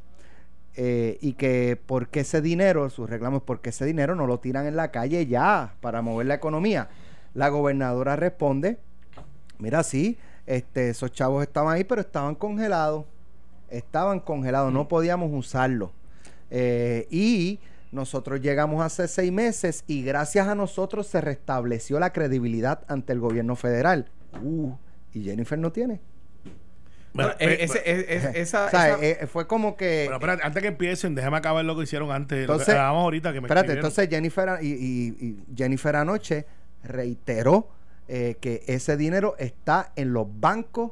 Eh, 0.75 1.17
y 1.21 1.33
que 1.33 1.77
porque 1.85 2.21
ese 2.21 2.41
dinero, 2.41 2.89
sus 2.89 3.09
reclamos, 3.09 3.43
porque 3.43 3.71
ese 3.71 3.85
dinero 3.85 4.15
no 4.15 4.25
lo 4.25 4.39
tiran 4.39 4.67
en 4.67 4.77
la 4.77 4.89
calle 4.89 5.25
ya 5.25 5.75
para 5.81 6.01
mover 6.01 6.27
la 6.27 6.35
economía. 6.35 6.89
La 7.33 7.49
gobernadora 7.49 8.15
responde, 8.15 8.79
mira, 9.59 9.83
sí, 9.83 10.17
este, 10.45 10.89
esos 10.89 11.11
chavos 11.11 11.43
estaban 11.43 11.75
ahí, 11.75 11.83
pero 11.83 12.01
estaban 12.01 12.35
congelados. 12.35 13.05
Estaban 13.69 14.19
congelados, 14.19 14.71
no 14.71 14.87
podíamos 14.87 15.31
usarlos. 15.33 15.91
Eh, 16.49 17.07
y 17.09 17.59
nosotros 17.91 18.41
llegamos 18.41 18.83
hace 18.83 19.07
seis 19.07 19.31
meses 19.31 19.83
y 19.87 20.03
gracias 20.03 20.47
a 20.47 20.55
nosotros 20.55 21.07
se 21.07 21.21
restableció 21.21 21.99
la 21.99 22.13
credibilidad 22.13 22.83
ante 22.87 23.13
el 23.13 23.19
gobierno 23.19 23.55
federal. 23.55 24.07
Uh, 24.41 24.73
y 25.13 25.23
Jennifer 25.23 25.57
no 25.59 25.71
tiene. 25.71 25.99
Bueno, 27.13 27.31
Bueno, 27.37 27.53
ese- 27.59 28.41
esa, 28.41 28.65
o 28.67 28.69
sea, 28.69 28.95
esa- 29.01 29.27
fue 29.27 29.45
como 29.45 29.75
que... 29.75 30.03
Pero 30.05 30.15
espérate, 30.15 30.43
antes 30.45 30.61
que 30.61 30.69
empiecen, 30.69 31.13
déjame 31.13 31.37
acabar 31.37 31.65
lo 31.65 31.75
que 31.75 31.83
hicieron 31.83 32.09
antes. 32.11 32.37
lo 32.39 32.45
que 32.47 32.51
Entonces, 32.53 32.69
hablábamos 32.69 33.03
ahorita 33.03 33.33
que 33.33 33.41
me 33.41 33.47
espérate, 33.47 33.73
escribieron. 33.73 33.85
entonces 33.89 34.09
Jennifer 34.09 34.49
y, 34.63 34.67
y- 34.67 35.07
y 35.19 35.37
Jennifer 35.55 35.95
anoche 35.97 36.45
reiteró 36.83 37.67
eh, 38.07 38.37
que 38.39 38.63
ese 38.67 38.95
dinero 38.97 39.35
está 39.39 39.91
en 39.95 40.13
los 40.13 40.27
bancos 40.39 40.91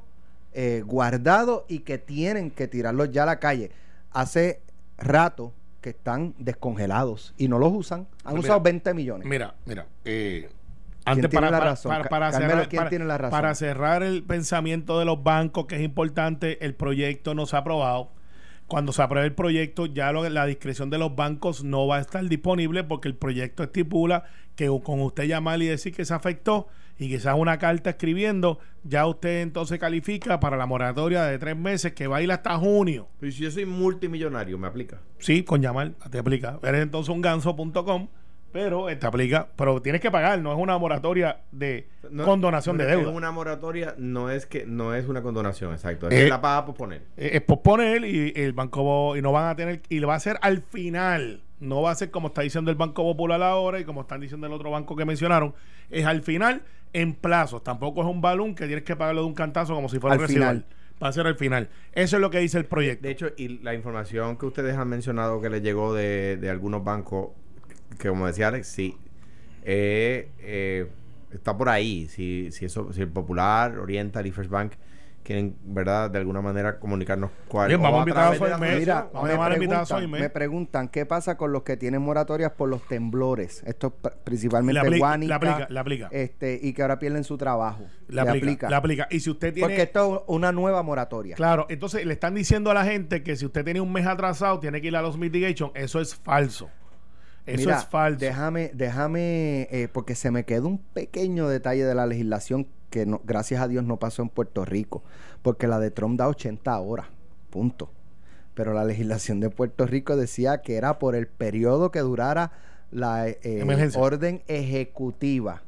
eh, 0.53 0.84
guardado 0.86 1.65
y 1.69 1.79
que 1.79 1.97
tienen 1.97 2.51
que 2.51 2.67
tirarlos 2.67 3.12
ya 3.12 3.23
a 3.23 3.25
la 3.25 3.39
calle. 3.39 3.71
Hace 4.12 4.60
rato 4.97 5.53
que 5.82 5.91
están 5.91 6.34
descongelados 6.38 7.34
y 7.38 7.47
no 7.47 7.60
los 7.60 7.71
usan. 7.73 8.08
Han 8.25 8.34
Mira, 8.36 8.39
usado 8.41 8.62
20 8.62 8.93
millones. 8.93 9.25
Mira, 9.27 9.55
mira. 9.65 9.86
eh, 10.03 10.49
¿Quién 11.13 11.25
antes 11.25 11.29
tiene 11.31 11.45
para, 11.47 11.51
la 11.51 11.57
para- 11.59 11.69
razón? 11.71 11.89
para- 11.91 12.03
Ca- 12.03 12.09
para 12.09 12.31
Carmelo, 12.31 12.51
cerrar, 12.51 12.69
¿quién 12.69 12.79
para- 12.79 12.89
tiene 12.89 13.05
la 13.05 13.17
razón? 13.17 13.31
para 13.39 13.55
cerrar 13.55 14.03
el 14.03 14.23
pensamiento 14.23 14.99
de 14.99 15.05
los 15.05 15.23
bancos, 15.23 15.65
que 15.65 15.75
es 15.75 15.81
importante, 15.81 16.63
el 16.65 16.75
proyecto 16.75 17.33
no 17.35 17.45
se 17.45 17.55
ha 17.55 17.59
aprobado. 17.59 18.11
Cuando 18.67 18.91
se 18.91 19.01
apruebe 19.01 19.25
el 19.27 19.33
proyecto, 19.33 19.87
ya 19.87 20.11
lo- 20.11 20.27
la 20.29 20.45
discreción 20.45 20.89
de 20.91 20.99
los 20.99 21.15
bancos 21.15 21.63
no 21.63 21.87
va 21.87 21.97
a 21.97 22.01
estar 22.01 22.23
disponible 22.25 22.83
porque 22.83 23.07
el 23.07 23.15
proyecto 23.15 23.63
estipula 23.63 24.25
que 24.55 24.67
con 24.83 25.01
usted 25.01 25.23
llamar 25.25 25.61
y 25.61 25.65
decir 25.67 25.93
que 25.93 26.05
se 26.05 26.13
afectó 26.13 26.67
y 26.99 27.07
quizás 27.07 27.33
una 27.37 27.57
carta 27.57 27.91
escribiendo, 27.91 28.59
ya 28.83 29.07
usted 29.07 29.41
entonces 29.41 29.79
califica 29.79 30.39
para 30.41 30.57
la 30.57 30.65
moratoria 30.65 31.23
de 31.23 31.39
tres 31.39 31.55
meses 31.55 31.93
que 31.93 32.07
va 32.07 32.17
a 32.17 32.21
ir 32.21 32.29
hasta 32.31 32.57
junio. 32.57 33.07
Pero 33.21 33.31
si 33.31 33.39
yo 33.43 33.49
soy 33.49 33.65
multimillonario, 33.65 34.57
me 34.59 34.67
aplica. 34.67 34.99
Sí, 35.17 35.43
con 35.43 35.61
llamar, 35.61 35.93
te 36.11 36.19
aplica. 36.19 36.59
Eres 36.61 36.83
entonces 36.83 37.09
un 37.09 37.21
ganso.com, 37.21 38.09
pero 38.51 38.89
eh, 38.89 38.95
te 38.95 39.05
aplica, 39.07 39.47
pero 39.55 39.81
tienes 39.81 40.01
que 40.01 40.09
pagar, 40.12 40.39
no 40.41 40.51
es 40.51 40.57
una 40.57 40.77
moratoria 40.77 41.41
de 41.51 41.88
No- 42.09 42.25
condonación 42.25 42.77
de 42.77 42.83
es 42.85 42.89
deuda. 42.89 43.09
una 43.12 43.31
moratoria 43.31 43.95
no 43.97 44.29
es 44.29 44.45
que 44.45 44.65
no 44.65 44.93
es 44.95 45.07
una 45.07 45.21
condonación, 45.21 45.71
exacto. 45.73 46.07
Es 46.09 46.13
Eh, 46.19 46.23
que 46.25 46.29
la 46.29 46.41
paga 46.41 46.65
por 46.65 46.75
poner. 46.75 47.03
Eh, 47.17 47.31
es 47.33 47.41
posponer 47.41 48.03
y 48.05 48.33
el 48.35 48.53
banco 48.53 49.15
y 49.15 49.21
no 49.21 49.31
van 49.31 49.49
a 49.49 49.55
tener 49.55 49.81
y 49.89 49.99
lo 49.99 50.07
va 50.07 50.13
a 50.15 50.17
hacer 50.17 50.38
al 50.41 50.62
final 50.62 51.41
no 51.59 51.81
va 51.81 51.91
a 51.91 51.95
ser 51.95 52.09
como 52.09 52.29
está 52.29 52.41
diciendo 52.41 52.71
el 52.71 52.77
Banco 52.77 53.03
Popular 53.03 53.41
ahora 53.43 53.79
y 53.79 53.83
como 53.83 54.01
están 54.01 54.21
diciendo 54.21 54.47
el 54.47 54.53
otro 54.53 54.71
banco 54.71 54.95
que 54.95 55.03
mencionaron 55.03 55.53
es 55.89 56.05
al 56.05 56.21
final 56.21 56.62
en 56.93 57.13
plazos 57.13 57.63
tampoco 57.63 58.01
es 58.01 58.07
un 58.07 58.21
balón 58.21 58.55
que 58.55 58.65
tienes 58.65 58.85
que 58.85 58.95
pagarlo 58.95 59.21
de 59.21 59.27
un 59.27 59.33
cantazo 59.33 59.75
como 59.75 59.89
si 59.89 59.99
fuera 59.99 60.13
Al 60.13 60.19
un 60.21 60.25
residual 60.27 60.63
final. 60.63 60.75
va 61.03 61.07
a 61.09 61.12
ser 61.12 61.27
al 61.27 61.35
final 61.35 61.67
eso 61.91 62.15
es 62.15 62.21
lo 62.21 62.29
que 62.29 62.39
dice 62.39 62.57
el 62.59 62.65
proyecto 62.65 63.03
De 63.07 63.12
hecho, 63.12 63.27
y 63.35 63.59
la 63.62 63.73
información 63.73 64.38
que 64.38 64.45
ustedes 64.45 64.77
han 64.77 64.88
mencionado 64.88 65.41
que 65.41 65.49
les 65.49 65.62
llegó 65.62 65.93
de, 65.93 66.38
de 66.38 66.49
algunos 66.49 66.81
bancos, 66.83 67.31
que 67.97 68.10
como 68.10 68.28
decía 68.28 68.47
Alex, 68.49 68.67
sí, 68.67 68.97
eh, 69.63 70.30
eh, 70.39 70.88
está 71.32 71.56
por 71.58 71.69
ahí. 71.69 72.08
Si, 72.08 72.49
si, 72.52 72.65
eso, 72.65 72.91
si 72.93 73.02
el 73.02 73.10
Popular, 73.10 73.78
Oriental 73.78 74.25
y 74.25 74.32
First 74.32 74.49
Bank 74.52 74.73
quieren, 75.21 75.56
¿verdad?, 75.63 76.10
de 76.10 76.17
alguna 76.17 76.41
manera 76.41 76.80
comunicarnos 76.80 77.30
cuál 77.47 77.67
Bien, 77.67 77.80
vamos 77.82 77.99
a 77.99 78.02
invitar 78.02 78.34
a 78.34 78.38
Soy 78.38 78.49
la. 78.49 78.58
Mira, 78.58 79.10
Vamos 79.13 79.21
a 79.21 79.28
me 79.28 79.34
llamar 79.34 79.52
a 79.52 79.56
invitar 79.56 79.75
a 79.75 79.80
preguntan, 79.82 79.86
Soyme. 80.02 80.19
me 80.21 80.30
preguntan 80.30 80.88
qué 80.88 81.06
pasa 81.06 81.38
con 81.38 81.52
los 81.52 81.62
que 81.63 81.78
tienen 81.78 82.02
moratorias 82.02 82.54
por 82.54 82.67
los 82.69 82.82
temblores. 82.88 83.62
Esto 83.67 83.88
es 83.88 83.93
pr- 84.02 84.15
principalmente 84.23 84.80
aplica, 84.80 84.97
Guánica, 84.97 85.28
le 85.28 85.36
aplica, 85.52 85.67
le 85.69 85.80
aplica. 85.80 86.08
Este, 86.12 86.60
y 86.63 86.73
que 86.73 86.82
ahora 86.82 86.97
pierden 86.97 87.23
su 87.23 87.38
trabajo. 87.38 87.86
le 88.08 88.21
aplica, 88.21 88.69
le 88.69 88.75
aplica 88.75 89.08
y 89.12 89.19
si 89.19 89.30
usted 89.30 89.54
tiene 89.54 89.67
Porque 89.67 89.84
esto 89.84 90.15
es 90.15 90.23
una 90.28 90.52
nueva 90.52 90.82
moratoria. 90.82 91.36
Claro, 91.36 91.67
entonces 91.69 92.04
le 92.08 92.13
están 92.13 92.34
diciendo 92.34 92.71
a 92.71 92.73
la 92.73 92.86
gente 92.86 93.21
que 93.21 93.36
si 93.36 93.45
usted 93.45 93.63
tiene 93.63 93.82
un 93.82 93.91
mes 93.91 94.08
atrasado, 94.08 94.60
tiene 94.60 94.82
que 94.82 94.88
ir 94.88 94.95
a 94.95 95.02
los 95.04 95.17
mitigation. 95.19 95.69
Eso 95.75 96.02
es 96.02 96.15
falso. 96.15 96.71
Eso 97.49 97.69
Mira, 97.69 97.79
es 97.79 97.85
falso. 97.85 98.19
Déjame, 98.19 98.71
déjame, 98.73 99.67
eh, 99.71 99.89
porque 99.91 100.15
se 100.15 100.31
me 100.31 100.45
quedó 100.45 100.67
un 100.67 100.77
pequeño 100.77 101.47
detalle 101.47 101.83
de 101.83 101.95
la 101.95 102.05
legislación 102.05 102.67
que 102.89 103.05
no, 103.05 103.21
gracias 103.23 103.62
a 103.62 103.67
Dios 103.67 103.83
no 103.83 103.97
pasó 103.97 104.21
en 104.21 104.29
Puerto 104.29 104.65
Rico, 104.65 105.03
porque 105.41 105.67
la 105.67 105.79
de 105.79 105.91
Trump 105.91 106.17
da 106.17 106.27
80 106.27 106.79
horas, 106.79 107.07
punto. 107.49 107.91
Pero 108.53 108.73
la 108.73 108.83
legislación 108.83 109.39
de 109.39 109.49
Puerto 109.49 109.85
Rico 109.85 110.15
decía 110.15 110.62
que 110.62 110.75
era 110.75 110.99
por 110.99 111.15
el 111.15 111.27
periodo 111.27 111.91
que 111.91 111.99
durara 111.99 112.51
la 112.91 113.29
eh, 113.29 113.91
orden 113.95 114.41
ejecutiva. 114.47 115.63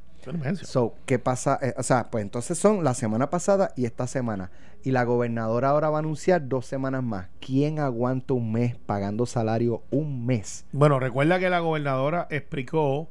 So, 0.63 0.95
¿qué 1.05 1.19
pasa? 1.19 1.57
Eh, 1.61 1.73
o 1.77 1.83
sea, 1.83 2.09
pues 2.11 2.21
entonces 2.23 2.57
son 2.57 2.83
la 2.83 2.93
semana 2.93 3.29
pasada 3.29 3.71
y 3.75 3.85
esta 3.85 4.07
semana. 4.07 4.51
Y 4.83 4.91
la 4.91 5.03
gobernadora 5.03 5.69
ahora 5.69 5.89
va 5.89 5.97
a 5.97 5.99
anunciar 5.99 6.47
dos 6.47 6.65
semanas 6.65 7.03
más. 7.03 7.27
¿Quién 7.39 7.79
aguanta 7.79 8.33
un 8.33 8.51
mes 8.51 8.75
pagando 8.85 9.25
salario 9.25 9.83
un 9.91 10.25
mes? 10.25 10.65
Bueno, 10.71 10.99
recuerda 10.99 11.39
que 11.39 11.49
la 11.49 11.59
gobernadora 11.59 12.27
explicó 12.31 13.07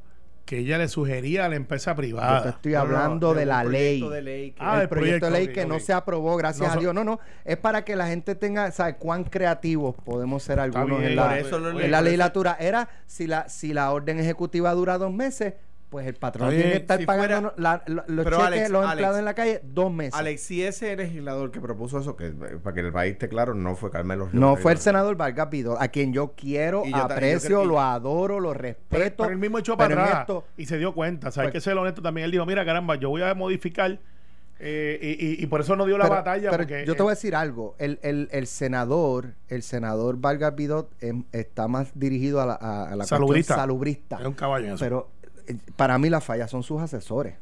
que 0.47 0.59
ella 0.59 0.79
le 0.79 0.89
sugería 0.89 1.45
a 1.45 1.49
la 1.49 1.55
empresa 1.55 1.93
Yo 1.93 1.97
privada. 1.99 2.43
te 2.43 2.49
estoy 2.49 2.73
No, 2.73 2.79
no, 2.79 2.85
hablando 2.97 3.35
de 3.35 3.47
la 3.47 3.63
ley. 3.63 4.01
proyecto 4.01 4.11
de 4.11 4.23
ley 4.23 4.51
que- 4.51 4.57
Ah, 4.59 4.77
el 4.77 4.81
el 4.83 4.89
proyecto, 4.89 5.27
de 5.27 5.31
proyecto, 5.31 5.31
ley 5.31 5.55
que 5.55 5.67
no 5.67 5.79
se 5.79 5.93
aprobó, 5.93 6.37
gracias 6.37 6.67
No 6.67 6.75
a 6.75 6.81
Dios. 6.81 6.93
No, 6.93 7.05
no, 7.05 7.21
es 7.45 7.57
para 7.57 7.85
que 7.85 7.95
la 7.95 8.09
gente 8.09 8.35
tenga, 8.35 8.69
¿sabes 8.73 8.97
cuán 8.99 9.23
creativos 9.23 9.95
podemos 10.05 10.43
ser 10.43 10.59
algunos 10.59 10.99
bien, 10.99 11.11
en 11.13 11.17
la, 11.17 11.39
en 11.39 11.91
la 11.93 12.03
legislatura? 12.03 12.57
Era 12.59 12.89
si 13.07 13.29
la 13.29 13.49
si 13.49 13.73
la 13.73 13.93
orden 13.93 14.19
ejecutiva 14.19 14.73
dura 14.75 14.99
dos 14.99 15.13
meses, 15.13 15.55
pues 15.91 16.07
el 16.07 16.15
patrón 16.15 16.51
tiene 16.51 16.71
que 16.71 16.77
estar 16.79 16.99
si 17.01 17.05
pagando 17.05 17.51
fuera- 17.51 17.55
la- 17.57 17.83
lo- 17.87 18.05
los 18.07 18.25
cheques, 18.25 18.39
Alex, 18.41 18.71
los 18.71 18.81
Alex, 18.83 18.93
empleados 18.93 19.19
en 19.19 19.25
la 19.25 19.35
calle, 19.35 19.61
dos 19.65 19.93
meses. 19.93 20.15
Alex, 20.15 20.41
si 20.41 20.63
ese 20.63 20.95
legislador 20.97 21.51
que 21.51 21.61
propuso 21.61 21.99
eso, 21.99 22.17
que 22.17 22.29
eh, 22.29 22.33
para 22.63 22.75
que 22.75 22.81
el 22.81 22.93
país 22.93 23.13
esté 23.13 23.29
claro, 23.29 23.55
no 23.55 23.75
fue 23.75 23.91
Carmelo 23.91 24.27
Ríos 24.27 24.35
no 24.35 24.57
fue 24.57 24.73
el 24.73 24.79
senador 24.79 25.17
Vargas 25.17 25.51
Vidal, 25.51 25.77
a 25.81 25.89
quien 25.89 26.13
yo 26.13 26.33
quiero, 26.37 26.85
yo 26.85 26.91
yo 26.93 26.97
aprecio, 26.97 27.65
lo 27.65 27.81
adoro, 27.81 28.39
lo 28.41 28.55
respeto. 28.55 29.25
pero 29.25 29.31
él 29.33 29.39
mismo 29.39 29.59
echó 29.59 29.77
para 29.77 29.95
atrás 30.05 30.21
esto- 30.21 30.45
y 30.57 30.67
se 30.67 30.79
dio 30.79 30.95
cuenta. 30.95 31.29
O 31.29 31.31
sea, 31.33 31.43
hay 31.43 31.49
Pues- 31.49 31.55
que 31.65 31.71
ser 31.71 31.77
honesto 31.77 32.01
también. 32.01 32.27
Él 32.27 32.31
dijo, 32.31 32.47
mira, 32.47 32.65
caramba, 32.65 32.95
yo 32.95 33.11
voy 33.11 33.23
a 33.23 33.35
modificar 33.35 33.99
eh, 34.63 34.99
y, 35.19 35.27
y- 35.27 35.43
y 35.43 35.47
por 35.47 35.63
eso 35.63 35.75
no 35.75 35.87
dio 35.87 35.97
la 35.97 36.05
pero- 36.05 36.15
batalla. 36.17 36.51
pero 36.51 36.63
porque, 36.65 36.85
yo 36.87 36.95
te 36.95 37.03
voy 37.03 37.11
a 37.11 37.15
eh, 37.15 37.17
decir 37.17 37.35
algo. 37.35 37.75
El, 37.79 37.99
el, 38.03 38.29
el 38.31 38.47
senador, 38.47 39.33
el 39.49 39.63
senador 39.63 40.19
Vargas 40.19 40.55
Vidot 40.55 40.91
em, 41.01 41.25
está 41.33 41.67
más 41.67 41.91
dirigido 41.95 42.41
a 42.43 42.47
la, 42.47 42.53
a, 42.55 42.83
a 42.83 42.91
la 42.91 42.97
cuestión 42.99 43.07
Salubrista. 43.21 43.57
salubrista. 43.57 44.19
es 44.21 44.27
un 44.27 44.35
caballo. 44.35 44.75
Pero 44.79 45.09
eh, 45.20 45.20
para 45.77 45.99
mí 45.99 46.11
la 46.11 46.21
falla 46.21 46.49
son 46.49 46.63
sus 46.63 46.81
asesores. 46.81 47.37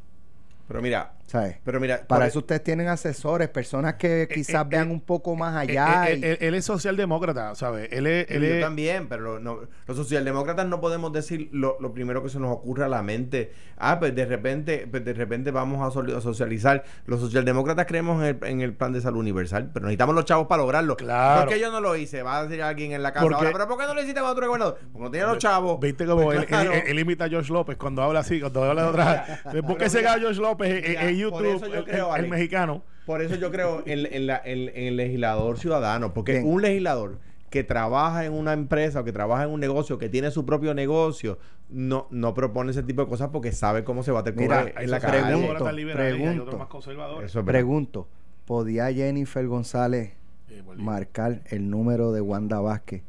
Pero 0.66 0.82
mira, 0.82 1.12
¿sabes? 1.28 1.56
pero 1.62 1.78
mira, 1.78 2.02
Para 2.06 2.22
por- 2.22 2.28
eso 2.28 2.38
ustedes 2.40 2.64
tienen 2.64 2.88
asesores, 2.88 3.48
personas 3.48 3.94
que 3.94 4.26
quizás 4.32 4.64
eh, 4.64 4.68
vean 4.70 4.88
eh, 4.88 4.92
un 4.92 5.00
poco 5.00 5.36
más 5.36 5.54
Eh, 5.68 5.78
allá. 5.78 6.10
eh, 6.10 6.16
y- 6.20 6.24
él, 6.24 6.38
él 6.40 6.54
es 6.54 6.64
socialdemócrata, 6.64 7.54
¿sabes? 7.54 7.88
Él 7.92 8.06
es. 8.06 8.30
Él 8.30 8.42
yo 8.42 8.54
es- 8.54 8.60
también, 8.62 9.08
pero 9.08 9.22
lo- 9.22 9.38
no- 9.40 9.60
los 9.86 9.96
socialdemócratas 9.96 10.66
no 10.66 10.80
podemos 10.80 11.12
decir 11.12 11.48
lo, 11.52 11.76
lo 11.80 11.92
primero 11.92 12.22
que 12.22 12.28
se 12.30 12.40
nos 12.40 12.50
ocurre 12.50 12.84
a 12.84 12.88
la 12.88 13.02
mente. 13.02 13.52
Ah, 13.76 13.98
pues 14.00 14.14
de 14.14 14.24
repente, 14.26 14.88
pues 14.90 15.04
de 15.04 15.12
repente 15.12 15.50
vamos 15.50 15.86
a, 15.86 16.20
socializar. 16.20 16.82
Los 17.06 17.20
socialdemócratas 17.20 17.86
creemos 17.86 18.20
en 18.22 18.28
el, 18.40 18.48
en 18.48 18.60
el 18.62 18.72
plan 18.74 18.92
de 18.92 19.00
salud 19.00 19.20
universal, 19.20 19.70
pero 19.72 19.84
necesitamos 19.86 20.14
los 20.14 20.24
chavos 20.24 20.46
para 20.48 20.62
lograrlo. 20.62 20.96
Claro. 20.96 21.42
¿Por 21.44 21.52
qué 21.54 21.60
yo 21.60 21.70
no 21.70 21.80
lo 21.80 21.94
hice? 21.94 22.22
Va 22.22 22.38
a 22.38 22.46
decir 22.46 22.62
alguien 22.62 22.92
en 22.92 23.02
la 23.02 23.12
casa. 23.12 23.22
Porque- 23.24 23.36
ahora, 23.36 23.50
pero 23.52 23.68
¿por 23.68 23.78
qué 23.78 23.84
no 23.86 23.94
lo 23.94 24.02
hiciste 24.02 24.20
tú 24.20 24.26
eres 24.26 24.46
gobernador? 24.48 24.78
Porque 24.92 25.04
no 25.04 25.10
tenía 25.10 25.26
los 25.26 25.38
chavos. 25.38 25.78
¿Viste 25.80 26.06
cómo 26.06 26.24
Pues 26.24 26.38
él, 26.40 26.46
claro. 26.46 26.72
él- 26.72 26.82
él 26.86 26.98
imita 26.98 27.24
a 27.26 27.28
George 27.28 27.52
López 27.52 27.76
cuando 27.76 28.02
habla 28.02 28.20
así, 28.20 28.40
cuando 28.40 28.64
habla 28.64 28.82
de 28.82 28.88
otra. 28.88 29.24
Busca 29.62 29.84
ese 29.86 29.98
mira, 29.98 30.10
gallo 30.12 30.22
George 30.28 30.40
López 30.40 30.84
mira, 30.88 31.00
por 31.00 31.10
YouTube, 31.18 31.56
eso 31.56 31.66
yo 31.66 31.74
el- 31.80 31.84
creo, 31.84 32.06
el, 32.06 32.10
el 32.10 32.14
Alex, 32.26 32.30
mexicano. 32.30 32.82
Por 33.06 33.22
eso 33.22 33.34
yo 33.36 33.50
creo 33.50 33.82
en, 33.86 34.06
en 34.12 34.26
la- 34.26 34.40
en- 34.44 34.68
en 34.68 34.84
el 34.88 34.96
legislador 34.96 35.58
ciudadano, 35.58 36.12
porque 36.14 36.32
Bien. 36.32 36.46
un 36.46 36.60
legislador 36.62 37.18
que 37.50 37.64
trabaja 37.64 38.26
en 38.26 38.34
una 38.34 38.52
empresa 38.52 39.00
o 39.00 39.04
que 39.04 39.12
trabaja 39.12 39.44
en 39.44 39.50
un 39.50 39.60
negocio, 39.60 39.96
que 39.96 40.10
tiene 40.10 40.30
su 40.30 40.44
propio 40.44 40.74
negocio, 40.74 41.38
no, 41.70 42.06
no 42.10 42.34
propone 42.34 42.70
ese 42.72 42.82
tipo 42.82 43.02
de 43.02 43.08
cosas 43.08 43.30
porque 43.32 43.52
sabe 43.52 43.84
cómo 43.84 44.02
se 44.02 44.12
va 44.12 44.20
a 44.20 44.24
te 44.24 44.32
Mira, 44.32 44.66
en 44.76 44.90
la 44.90 45.00
pregunto, 45.00 45.64
calle. 45.64 45.86
pregunto. 45.94 46.68
Eso 47.24 47.40
es. 47.40 47.44
Pregunto, 47.46 48.08
¿podía 48.44 48.92
Jennifer 48.92 49.46
González 49.46 50.12
Eh, 50.50 50.62
marcar 50.76 51.42
el 51.50 51.70
número 51.70 52.12
de 52.12 52.20
Wanda 52.20 52.60
Vázquez? 52.60 53.02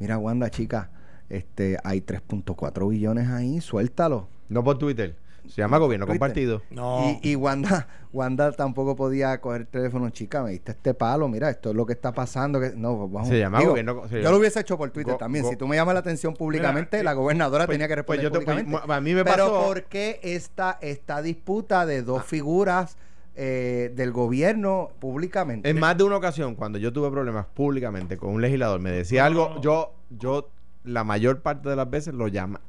Mira, 0.00 0.18
Wanda, 0.18 0.50
chica, 0.50 0.90
este, 1.28 1.78
hay 1.84 2.00
3.4 2.00 2.88
billones 2.88 3.28
ahí, 3.28 3.60
suéltalo. 3.60 4.28
No 4.48 4.62
por 4.64 4.78
Twitter. 4.78 5.16
Se 5.48 5.60
llama 5.60 5.78
gobierno 5.78 6.06
compartido. 6.06 6.62
No. 6.70 7.18
Y, 7.22 7.30
y 7.32 7.36
Wanda, 7.36 7.86
Wanda 8.12 8.50
tampoco 8.52 8.96
podía 8.96 9.40
coger 9.40 9.62
el 9.62 9.66
teléfono, 9.66 10.08
chica, 10.10 10.42
me 10.42 10.50
diste 10.52 10.72
este 10.72 10.94
palo, 10.94 11.28
mira, 11.28 11.50
esto 11.50 11.70
es 11.70 11.76
lo 11.76 11.84
que 11.86 11.92
está 11.92 12.12
pasando. 12.12 12.60
Que, 12.60 12.72
no, 12.74 12.96
pues 12.98 13.12
vamos. 13.12 13.28
Se 13.28 13.38
llama 13.38 13.58
Digo, 13.58 13.72
gobierno- 13.72 14.08
se 14.08 14.22
yo 14.22 14.30
lo 14.30 14.38
hubiese 14.38 14.60
hecho 14.60 14.78
por 14.78 14.90
Twitter 14.90 15.12
Go- 15.14 15.18
también. 15.18 15.44
go- 15.44 15.50
si 15.50 15.56
tú 15.56 15.66
me 15.68 15.76
llamas 15.76 15.94
la 15.94 16.00
atención 16.00 16.34
públicamente, 16.34 16.96
Mira, 16.98 17.10
la 17.10 17.12
gobernadora 17.12 17.66
pues- 17.66 17.74
tenía 17.74 17.88
que 17.88 18.02
pues 18.02 18.18
responder 18.20 18.24
yo 18.24 18.30
te- 18.38 18.44
pues, 18.44 18.56
públicamente. 18.64 18.92
a 18.94 19.00
mí 19.00 19.14
me 19.14 19.24
Pero 19.24 19.36
pasó- 19.36 19.64
¿por 19.66 19.82
qué 19.84 20.20
esta, 20.22 20.78
esta 20.80 21.20
disputa 21.22 21.84
de 21.86 22.02
dos 22.02 22.20
Ah. 22.20 22.26
figuras 22.26 22.96
eh, 23.36 23.92
del 23.96 24.12
gobierno 24.12 24.90
públicamente? 25.00 25.68
En 25.68 25.78
más 25.78 25.98
de 25.98 26.04
una 26.04 26.16
ocasión, 26.16 26.54
cuando 26.54 26.78
yo 26.78 26.92
tuve 26.92 27.10
problemas 27.10 27.46
públicamente 27.46 28.16
con 28.16 28.30
un 28.30 28.40
legislador, 28.40 28.80
me 28.80 28.90
decía 28.92 29.22
No, 29.22 29.26
algo, 29.26 29.60
yo, 29.60 29.92
yo 30.10 30.48
la 30.84 31.02
mayor 31.04 31.40
parte 31.42 31.68
de 31.68 31.76
las 31.76 31.90
veces 31.90 32.14
lo 32.14 32.28
llama. 32.28 32.60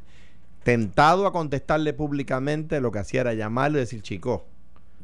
Tentado 0.65 1.27
a 1.27 1.31
contestarle 1.31 1.93
públicamente, 1.93 2.81
lo 2.81 2.91
que 2.91 2.97
hacía 2.97 3.21
era 3.21 3.35
llamarlo 3.35 3.77
y 3.77 3.81
decir, 3.81 4.01
chico, 4.01 4.47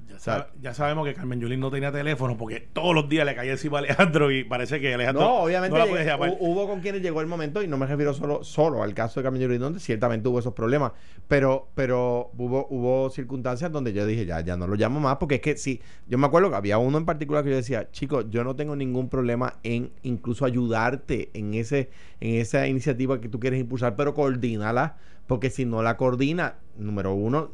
Ya, 0.09 0.17
sea, 0.19 0.33
sabe- 0.33 0.45
ya 0.59 0.73
sabemos 0.73 1.05
que 1.07 1.13
Carmen 1.13 1.39
Yulín 1.39 1.59
no 1.59 1.69
tenía 1.69 1.91
teléfono 1.91 2.35
porque 2.35 2.59
todos 2.73 2.95
los 2.95 3.07
días 3.07 3.27
le 3.27 3.35
caía 3.35 3.51
encima 3.51 3.77
a 3.77 3.81
Alejandro 3.81 4.31
y 4.31 4.43
parece 4.43 4.79
que 4.79 4.91
Alejandro 4.95 5.21
No, 5.23 5.35
obviamente 5.43 5.77
no 5.77 5.85
llegué- 5.85 6.37
hubo 6.39 6.67
con 6.67 6.79
quienes 6.81 7.03
llegó 7.03 7.21
el 7.21 7.27
momento 7.27 7.61
y 7.61 7.67
no 7.67 7.77
me 7.77 7.85
refiero 7.85 8.11
solo, 8.15 8.43
solo 8.43 8.81
al 8.81 8.95
caso 8.95 9.19
de 9.19 9.23
Camilo 9.23 9.45
Yulín, 9.45 9.59
donde 9.61 9.79
ciertamente 9.79 10.27
hubo 10.27 10.39
esos 10.39 10.53
problemas, 10.53 10.93
pero, 11.27 11.67
pero 11.75 12.31
hubo, 12.39 12.65
hubo 12.71 13.11
circunstancias 13.11 13.71
donde 13.71 13.93
yo 13.93 14.07
dije, 14.07 14.25
ya, 14.25 14.41
ya 14.41 14.57
no 14.57 14.65
lo 14.65 14.73
llamo 14.75 14.99
más, 14.99 15.17
porque 15.17 15.35
es 15.35 15.41
que 15.41 15.57
sí, 15.57 15.79
yo 16.07 16.17
me 16.17 16.25
acuerdo 16.25 16.49
que 16.49 16.55
había 16.55 16.79
uno 16.79 16.97
en 16.97 17.05
particular 17.05 17.43
que 17.43 17.51
yo 17.51 17.55
decía, 17.57 17.91
chicos, 17.91 18.25
yo 18.31 18.43
no 18.43 18.55
tengo 18.55 18.75
ningún 18.75 19.09
problema 19.09 19.59
en 19.61 19.91
incluso 20.01 20.43
ayudarte 20.45 21.29
en 21.35 21.53
ese, 21.53 21.91
en 22.19 22.41
esa 22.41 22.65
iniciativa 22.67 23.21
que 23.21 23.29
tú 23.29 23.39
quieres 23.39 23.59
impulsar, 23.59 23.95
pero 23.95 24.15
coordínala, 24.15 24.97
porque 25.31 25.49
si 25.49 25.63
no 25.63 25.81
la 25.81 25.95
coordina, 25.95 26.55
número 26.77 27.13
uno, 27.13 27.51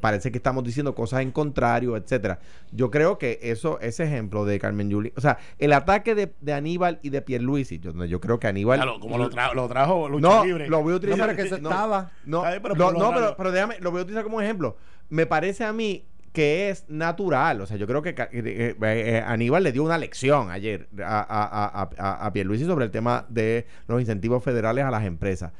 parece 0.00 0.30
que 0.30 0.36
estamos 0.38 0.62
diciendo 0.62 0.94
cosas 0.94 1.22
en 1.22 1.32
contrario, 1.32 1.96
etcétera. 1.96 2.38
Yo 2.70 2.92
creo 2.92 3.18
que 3.18 3.40
eso, 3.42 3.80
ese 3.80 4.04
ejemplo 4.04 4.44
de 4.44 4.60
Carmen 4.60 4.88
Yulín, 4.90 5.12
o 5.16 5.20
sea, 5.20 5.36
el 5.58 5.72
ataque 5.72 6.14
de, 6.14 6.32
de 6.40 6.52
Aníbal 6.52 7.00
y 7.02 7.10
de 7.10 7.22
Pierluisi, 7.22 7.80
yo, 7.80 8.04
yo 8.04 8.20
creo 8.20 8.38
que 8.38 8.46
Aníbal... 8.46 8.78
Claro, 8.78 9.00
como 9.00 9.18
lo, 9.18 9.28
tra- 9.28 9.52
lo 9.54 9.66
trajo 9.66 10.08
Lucha 10.08 10.28
no, 10.28 10.44
Libre. 10.44 10.68
lo 10.68 10.84
voy 10.84 10.92
a 10.92 10.96
utilizar. 10.98 11.18
No, 11.28 11.34
pero 11.34 11.48
que 11.56 11.60
no, 11.60 11.68
estaba. 11.68 12.12
No, 12.24 12.44
pero 12.62 12.74
lo- 12.76 12.92
no, 12.92 13.12
pero, 13.12 13.34
pero 13.36 13.50
déjame, 13.50 13.80
lo 13.80 13.90
voy 13.90 13.98
a 13.98 14.02
utilizar 14.02 14.22
como 14.22 14.40
ejemplo. 14.40 14.76
Me 15.08 15.26
parece 15.26 15.64
a 15.64 15.72
mí 15.72 16.04
que 16.32 16.70
es 16.70 16.84
natural. 16.88 17.60
O 17.60 17.66
sea, 17.66 17.76
yo 17.76 17.88
creo 17.88 18.02
que 18.02 18.10
eh, 18.10 18.16
eh, 18.32 18.76
eh, 18.80 19.24
Aníbal 19.26 19.64
le 19.64 19.72
dio 19.72 19.82
una 19.82 19.98
lección 19.98 20.52
ayer 20.52 20.88
a, 21.04 21.18
a, 21.22 21.82
a, 21.82 21.90
a, 21.98 22.26
a 22.26 22.32
Pierluisi 22.32 22.66
sobre 22.66 22.84
el 22.84 22.92
tema 22.92 23.26
de 23.28 23.66
los 23.88 24.00
incentivos 24.00 24.44
federales 24.44 24.84
a 24.84 24.92
las 24.92 25.04
empresas. 25.04 25.52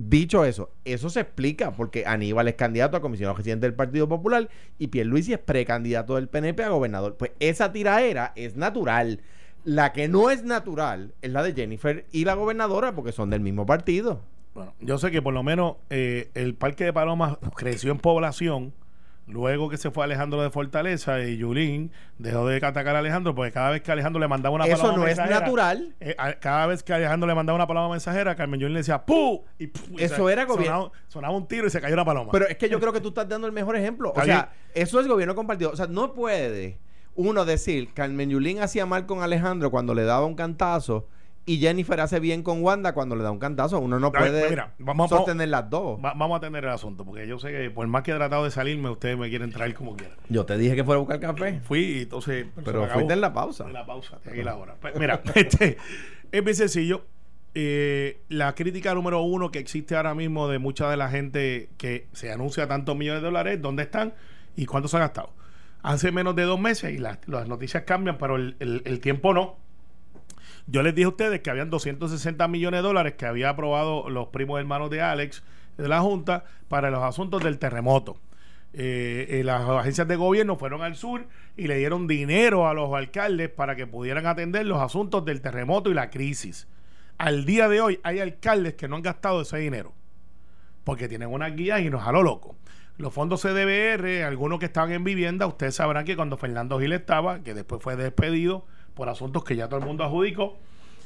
Dicho 0.00 0.44
eso, 0.44 0.70
eso 0.84 1.10
se 1.10 1.18
explica 1.18 1.72
porque 1.72 2.04
Aníbal 2.06 2.46
es 2.46 2.54
candidato 2.54 2.96
a 2.96 3.00
comisionado 3.00 3.34
presidente 3.34 3.66
del 3.66 3.74
Partido 3.74 4.08
Popular 4.08 4.48
y 4.78 4.86
Pierluisi 4.86 5.32
es 5.32 5.40
precandidato 5.40 6.14
del 6.14 6.28
PNP 6.28 6.62
a 6.62 6.68
gobernador. 6.68 7.16
Pues 7.16 7.32
esa 7.40 7.72
tiraera 7.72 8.32
es 8.36 8.54
natural. 8.54 9.22
La 9.64 9.92
que 9.92 10.06
no 10.06 10.30
es 10.30 10.44
natural 10.44 11.14
es 11.20 11.32
la 11.32 11.42
de 11.42 11.52
Jennifer 11.52 12.06
y 12.12 12.24
la 12.24 12.34
gobernadora 12.34 12.94
porque 12.94 13.10
son 13.10 13.30
del 13.30 13.40
mismo 13.40 13.66
partido. 13.66 14.20
Bueno, 14.54 14.72
yo 14.78 14.98
sé 14.98 15.10
que 15.10 15.20
por 15.20 15.34
lo 15.34 15.42
menos 15.42 15.78
eh, 15.90 16.30
el 16.34 16.54
Parque 16.54 16.84
de 16.84 16.92
Palomas 16.92 17.36
creció 17.56 17.90
en 17.90 17.98
población 17.98 18.74
luego 19.28 19.68
que 19.68 19.76
se 19.76 19.90
fue 19.90 20.04
Alejandro 20.04 20.42
de 20.42 20.50
Fortaleza 20.50 21.20
y 21.20 21.36
Yulín 21.36 21.92
dejó 22.18 22.46
de 22.46 22.56
atacar 22.56 22.96
a 22.96 23.00
Alejandro 23.00 23.34
porque 23.34 23.52
cada 23.52 23.70
vez 23.70 23.82
que 23.82 23.92
Alejandro 23.92 24.18
le 24.20 24.26
mandaba 24.28 24.54
una 24.54 24.66
Eso 24.66 24.78
paloma 24.82 24.96
no 24.98 25.02
es 25.06 25.16
mensajera, 25.16 25.40
natural. 25.40 25.94
eh, 26.00 26.14
a- 26.18 26.34
cada 26.34 26.66
vez 26.66 26.82
que 26.82 26.92
Alejandro 26.92 27.26
le 27.28 27.34
mandaba 27.34 27.54
una 27.56 27.66
paloma 27.66 27.90
mensajera, 27.90 28.34
Carmen 28.34 28.58
Yulín 28.60 28.74
le 28.74 28.80
decía 28.80 29.04
¡Pu! 29.04 29.44
Y, 29.58 29.70
Eso 29.98 30.26
se- 30.26 30.32
era 30.32 30.44
gobierno. 30.44 30.76
Sonaba, 30.84 30.92
sonaba 31.08 31.36
un 31.36 31.46
tiro 31.46 31.66
y 31.66 31.70
se 31.70 31.80
cayó 31.80 31.94
una 31.94 32.04
paloma. 32.04 32.32
Pero 32.32 32.46
es 32.48 32.56
que 32.56 32.68
yo 32.68 32.80
creo 32.80 32.92
que 32.92 33.00
tú 33.00 33.08
estás 33.08 33.28
dando 33.28 33.46
el 33.46 33.52
mejor 33.52 33.76
ejemplo. 33.76 34.12
O 34.16 34.22
sea, 34.24 34.52
eso 34.74 34.98
es 35.00 35.06
gobierno 35.06 35.34
compartido. 35.34 35.70
O 35.72 35.76
sea, 35.76 35.86
no 35.86 36.14
puede 36.14 36.78
uno 37.14 37.44
decir 37.44 37.92
Carmen 37.94 38.30
Yulín 38.30 38.60
hacía 38.62 38.86
mal 38.86 39.04
con 39.06 39.22
Alejandro 39.22 39.70
cuando 39.70 39.94
le 39.94 40.04
daba 40.04 40.24
un 40.24 40.34
cantazo 40.36 41.08
y 41.48 41.58
Jennifer 41.58 41.98
hace 42.00 42.20
bien 42.20 42.42
con 42.42 42.62
Wanda 42.62 42.92
cuando 42.92 43.16
le 43.16 43.22
da 43.22 43.30
un 43.30 43.38
cantazo. 43.38 43.78
Uno 43.80 43.98
no 43.98 44.10
ver, 44.10 44.20
puede 44.20 44.50
mira, 44.50 44.74
vamos- 44.78 45.08
sostener 45.10 45.48
las 45.48 45.68
dos. 45.70 45.98
Va- 45.98 46.12
vamos 46.14 46.34
a 46.34 46.38
atender 46.38 46.64
el 46.64 46.70
asunto 46.70 47.04
porque 47.04 47.26
yo 47.26 47.38
sé 47.38 47.50
que 47.50 47.70
por 47.70 47.86
más 47.86 48.02
que 48.02 48.10
he 48.12 48.14
tratado 48.14 48.44
de 48.44 48.50
salirme, 48.50 48.90
ustedes 48.90 49.16
me 49.18 49.28
quieren 49.28 49.50
traer 49.50 49.74
como 49.74 49.96
quieran. 49.96 50.16
Yo 50.28 50.44
te 50.46 50.56
dije 50.58 50.76
que 50.76 50.84
fuera 50.84 50.96
a 50.96 51.00
buscar 51.00 51.18
café. 51.20 51.60
Fui 51.64 51.80
y 51.80 52.02
entonces. 52.02 52.46
Pero 52.64 52.82
acabó. 52.84 52.94
fuiste 53.00 53.14
en 53.14 53.20
la 53.20 53.32
pausa. 53.32 53.64
En 53.66 53.72
la 53.72 53.86
pausa, 53.86 54.18
aquí 54.24 54.42
la 54.42 54.56
hora. 54.56 54.76
Pues, 54.80 54.94
mira, 54.98 55.20
este, 55.34 55.78
es 56.30 56.44
bien 56.44 56.56
sencillo. 56.56 57.04
Eh, 57.54 58.20
la 58.28 58.54
crítica 58.54 58.94
número 58.94 59.22
uno 59.22 59.50
que 59.50 59.58
existe 59.58 59.96
ahora 59.96 60.14
mismo 60.14 60.48
de 60.48 60.58
mucha 60.58 60.88
de 60.90 60.96
la 60.96 61.08
gente 61.08 61.70
que 61.78 62.06
se 62.12 62.30
anuncia 62.30 62.68
tantos 62.68 62.94
millones 62.96 63.22
de 63.22 63.26
dólares, 63.26 63.60
¿dónde 63.60 63.82
están 63.84 64.12
y 64.54 64.66
cuánto 64.66 64.86
se 64.86 64.96
ha 64.98 65.00
gastado? 65.00 65.30
Hace 65.82 66.12
menos 66.12 66.36
de 66.36 66.42
dos 66.42 66.60
meses 66.60 66.92
y 66.92 66.98
las, 66.98 67.18
las 67.26 67.48
noticias 67.48 67.84
cambian, 67.84 68.18
pero 68.18 68.36
el, 68.36 68.56
el- 68.60 68.82
el 68.84 69.00
tiempo 69.00 69.32
no. 69.32 69.56
Yo 70.70 70.82
les 70.82 70.94
dije 70.94 71.06
a 71.06 71.08
ustedes 71.08 71.40
que 71.40 71.48
habían 71.48 71.70
260 71.70 72.46
millones 72.46 72.78
de 72.78 72.86
dólares 72.86 73.14
que 73.14 73.24
había 73.24 73.48
aprobado 73.48 74.10
los 74.10 74.28
primos 74.28 74.60
hermanos 74.60 74.90
de 74.90 75.00
Alex 75.00 75.42
de 75.78 75.88
la 75.88 76.00
Junta 76.00 76.44
para 76.68 76.90
los 76.90 77.02
asuntos 77.02 77.42
del 77.42 77.58
terremoto. 77.58 78.20
Eh, 78.74 79.26
eh, 79.30 79.44
las 79.44 79.66
agencias 79.66 80.06
de 80.06 80.16
gobierno 80.16 80.56
fueron 80.56 80.82
al 80.82 80.94
sur 80.94 81.26
y 81.56 81.68
le 81.68 81.78
dieron 81.78 82.06
dinero 82.06 82.68
a 82.68 82.74
los 82.74 82.92
alcaldes 82.92 83.48
para 83.48 83.76
que 83.76 83.86
pudieran 83.86 84.26
atender 84.26 84.66
los 84.66 84.82
asuntos 84.82 85.24
del 85.24 85.40
terremoto 85.40 85.90
y 85.90 85.94
la 85.94 86.10
crisis. 86.10 86.68
Al 87.16 87.46
día 87.46 87.66
de 87.68 87.80
hoy 87.80 87.98
hay 88.02 88.20
alcaldes 88.20 88.74
que 88.74 88.88
no 88.88 88.96
han 88.96 89.02
gastado 89.02 89.40
ese 89.40 89.56
dinero 89.56 89.94
porque 90.84 91.08
tienen 91.08 91.30
unas 91.30 91.56
guías 91.56 91.80
y 91.80 91.88
nos 91.88 92.02
jaló 92.02 92.22
loco. 92.22 92.56
Los 92.98 93.14
fondos 93.14 93.40
CDBR, 93.40 94.24
algunos 94.24 94.58
que 94.58 94.66
estaban 94.66 94.92
en 94.92 95.02
vivienda, 95.02 95.46
ustedes 95.46 95.76
sabrán 95.76 96.04
que 96.04 96.14
cuando 96.14 96.36
Fernando 96.36 96.78
Gil 96.78 96.92
estaba, 96.92 97.42
que 97.42 97.54
después 97.54 97.82
fue 97.82 97.96
despedido 97.96 98.66
por 98.98 99.08
asuntos 99.08 99.44
que 99.44 99.54
ya 99.54 99.68
todo 99.68 99.78
el 99.78 99.86
mundo 99.86 100.02
adjudicó, 100.02 100.58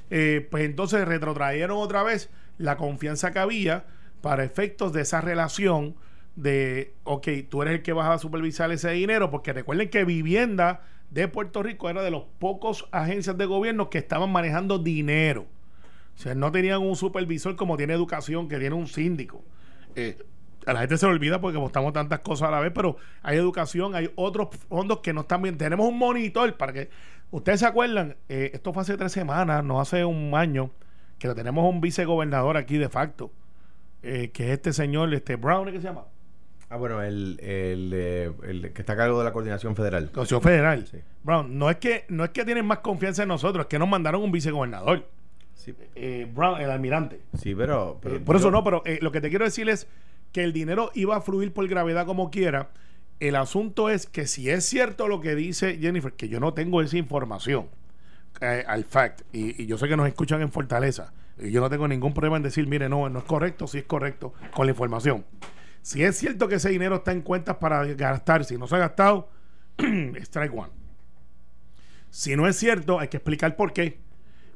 eh, 0.09 0.49
pues 0.51 0.65
entonces 0.65 1.07
retrotrayeron 1.07 1.77
otra 1.77 2.03
vez 2.03 2.31
la 2.57 2.79
confianza 2.79 3.33
que 3.33 3.39
había 3.39 3.85
para 4.23 4.45
efectos 4.45 4.95
de 4.95 5.03
esa 5.03 5.21
relación 5.21 5.95
de, 6.35 6.95
ok, 7.05 7.29
tú 7.51 7.61
eres 7.61 7.75
el 7.75 7.83
que 7.83 7.93
vas 7.93 8.09
a 8.09 8.19
supervisar 8.19 8.73
ese 8.73 8.91
dinero, 8.93 9.31
porque 9.31 9.53
recuerden 9.53 9.91
que 9.91 10.07
vivienda 10.07 10.81
de 11.11 11.29
Puerto 11.29 11.63
Rico 11.63 11.91
era 11.91 12.03
de 12.03 12.11
los 12.11 12.25
pocos 12.39 12.89
agencias 12.93 13.37
de 13.37 13.45
gobierno 13.45 13.91
que 13.91 13.99
estaban 13.99 14.33
manejando 14.33 14.79
dinero. 14.79 15.45
O 16.17 16.19
sea, 16.19 16.35
no 16.35 16.51
tenían 16.51 16.81
un 16.81 16.97
supervisor 16.97 17.57
como 17.57 17.77
tiene 17.77 17.93
educación, 17.93 18.49
que 18.49 18.59
tiene 18.59 18.75
un 18.75 18.87
síndico. 18.87 19.45
Eh, 19.97 20.17
a 20.65 20.73
la 20.73 20.81
gente 20.81 20.97
se 20.97 21.07
le 21.07 21.13
olvida 21.13 21.41
porque 21.43 21.59
apostamos 21.59 21.93
tantas 21.93 22.21
cosas 22.21 22.49
a 22.49 22.53
la 22.53 22.61
vez, 22.61 22.73
pero 22.75 22.97
hay 23.23 23.37
educación, 23.37 23.95
hay 23.95 24.11
otros 24.15 24.49
fondos 24.69 25.01
que 25.01 25.13
no 25.13 25.23
están 25.23 25.43
bien. 25.43 25.59
Tenemos 25.59 25.87
un 25.87 25.99
monitor 25.99 26.57
para 26.57 26.73
que. 26.73 26.91
Ustedes 27.33 27.61
se 27.61 27.67
acuerdan, 27.67 28.17
Eh, 28.29 28.51
esto 28.55 28.73
fue 28.73 28.83
hace 28.83 28.97
tres 28.97 29.11
semanas, 29.11 29.65
no 29.65 29.81
hace 29.81 30.05
un 30.05 30.33
año, 30.35 30.71
que 31.19 31.27
lo 31.29 31.35
tenemos 31.35 31.69
un 31.69 31.81
vicegobernador 31.81 32.57
aquí 32.57 32.79
de 32.79 32.89
facto, 32.89 33.31
eh, 34.03 34.31
que 34.33 34.45
es 34.47 34.51
este 34.53 34.73
señor, 34.73 35.13
este 35.15 35.37
Brown, 35.37 35.67
¿qué 35.73 35.79
se 35.81 35.89
llama? 35.89 36.05
Ah, 36.69 36.77
bueno, 36.77 37.03
el, 37.03 37.39
el, 37.41 37.93
el 37.93 38.73
que 38.73 38.81
está 38.83 38.95
a 38.95 38.97
cargo 38.97 39.19
de 39.19 39.25
la 39.25 39.33
coordinación 39.33 39.77
federal. 39.77 40.11
Consejo 40.11 40.41
Federal. 40.41 40.87
Sí. 40.87 40.99
Brown, 41.23 41.59
no 41.59 41.69
es 41.69 41.77
que 41.77 42.05
no 42.09 42.25
es 42.25 42.31
que 42.31 42.45
tienen 42.47 42.65
más 42.65 42.79
confianza 42.79 43.23
en 43.23 43.29
nosotros, 43.29 43.65
es 43.65 43.69
que 43.69 43.79
nos 43.79 43.89
mandaron 43.89 44.23
un 44.23 44.33
vicegobernador. 44.33 45.07
Sí, 45.55 45.75
Eh, 45.95 46.27
Brown, 46.35 46.61
el 46.61 46.71
almirante. 46.71 47.21
sí, 47.39 47.55
pero, 47.55 47.99
pero 48.03 48.17
Eh, 48.17 48.21
por 48.21 48.37
eso 48.37 48.51
no, 48.51 48.65
pero 48.65 48.83
eh, 48.87 48.99
lo 49.03 49.13
que 49.13 49.21
te 49.21 49.29
quiero 49.29 49.45
decir 49.45 49.69
es 49.69 49.87
que 50.33 50.43
el 50.45 50.53
dinero 50.55 50.91
iba 50.95 51.15
a 51.17 51.21
fluir 51.21 51.53
por 51.53 51.67
gravedad 51.69 52.05
como 52.07 52.31
quiera. 52.31 52.71
El 53.23 53.37
asunto 53.37 53.89
es 53.89 54.07
que 54.07 54.27
si 54.27 54.51
es 54.51 54.65
cierto 54.65 55.07
lo 55.07 55.21
que 55.21 55.37
dice 55.37 55.79
Jennifer, 55.81 56.13
que 56.13 56.29
yo 56.29 56.41
no 56.41 56.55
tengo 56.55 56.83
esa 56.83 56.97
información 56.99 57.69
eh, 58.41 58.65
al 58.67 58.83
fact, 58.83 59.21
y, 59.33 59.65
yo 59.65 59.79
sé 59.79 59.87
que 59.87 59.97
nos 59.97 60.09
escuchan 60.09 60.43
en 60.43 60.51
Fortaleza, 60.51 61.13
y 61.39 61.53
yo 61.53 61.61
no 61.61 61.71
tengo 61.71 61.87
ningún 61.87 62.15
problema 62.15 62.37
en 62.37 62.43
decir, 62.43 62.67
mire, 62.67 62.89
no, 62.89 63.09
no 63.09 63.21
es 63.21 63.25
correcto, 63.25 63.69
si 63.69 63.79
es 63.79 63.85
correcto 63.85 64.35
con 64.53 64.67
la 64.67 64.73
información. 64.73 65.25
Si 65.83 66.03
es 66.03 66.17
cierto 66.17 66.49
que 66.49 66.57
ese 66.57 66.71
dinero 66.71 66.97
está 66.97 67.13
en 67.13 67.23
cuentas 67.23 67.59
para 67.59 67.85
gastar, 67.95 68.45
si 68.45 68.59
no 68.59 68.67
se 68.67 68.75
ha 68.75 68.79
gastado, 68.79 69.29
strike 69.79 70.53
one. 70.53 70.73
Si 72.11 72.35
no 72.35 72.49
es 72.49 72.57
cierto, 72.57 72.99
hay 72.99 73.07
que 73.07 73.19
explicar 73.19 73.55
por 73.55 73.73
qué. 73.73 74.01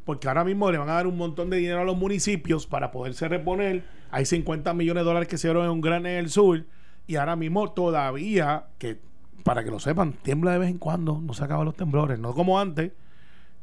Porque 0.04 0.26
ahora 0.26 0.42
mismo 0.42 0.72
le 0.72 0.78
van 0.78 0.88
a 0.88 0.94
dar 0.94 1.06
un 1.06 1.16
montón 1.16 1.50
de 1.50 1.58
dinero 1.58 1.82
a 1.82 1.84
los 1.84 1.96
municipios 1.96 2.66
para 2.66 2.90
poderse 2.90 3.28
reponer. 3.28 3.84
Hay 4.10 4.26
50 4.26 4.74
millones 4.74 5.02
de 5.02 5.04
dólares 5.04 5.28
que 5.28 5.38
se 5.38 5.46
dieron 5.46 5.66
en 5.66 5.70
un 5.70 5.80
gran 5.80 6.04
en 6.04 6.16
el 6.16 6.30
sur. 6.30 6.66
Y 7.06 7.16
ahora 7.16 7.36
mismo 7.36 7.70
todavía, 7.72 8.66
que 8.78 8.98
para 9.44 9.62
que 9.62 9.70
lo 9.70 9.78
sepan, 9.78 10.12
tiembla 10.12 10.52
de 10.52 10.58
vez 10.58 10.70
en 10.70 10.78
cuando. 10.78 11.20
No 11.20 11.34
se 11.34 11.44
acaban 11.44 11.64
los 11.64 11.76
temblores, 11.76 12.18
no 12.18 12.34
como 12.34 12.58
antes. 12.58 12.92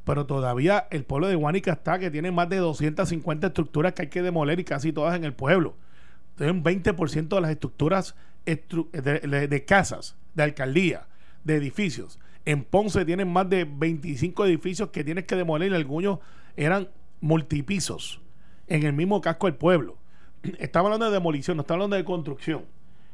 Pero 0.05 0.25
todavía 0.25 0.87
el 0.91 1.05
pueblo 1.05 1.27
de 1.27 1.35
Guanica 1.35 1.71
está 1.73 1.97
que 1.99 2.11
tiene 2.11 2.31
más 2.31 2.49
de 2.49 2.57
250 2.57 3.47
estructuras 3.47 3.93
que 3.93 4.03
hay 4.03 4.07
que 4.09 4.21
demoler 4.21 4.59
y 4.59 4.63
casi 4.65 4.91
todas 4.91 5.15
en 5.15 5.23
el 5.23 5.33
pueblo. 5.33 5.75
Entonces, 6.31 6.51
un 6.55 6.63
20% 6.63 7.35
de 7.35 7.41
las 7.41 7.51
estructuras 7.51 8.15
estru- 8.45 8.89
de, 8.91 9.65
casas, 9.65 10.15
de 10.33 10.43
alcaldía, 10.43 11.07
de 11.43 11.55
edificios. 11.55 12.19
En 12.45 12.63
Ponce 12.65 13.05
tienen 13.05 13.31
más 13.31 13.49
de 13.49 13.63
25 13.65 14.45
edificios 14.45 14.89
que 14.89 15.03
tienes 15.05 15.23
que 15.25 15.35
demoler 15.37 15.71
y 15.71 15.75
algunos 15.75 16.19
eran 16.57 16.89
multipisos 17.21 18.19
en 18.67 18.83
el 18.83 18.93
mismo 18.93 19.21
casco 19.21 19.47
del 19.47 19.55
pueblo. 19.55 19.97
Estamos 20.59 20.87
hablando 20.87 21.05
de 21.05 21.13
demolición, 21.13 21.55
no 21.57 21.61
estamos 21.61 21.77
hablando 21.83 21.95
de 21.95 22.03
construcción. 22.03 22.63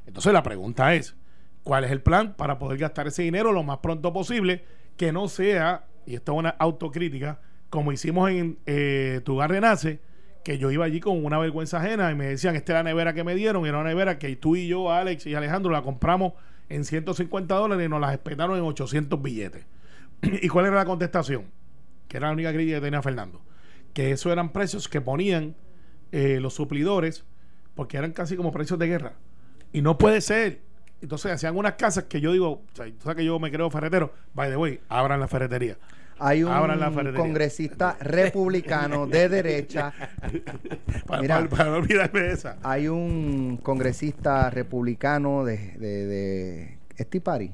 Entonces 0.10 0.34
la 0.34 0.42
pregunta 0.42 0.96
es, 0.96 1.16
¿cuál 1.62 1.84
es 1.84 1.92
el 1.92 2.02
plan 2.02 2.34
para 2.34 2.58
poder 2.58 2.80
gastar 2.80 3.06
ese 3.08 3.22
dinero 3.22 3.52
lo 3.52 3.62
más 3.62 3.78
pronto 3.78 4.12
posible? 4.12 4.66
Que 4.98 5.12
no 5.12 5.28
sea, 5.28 5.86
y 6.08 6.16
esto 6.16 6.32
es 6.32 6.40
una 6.40 6.50
autocrítica, 6.50 7.42
como 7.70 7.92
hicimos 7.92 8.32
en 8.32 8.58
eh, 8.66 9.22
Tu 9.24 9.36
Hogar 9.36 9.52
Renace, 9.52 10.02
que 10.44 10.58
yo 10.58 10.72
iba 10.72 10.84
allí 10.84 11.00
con 11.00 11.24
una 11.24 11.38
vergüenza 11.38 11.78
ajena 11.78 12.12
y 12.12 12.16
me 12.16 12.26
decían, 12.26 12.56
esta 12.56 12.74
es 12.74 12.78
la 12.78 12.84
nevera 12.90 13.14
que 13.14 13.24
me 13.24 13.36
dieron, 13.36 13.64
y 13.66 13.70
era 13.70 13.78
una 13.78 13.90
nevera 13.90 14.18
que 14.18 14.36
tú 14.36 14.56
y 14.56 14.68
yo, 14.68 14.92
Alex 14.92 15.28
y 15.28 15.36
Alejandro, 15.36 15.72
la 15.72 15.84
compramos 15.84 16.34
en 16.70 16.86
150 16.86 17.54
dólares 17.54 17.86
y 17.86 17.90
nos 17.90 18.02
la 18.02 18.12
espetaron 18.12 18.58
en 18.58 18.64
800 18.64 19.22
billetes. 19.22 19.68
¿Y 20.24 20.48
cuál 20.48 20.66
era 20.66 20.76
la 20.76 20.86
contestación? 20.86 21.52
Que 22.08 22.18
era 22.18 22.30
la 22.30 22.34
única 22.34 22.52
crítica 22.52 22.78
que 22.78 22.86
tenía 22.86 23.04
Fernando. 23.04 23.44
Que 23.94 24.10
eso 24.10 24.32
eran 24.32 24.52
precios 24.54 24.90
que 24.90 25.02
ponían 25.02 25.56
eh, 26.12 26.40
los 26.42 26.56
suplidores, 26.56 27.26
porque 27.76 27.98
eran 27.98 28.12
casi 28.12 28.36
como 28.36 28.52
precios 28.52 28.80
de 28.80 28.88
guerra. 28.88 29.14
Y 29.72 29.82
no 29.82 29.98
puede 29.98 30.22
ser. 30.22 30.62
Entonces 31.02 31.32
hacían 31.32 31.56
unas 31.56 31.74
casas 31.74 32.06
que 32.06 32.20
yo 32.20 32.32
digo, 32.34 32.50
o 32.52 32.76
sea, 32.76 32.86
tú 32.86 32.94
sabes 33.04 33.18
que 33.18 33.26
yo 33.26 33.40
me 33.40 33.52
creo 33.52 33.70
ferretero, 33.70 34.14
by 34.34 34.50
the 34.50 34.58
way, 34.58 34.80
abran 34.90 35.20
la 35.20 35.28
ferretería. 35.28 35.78
Hay 36.22 36.44
un 36.44 36.52
Abran 36.52 36.78
la 36.82 36.92
ferretería. 36.92 37.18
congresista 37.22 37.96
republicano 38.02 39.08
de 39.08 39.30
derecha. 39.30 39.94
Para, 41.08 41.22
Mira. 41.22 41.36
para- 41.38 41.50
para 41.50 41.70
no 41.70 41.76
olvidarme 41.78 42.20
de 42.20 42.32
esa. 42.34 42.58
Hay 42.64 42.90
un 42.90 43.56
congresista 43.64 44.50
republicano 44.50 45.46
de, 45.46 45.58
de, 45.78 46.06
de 46.06 46.78
Steve 47.00 47.22
Party, 47.22 47.52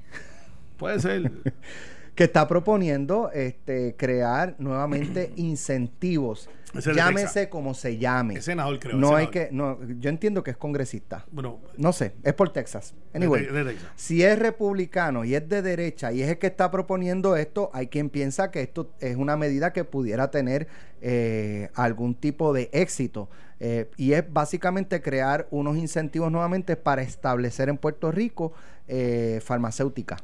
Puede 0.78 1.00
ser. 1.00 1.32
que 2.16 2.24
está 2.26 2.48
proponiendo 2.48 3.30
este, 3.34 3.96
crear 3.98 4.56
nuevamente 4.58 5.32
incentivos. 5.36 6.50
Llámese 6.94 7.48
como 7.48 7.74
se 7.74 7.98
llame. 7.98 8.34
Es 8.36 8.46
senador, 8.46 8.80
creo, 8.80 8.98
No 8.98 9.18
es 9.18 9.26
hay 9.26 9.28
que, 9.32 9.48
no, 9.52 9.80
yo 10.00 10.10
entiendo 10.10 10.44
que 10.44 10.52
es 10.52 10.58
congresista. 10.58 11.26
Bueno, 11.32 11.62
No 11.78 11.94
sé, 11.94 12.14
es 12.24 12.34
por 12.34 12.52
Texas. 12.52 12.94
de- 13.14 13.20
Anyway, 13.20 13.46
de 13.46 13.64
Texas. 13.64 13.90
si 13.96 14.24
es 14.24 14.38
republicano 14.38 15.24
y 15.24 15.36
es 15.36 15.48
de 15.48 15.62
derecha 15.62 16.12
y 16.12 16.22
es 16.22 16.30
el 16.30 16.38
que 16.38 16.48
está 16.48 16.72
proponiendo 16.72 17.38
esto, 17.38 17.70
hay 17.74 17.88
quien 17.88 18.10
piensa 18.10 18.52
que 18.52 18.62
esto 18.62 18.92
es 19.00 19.16
una 19.16 19.38
medida 19.38 19.72
que 19.72 19.86
pudiera 19.86 20.32
tener 20.32 20.68
eh, 21.02 21.70
algún 21.76 22.14
tipo 22.16 22.52
de 22.52 22.70
éxito. 22.74 23.30
Eh, 23.62 23.90
y 23.96 24.12
es 24.12 24.26
básicamente 24.34 25.02
crear 25.02 25.48
unos 25.52 25.78
incentivos 25.78 26.30
nuevamente 26.30 26.76
para 26.76 27.04
establecer 27.04 27.70
en 27.70 27.78
Puerto 27.78 28.12
Rico 28.12 28.52
eh, 28.90 29.40
farmacéutica. 29.42 30.18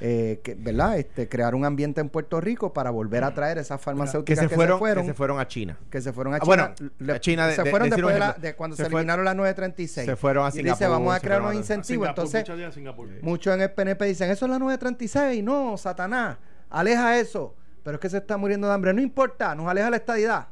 Eh, 0.00 0.40
que, 0.42 0.54
¿Verdad? 0.54 0.98
Este, 0.98 1.28
crear 1.28 1.54
un 1.54 1.64
ambiente 1.64 2.00
en 2.00 2.08
Puerto 2.08 2.40
Rico 2.40 2.72
para 2.72 2.90
volver 2.90 3.22
a 3.22 3.34
traer 3.34 3.58
esas 3.58 3.78
Que 3.78 3.84
farmacéuticas 3.84 4.48
se 4.48 4.54
fueron, 4.54 4.80
que 4.80 5.04
se 5.04 5.14
fueron 5.14 5.38
a 5.40 5.46
China. 5.46 5.76
que 5.90 6.00
se 6.00 6.12
fueron 6.12 6.32
a 6.32 6.36
Ah, 6.36 6.40
China. 6.40 6.74
bueno, 6.78 6.90
Le- 6.98 7.12
a 7.12 7.20
China 7.20 7.46
de- 7.46 7.54
se 7.56 7.62
de- 7.64 7.70
fueron 7.70 7.86
un 7.86 7.90
después 7.90 8.14
de, 8.14 8.18
la- 8.20 8.32
de 8.32 8.54
cuando 8.56 8.76
Se 8.76 8.82
se, 8.84 8.86
eliminaron 8.88 9.24
la 9.24 9.34
936. 9.34 10.06
se 10.06 10.16
fueron 10.16 10.46
a 10.46 10.48
Y 10.48 10.52
dice, 10.52 10.62
Singapur, 10.74 10.88
vamos 10.90 11.14
a 11.14 11.20
crear 11.20 11.38
fueron 11.40 11.44
unos 11.56 11.56
incentivos. 11.60 11.86
Singapur, 12.06 12.08
Entonces, 12.24 12.40
muchos 12.40 12.56
días 12.56 12.68
en 12.68 12.72
Singapur. 12.74 13.08
muchos 13.22 13.54
en 13.54 13.60
el 13.60 13.70
PNP 13.72 14.04
dicen, 14.06 14.30
eso 14.30 14.46
es 14.46 14.50
la 14.50 14.58
936. 14.58 15.44
No, 15.44 15.76
Satanás, 15.76 16.38
aleja 16.70 17.18
eso. 17.18 17.54
Pero 17.82 17.96
es 17.96 18.00
que 18.00 18.08
se 18.10 18.18
está 18.18 18.36
muriendo 18.36 18.68
de 18.68 18.74
hambre. 18.74 18.92
No 18.94 19.00
importa, 19.00 19.54
nos 19.54 19.66
aleja 19.68 19.90
la 19.90 19.96
estadidad. 19.96 20.48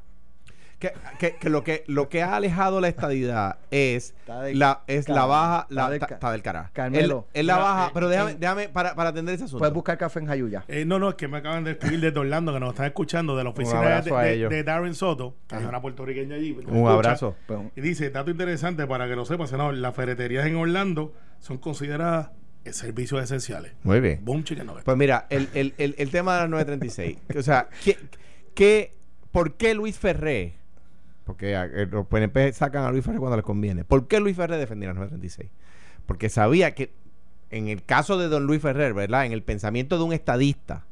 Que, 0.79 0.93
que- 1.19 1.35
que 1.35 1.51
lo 1.51 1.65
que 1.65 1.83
lo 1.89 2.09
que 2.09 2.23
ha 2.23 2.37
alejado 2.37 2.81
la 2.81 2.87
estadidad 2.87 3.59
es 3.73 4.15
del 4.45 4.61
la 4.61 4.83
es 4.87 5.09
la 5.09 5.27
baja 5.27 5.63
Está 5.69 5.75
la 5.75 5.91
del 5.91 5.99
ta- 5.99 6.07
ca- 6.07 6.15
está 6.15 6.31
del 6.33 6.43
carajo. 6.43 6.71
Carmelo. 6.73 7.27
Es 7.35 7.45
la 7.45 7.57
baja, 7.59 7.87
eh, 7.89 7.91
pero 7.95 8.09
déjame, 8.09 8.31
en- 8.33 8.39
déjame 8.41 8.69
para, 8.69 8.95
para 8.95 9.11
atender 9.11 9.35
ese 9.35 9.45
asunto. 9.45 9.59
Puedes 9.59 9.75
buscar 9.75 9.99
café 9.99 10.21
en 10.21 10.27
Jayuya. 10.27 10.65
Eh, 10.69 10.85
no, 10.85 11.01
no, 11.01 11.09
es 11.09 11.15
que 11.17 11.27
me 11.27 11.39
acaban 11.39 11.65
de 11.65 11.73
escribir 11.73 12.01
desde 12.01 12.21
Orlando 12.21 12.53
que 12.55 12.61
nos 12.61 12.71
están 12.71 12.87
escuchando 12.87 13.37
de 13.37 13.43
la 13.43 13.51
oficina 13.51 14.01
de, 14.03 14.63
Darren 14.63 14.95
Soto, 14.95 15.35
que 15.49 15.57
es 15.57 15.65
una 15.65 15.81
puertorriqueña 15.83 16.37
allí. 16.37 16.53
Un 16.53 16.61
escucha. 16.61 16.93
abrazo. 16.93 17.37
Pues, 17.49 17.59
Y 17.75 17.81
dice, 17.81 18.11
dato 18.11 18.31
interesante 18.31 18.87
para 18.87 19.09
que 19.09 19.17
lo 19.17 19.25
sepas, 19.25 19.51
senador, 19.51 19.75
las 19.75 19.95
ferreterías 19.97 20.47
en 20.47 20.55
Orlando 20.55 21.13
son 21.41 21.59
consideradas 21.59 22.31
eh, 22.65 22.73
servicios 22.73 23.21
esenciales. 23.21 23.73
Muy 23.83 23.99
bien. 23.99 24.21
Boom, 24.25 24.45
chicken. 24.45 24.69
Pues 24.85 24.97
mira, 24.97 25.27
el, 25.31 25.49
el, 25.55 25.75
el, 25.79 25.97
el 25.99 26.11
tema 26.11 26.35
de 26.35 26.41
las 26.43 26.51
936. 26.51 27.19
o 27.37 27.43
sea, 27.43 27.69
¿qué, 27.85 27.97
qué, 28.55 28.95
¿por 29.33 29.55
qué 29.57 29.75
Luis 29.75 29.99
Ferré? 29.99 30.58
Porque 31.29 31.55
a- 31.57 31.67
eh, 31.67 31.87
los 31.91 32.07
PNP 32.07 32.55
sacan 32.55 32.85
a 32.87 32.91
Luis 32.91 33.05
Ferré 33.05 33.19
cuando 33.19 33.37
les 33.37 33.45
conviene. 33.45 33.85
¿Por 33.85 34.09
qué 34.09 34.19
Luis 34.19 34.35
Ferré 34.35 34.57
defendía 34.57 34.89
las 34.89 34.97
936? 34.97 35.51
Porque 36.07 36.31
sabía 36.31 36.75
que 36.75 36.95
en 37.51 37.69
el 37.69 37.85
caso 37.85 38.17
de 38.17 38.29
don 38.29 38.47
Luis 38.47 38.63
Ferrer, 38.63 38.95
¿verdad? 38.95 39.27
En 39.27 39.33
el 39.33 39.43
pensamiento 39.43 39.99
de 39.99 40.05
un 40.05 40.15
estadista, 40.15 40.87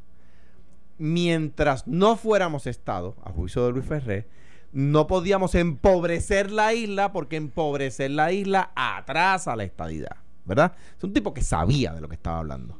mientras 0.99 1.87
no 1.87 2.16
fuéramos 2.16 2.66
Estado, 2.66 3.16
a 3.24 3.30
juicio 3.30 3.64
de 3.66 3.72
Luis 3.72 3.87
Ferré, 3.87 4.26
no 4.72 5.07
podíamos 5.07 5.55
empobrecer 5.55 6.51
la 6.51 6.74
isla 6.74 7.12
porque 7.12 7.37
empobrecer 7.37 8.11
la 8.11 8.32
isla 8.32 8.72
atrasa 8.74 9.57
la 9.57 9.64
estadidad, 9.64 10.16
¿verdad? 10.45 10.74
Es 10.99 11.05
un 11.05 11.12
tipo 11.12 11.32
que 11.32 11.43
sabía 11.43 11.95
de 11.95 12.01
lo 12.01 12.09
que 12.09 12.14
estaba 12.14 12.39
hablando. 12.41 12.78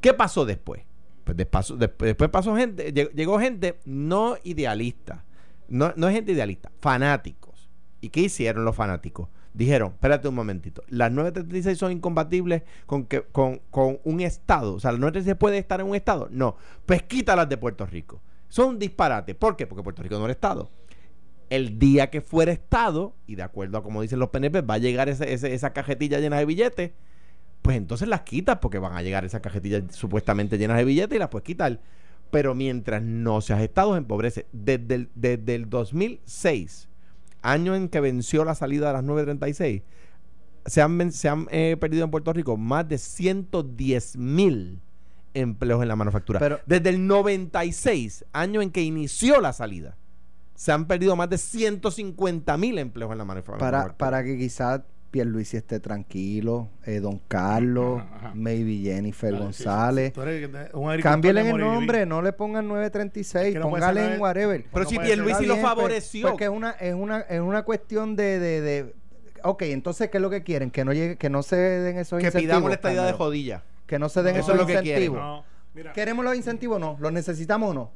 ¿Qué 0.00 0.12
pasó 0.14 0.44
después? 0.44 0.82
Pues 1.24 1.36
despaso- 1.36 1.78
desp- 1.78 1.96
después 2.04 2.30
pasó 2.30 2.54
gente, 2.56 2.92
llegó 2.92 3.38
gente 3.40 3.78
no 3.86 4.36
idealista, 4.44 5.24
no, 5.68 5.92
no 5.96 6.08
es 6.08 6.14
gente 6.14 6.32
idealista, 6.32 6.70
fanáticos. 6.80 7.68
¿Y 8.00 8.10
qué 8.10 8.20
hicieron 8.20 8.64
los 8.64 8.76
fanáticos? 8.76 9.28
Dijeron, 9.54 9.88
espérate 9.92 10.28
un 10.28 10.34
momentito, 10.36 10.82
las 10.88 11.10
936 11.10 11.76
son 11.78 11.90
incompatibles 11.92 12.62
con, 12.86 13.06
que, 13.06 13.22
con, 13.22 13.60
con 13.70 13.98
un 14.04 14.20
Estado. 14.20 14.74
O 14.74 14.80
sea, 14.80 14.92
las 14.92 15.00
936 15.00 15.36
puede 15.38 15.58
estar 15.58 15.80
en 15.80 15.86
un 15.88 15.96
Estado. 15.96 16.28
No, 16.30 16.56
pues 16.86 17.02
quítalas 17.02 17.48
de 17.48 17.56
Puerto 17.56 17.84
Rico. 17.86 18.20
Son 18.48 18.68
un 18.68 18.78
disparate. 18.78 19.34
¿Por 19.34 19.56
qué? 19.56 19.66
Porque 19.66 19.82
Puerto 19.82 20.02
Rico 20.02 20.16
no 20.18 20.24
era 20.24 20.32
Estado. 20.32 20.70
El 21.50 21.78
día 21.78 22.10
que 22.10 22.20
fuera 22.20 22.52
Estado, 22.52 23.14
y 23.26 23.34
de 23.34 23.42
acuerdo 23.42 23.78
a 23.78 23.82
como 23.82 24.02
dicen 24.02 24.18
los 24.18 24.28
PNP, 24.28 24.60
va 24.60 24.74
a 24.74 24.78
llegar 24.78 25.08
ese- 25.08 25.32
ese- 25.32 25.52
esa 25.54 25.72
cajetilla 25.72 26.18
llena 26.20 26.38
de 26.38 26.44
billetes, 26.44 26.92
pues 27.62 27.76
entonces 27.76 28.06
las 28.06 28.20
quitas 28.20 28.58
porque 28.58 28.78
van 28.78 28.92
a 28.94 29.02
llegar 29.02 29.24
esas 29.24 29.40
cajetillas 29.40 29.82
supuestamente 29.90 30.56
llenas 30.58 30.76
de 30.76 30.84
billetes 30.84 31.16
y 31.16 31.18
las 31.18 31.28
puedes 31.30 31.44
quitar. 31.44 31.80
Pero 32.30 32.54
mientras 32.54 33.02
no 33.02 33.40
seas 33.40 33.60
Estado, 33.60 33.96
empobrece. 33.96 34.46
Desde 34.52 34.94
el, 34.94 35.08
desde 35.14 35.54
el 35.54 35.68
2006, 35.70 36.88
año 37.42 37.74
en 37.74 37.88
que 37.88 38.00
venció 38.00 38.44
la 38.44 38.54
salida 38.54 38.88
de 38.88 38.92
las 38.94 39.04
936, 39.04 39.82
se 40.66 40.82
han, 40.82 41.12
se 41.12 41.28
han 41.28 41.46
eh, 41.50 41.76
perdido 41.80 42.04
en 42.04 42.10
Puerto 42.10 42.32
Rico 42.32 42.56
más 42.56 42.86
de 42.88 42.98
110 42.98 44.16
mil 44.18 44.80
empleos 45.34 45.80
en 45.82 45.88
la 45.88 45.96
manufactura. 45.96 46.38
Pero- 46.40 46.60
desde 46.66 46.90
el 46.90 47.06
96, 47.06 48.24
año 48.32 48.60
en 48.60 48.70
que 48.70 48.82
inició 48.82 49.40
la 49.40 49.52
salida, 49.52 49.96
se 50.54 50.72
han 50.72 50.86
perdido 50.86 51.14
más 51.16 51.30
de 51.30 51.38
150 51.38 52.56
mil 52.58 52.78
empleos 52.78 53.12
en 53.12 53.18
la 53.18 53.24
manufa- 53.24 53.56
para, 53.56 53.78
manufactura. 53.78 53.96
para 53.96 54.24
que 54.24 54.36
quizás 54.36 54.80
Pierluisi 55.10 55.56
esté 55.56 55.80
tranquilo, 55.80 56.68
eh, 56.84 57.00
Don 57.00 57.18
Carlos, 57.28 58.00
Ajá, 58.02 58.16
ajá. 58.16 58.32
maybe 58.34 58.78
Jennifer 58.82 59.30
sí, 59.30 59.36
sí, 59.36 59.42
González. 59.42 60.12
sí. 60.14 60.20
De 60.20 61.40
el 61.40 61.58
nombre, 61.58 62.06
no 62.06 62.20
le 62.22 62.32
pongan 62.32 62.68
936, 62.68 63.46
Es 63.48 63.52
que 63.54 63.58
no 63.58 63.70
póngale 63.70 64.14
en 64.14 64.20
whatever. 64.20 64.64
Pero 64.70 64.84
no 64.84 64.90
si 64.90 64.98
Pierluisi 64.98 65.46
lo 65.46 65.54
bien, 65.54 65.66
favoreció. 65.66 66.28
Porque 66.28 66.44
es 66.44 66.50
una, 66.50 66.70
es 66.72 66.94
una, 66.94 67.20
es 67.20 67.40
una 67.40 67.62
cuestión 67.62 68.16
de, 68.16 68.38
de, 68.38 68.60
de- 68.60 68.94
Ok, 69.44 69.62
entonces, 69.62 70.10
¿qué 70.10 70.18
es 70.18 70.22
lo 70.22 70.30
que 70.30 70.42
quieren? 70.42 70.70
Que 70.70 70.84
no 70.84 70.92
llegue, 70.92 71.16
que 71.16 71.30
no 71.30 71.42
se 71.42 71.56
den 71.56 71.96
esos 71.98 72.18
que 72.18 72.26
incentivos. 72.26 72.42
pidamos 72.54 72.68
la 72.70 72.74
estadía 72.74 73.02
de 73.04 73.12
jodilla. 73.12 73.62
Que 73.86 73.98
no 73.98 74.08
se 74.08 74.22
den 74.22 74.34
No, 74.34 74.40
esos 74.40 74.54
eso 74.54 74.54
es 74.54 74.60
lo 74.60 74.66
que 74.66 74.72
quieren. 74.82 75.02
incentivos. 75.04 75.20
No, 75.20 75.44
mira, 75.74 75.92
¿Queremos 75.92 76.24
los 76.24 76.34
incentivos 76.36 76.76
o 76.76 76.80
no? 76.80 76.96
¿Los 77.00 77.12
necesitamos 77.12 77.70
o 77.70 77.74
no? 77.74 77.90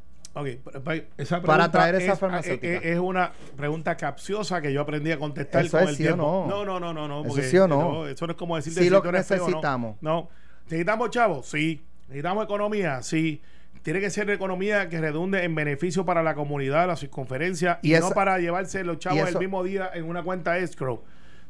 Esa 1.19 1.43
Para 1.43 1.71
traer 1.71 1.97
esa 1.97 2.13
es- 2.15 2.19
farmacéutica. 2.19 2.75
Es, 2.75 2.85
es 2.85 2.99
una 2.99 3.33
pregunta 3.57 3.97
capciosa 3.97 4.61
que 4.61 4.73
yo 4.73 4.81
aprendí 4.81 5.11
a 5.13 5.19
contestar 5.19 5.65
Eso 5.65 5.79
con 5.79 5.85
es 5.85 5.91
el 5.91 5.97
sí 5.97 6.09
o 6.09 6.17
no. 6.17 6.47
No, 6.47 6.65
no, 6.65 6.81
no, 6.81 6.93
no. 7.09 7.21
Eso 7.21 7.29
porque, 7.29 7.43
sí 7.45 7.59
o 7.59 7.69
no. 7.69 8.07
Eso 8.09 8.27
no 8.27 8.33
es 8.33 8.39
como 8.39 8.57
decir 8.57 8.73
Sí 8.73 8.85
si 8.85 8.91
lo 8.91 9.03
feo 9.03 9.13
no. 9.13 9.19
necesitamos. 9.19 9.97
No. 10.01 10.29
¿Necesitamos 10.65 11.11
chavos? 11.11 11.47
Sí. 11.47 11.83
¿Necesitamos 12.09 12.45
economía? 12.45 13.03
Sí. 13.03 13.43
Tiene 13.83 14.01
que 14.01 14.11
ser 14.11 14.31
economía 14.31 14.89
que 14.89 15.01
redunde 15.01 15.43
en 15.45 15.55
beneficio 15.55 16.05
para 16.05 16.23
la 16.23 16.35
comunidad, 16.35 16.87
la 16.87 16.95
circunferencia, 16.97 17.81
y, 17.83 17.95
Y 17.97 17.99
no 17.99 18.11
para 18.11 18.39
llevarse 18.39 18.85
los 18.85 18.99
chavos 18.99 19.21
el 19.23 19.29
eso- 19.29 19.39
mismo 19.41 19.63
día 19.65 19.91
en 19.93 20.05
una 20.05 20.23
cuenta 20.23 20.57
escrow. 20.59 20.95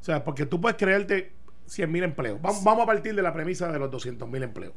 O 0.00 0.04
sea, 0.04 0.24
porque 0.24 0.46
tú 0.46 0.60
puedes 0.60 0.78
creerte 0.78 1.32
100 1.66 1.92
mil 1.92 2.02
empleos. 2.02 2.40
Vamos, 2.40 2.64
vamos 2.64 2.84
a 2.84 2.86
partir 2.86 3.14
de 3.14 3.22
la 3.22 3.32
premisa 3.34 3.70
de 3.70 3.78
los 3.78 3.90
200 3.90 4.28
mil 4.28 4.42
empleos, 4.42 4.72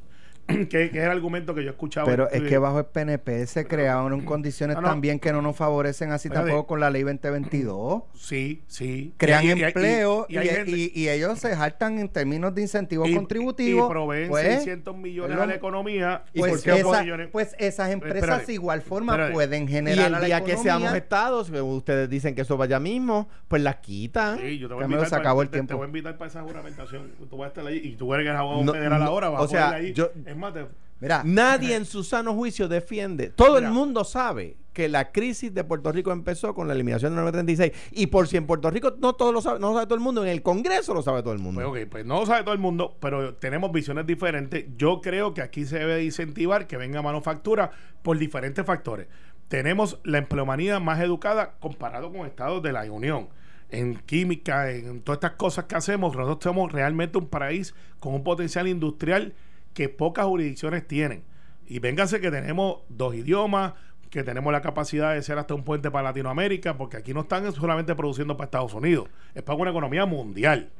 que, 0.47 0.67
que 0.67 0.85
es 0.89 0.95
el 1.03 1.09
argumento 1.09 1.55
que 1.55 1.63
yo 1.63 1.71
escuchaba. 1.71 2.05
Pero 2.05 2.29
es 2.29 2.43
que 2.43 2.57
bajo 2.57 2.79
el 2.79 2.85
PNP 2.85 3.47
se 3.47 3.65
crearon 3.65 4.13
en 4.13 4.25
condiciones 4.25 4.75
No, 4.75 4.81
no. 4.83 4.87
también 4.89 5.19
que 5.19 5.31
no 5.33 5.41
nos 5.41 5.55
favorecen 5.55 6.11
así 6.11 6.27
Espérate. 6.27 6.49
tampoco 6.49 6.67
con 6.67 6.79
la 6.79 6.89
ley 6.89 7.03
2022. 7.03 8.03
Sí, 8.25 8.63
sí. 8.67 9.13
Crean 9.17 9.43
Y 9.43 9.47
y 9.47 9.63
empleo 9.63 10.25
y, 10.29 10.37
y 10.37 10.41
y- 10.67 10.91
y 11.01 11.09
ellos 11.09 11.37
se 11.39 11.55
jaltan 11.55 11.99
en 11.99 12.09
términos 12.09 12.53
de 12.55 12.61
incentivos 12.61 13.07
y- 13.07 13.15
contributivos. 13.15 13.87
Y 13.87 13.91
proveen 13.91 14.29
pues, 14.29 14.45
600 14.63 14.97
millones 14.97 15.31
es 15.31 15.37
lo- 15.37 15.43
a 15.43 15.45
la 15.45 15.55
economía. 15.55 16.23
¿Y 16.33 16.39
pues, 16.39 16.51
por 16.53 16.61
qué 16.63 16.79
esa- 16.79 17.01
millones? 17.03 17.29
pues 17.31 17.55
esas 17.59 17.91
empresas 17.91 18.17
Espérate, 18.17 18.45
de 18.47 18.53
igual 18.53 18.81
forma 18.81 19.13
espérate. 19.13 19.33
pueden 19.33 19.63
Y 19.63 19.67
generar 19.67 20.13
a 20.13 20.17
el 20.19 20.25
día 20.25 20.43
que 20.43 20.57
seamos 20.57 20.93
estados, 20.93 21.49
ustedes 21.51 22.09
dicen 22.09 22.33
que 22.35 22.41
eso 22.41 22.57
vaya 22.57 22.79
mismo, 22.79 23.29
pues 23.47 23.61
las 23.61 23.77
quitan. 23.77 24.39
Sí, 24.39 24.57
yo 24.57 24.67
te 24.67 24.73
voy 24.73 24.83
a 24.83 24.85
invitar 24.85 25.05
se 25.05 25.09
para- 25.11 25.21
acabó 25.21 25.41
el 25.41 25.49
te- 25.49 25.51
te 25.51 25.57
tiempo. 25.59 25.77
voy 25.77 25.85
a 25.85 25.87
invitar 25.87 26.17
para 26.17 26.29
esa 26.29 26.41
juramentación. 26.41 27.11
Tú 27.29 27.37
vas 27.37 27.45
a 27.45 27.49
estar 27.49 27.67
ahí 27.67 27.77
y 27.83 27.95
tú 27.95 28.13
eres 28.13 28.27
el 28.27 28.35
abogado 28.35 28.63
No, 28.63 28.73
federal 28.73 29.01
ahora. 29.03 29.29
Vas 29.29 29.41
o 29.41 29.45
a 29.45 29.47
sea, 29.47 29.65
poder 29.67 29.81
ahí. 29.81 29.93
yo- 29.93 30.11
es 30.35 30.39
más, 30.41 30.53
te- 30.53 30.67
Mira, 30.99 31.23
Nadie 31.25 31.75
en 31.75 31.85
su 31.85 32.03
sano 32.05 32.33
juicio 32.33 32.67
defiende. 32.69 33.29
Todo 33.29 33.55
Mira. 33.55 33.67
el 33.67 33.73
mundo 33.73 34.03
sabe 34.05 34.55
que 34.71 34.87
la 34.87 35.11
crisis 35.11 35.53
de 35.53 35.63
Puerto 35.65 35.91
Rico 35.91 36.11
empezó 36.13 36.53
con 36.53 36.67
la 36.67 36.73
eliminación 36.73 37.13
del 37.13 37.23
936. 37.25 37.91
Y 37.91 38.07
por 38.07 38.27
si 38.29 38.37
en 38.37 38.47
Puerto 38.47 38.69
Rico 38.71 38.93
no 38.99 39.13
todo 39.13 39.31
lo 39.33 39.41
sabe, 39.41 39.59
no 39.59 39.69
lo 39.69 39.73
sabe 39.73 39.85
todo 39.87 39.95
el 39.95 40.01
mundo, 40.01 40.23
en 40.23 40.29
el 40.29 40.41
Congreso 40.41 40.93
lo 40.93 41.01
sabe 41.01 41.21
todo 41.21 41.33
el 41.33 41.39
mundo. 41.39 41.61
Pues 41.69 41.83
ok, 41.85 41.89
pues 41.91 42.05
no 42.05 42.21
lo 42.21 42.25
sabe 42.25 42.43
todo 42.43 42.53
el 42.53 42.59
mundo, 42.61 42.95
pero 43.01 43.35
tenemos 43.35 43.71
visiones 43.73 44.05
diferentes. 44.07 44.65
Yo 44.77 45.01
creo 45.01 45.33
que 45.33 45.41
aquí 45.41 45.65
se 45.65 45.79
debe 45.79 45.95
de 45.95 46.05
incentivar 46.05 46.65
que 46.65 46.77
venga 46.77 47.01
manufactura 47.01 47.71
por 48.01 48.17
diferentes 48.17 48.65
factores. 48.65 49.07
Tenemos 49.49 49.99
la 50.03 50.17
empleomanía 50.19 50.79
más 50.79 50.99
educada 51.01 51.55
comparado 51.59 52.11
con 52.11 52.25
estados 52.25 52.63
de 52.63 52.71
la 52.71 52.89
Unión. 52.91 53.27
En 53.69 53.95
química, 53.97 54.71
en 54.71 55.01
todas 55.01 55.17
estas 55.17 55.31
cosas 55.31 55.65
que 55.65 55.75
hacemos, 55.75 56.15
nosotros 56.15 56.43
somos 56.43 56.71
realmente 56.71 57.17
un 57.17 57.27
país 57.27 57.75
con 57.99 58.13
un 58.13 58.23
potencial 58.23 58.67
industrial 58.67 59.33
que 59.75 59.87
pocas 59.89 60.25
jurisdicciones 60.25 60.87
tienen. 60.87 61.23
Y 61.67 61.77
véngase 61.77 62.19
que 62.19 62.31
tenemos 62.31 62.79
dos 62.89 63.13
idiomas, 63.13 63.73
que 64.09 64.23
tenemos 64.23 64.51
la 64.51 64.61
capacidad 64.61 65.13
de 65.13 65.21
ser 65.21 65.37
hasta 65.37 65.53
un 65.53 65.63
puente 65.63 65.91
para 65.91 66.05
Latinoamérica, 66.05 66.77
porque 66.77 66.97
aquí 66.97 67.13
no 67.13 67.21
están 67.21 67.51
solamente 67.51 67.93
produciendo 67.95 68.35
para 68.37 68.45
Estados 68.45 68.73
Unidos, 68.73 69.07
es 69.35 69.43
para 69.43 69.59
una 69.59 69.69
economía 69.71 70.05
mundial. 70.07 70.71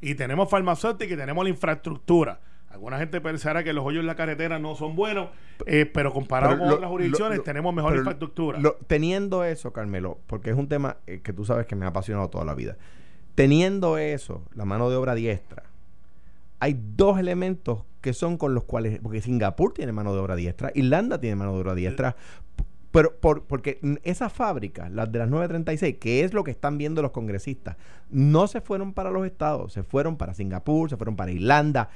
Y 0.00 0.14
tenemos 0.14 0.48
farmacéutica 0.48 1.12
y 1.12 1.16
tenemos 1.16 1.42
la 1.44 1.50
infraestructura. 1.50 2.40
Alguna 2.68 2.98
gente 2.98 3.20
pensará 3.22 3.64
que 3.64 3.72
los 3.72 3.84
hoyos 3.84 4.00
en 4.02 4.06
la 4.06 4.14
carretera 4.14 4.58
no 4.58 4.74
son 4.76 4.94
buenos, 4.94 5.30
eh, 5.64 5.86
pero 5.86 6.12
comparado 6.12 6.52
Pero 6.52 6.60
con 6.60 6.68
lo- 6.68 6.74
otras 6.76 6.90
jurisdicciones 6.90 7.38
lo- 7.38 7.44
tenemos 7.44 7.74
mejor 7.74 7.96
infraestructura. 7.96 8.58
lo- 8.60 8.74
teniendo 8.86 9.42
eso, 9.44 9.72
Carmelo, 9.72 10.18
porque 10.26 10.50
es 10.50 10.56
un 10.56 10.68
tema 10.68 10.98
eh, 11.06 11.20
que 11.22 11.32
tú 11.32 11.44
sabes 11.46 11.66
que 11.66 11.74
me 11.74 11.86
ha 11.86 11.88
apasionado 11.88 12.28
toda 12.28 12.44
la 12.44 12.54
vida. 12.54 12.76
Teniendo 13.34 13.96
eso, 13.98 14.44
la 14.54 14.64
mano 14.66 14.90
de 14.90 14.96
obra 14.96 15.14
diestra, 15.14 15.64
hay 16.60 16.78
dos 16.96 17.18
elementos 17.18 17.80
que 18.06 18.12
son 18.12 18.36
con 18.36 18.54
los 18.54 18.62
cuales, 18.62 19.00
porque 19.02 19.20
Singapur 19.20 19.74
tiene 19.74 19.90
mano 19.90 20.14
de 20.14 20.20
obra 20.20 20.36
diestra, 20.36 20.70
Irlanda 20.76 21.18
tiene 21.18 21.34
mano 21.34 21.54
de 21.54 21.58
obra 21.58 21.74
diestra, 21.74 22.14
pero 22.92 23.16
por, 23.16 23.42
porque 23.42 23.80
esas 24.04 24.32
fábricas, 24.32 24.92
las 24.92 25.10
de 25.10 25.18
las 25.18 25.28
936, 25.28 25.96
que 25.98 26.22
es 26.22 26.32
lo 26.32 26.44
que 26.44 26.52
están 26.52 26.78
viendo 26.78 27.02
los 27.02 27.10
congresistas, 27.10 27.76
no 28.08 28.46
se 28.46 28.60
fueron 28.60 28.92
para 28.92 29.10
los 29.10 29.26
estados, 29.26 29.72
se 29.72 29.82
fueron 29.82 30.16
para 30.18 30.34
Singapur, 30.34 30.88
se 30.88 30.96
fueron 30.96 31.16
para 31.16 31.32
Irlanda. 31.32 31.90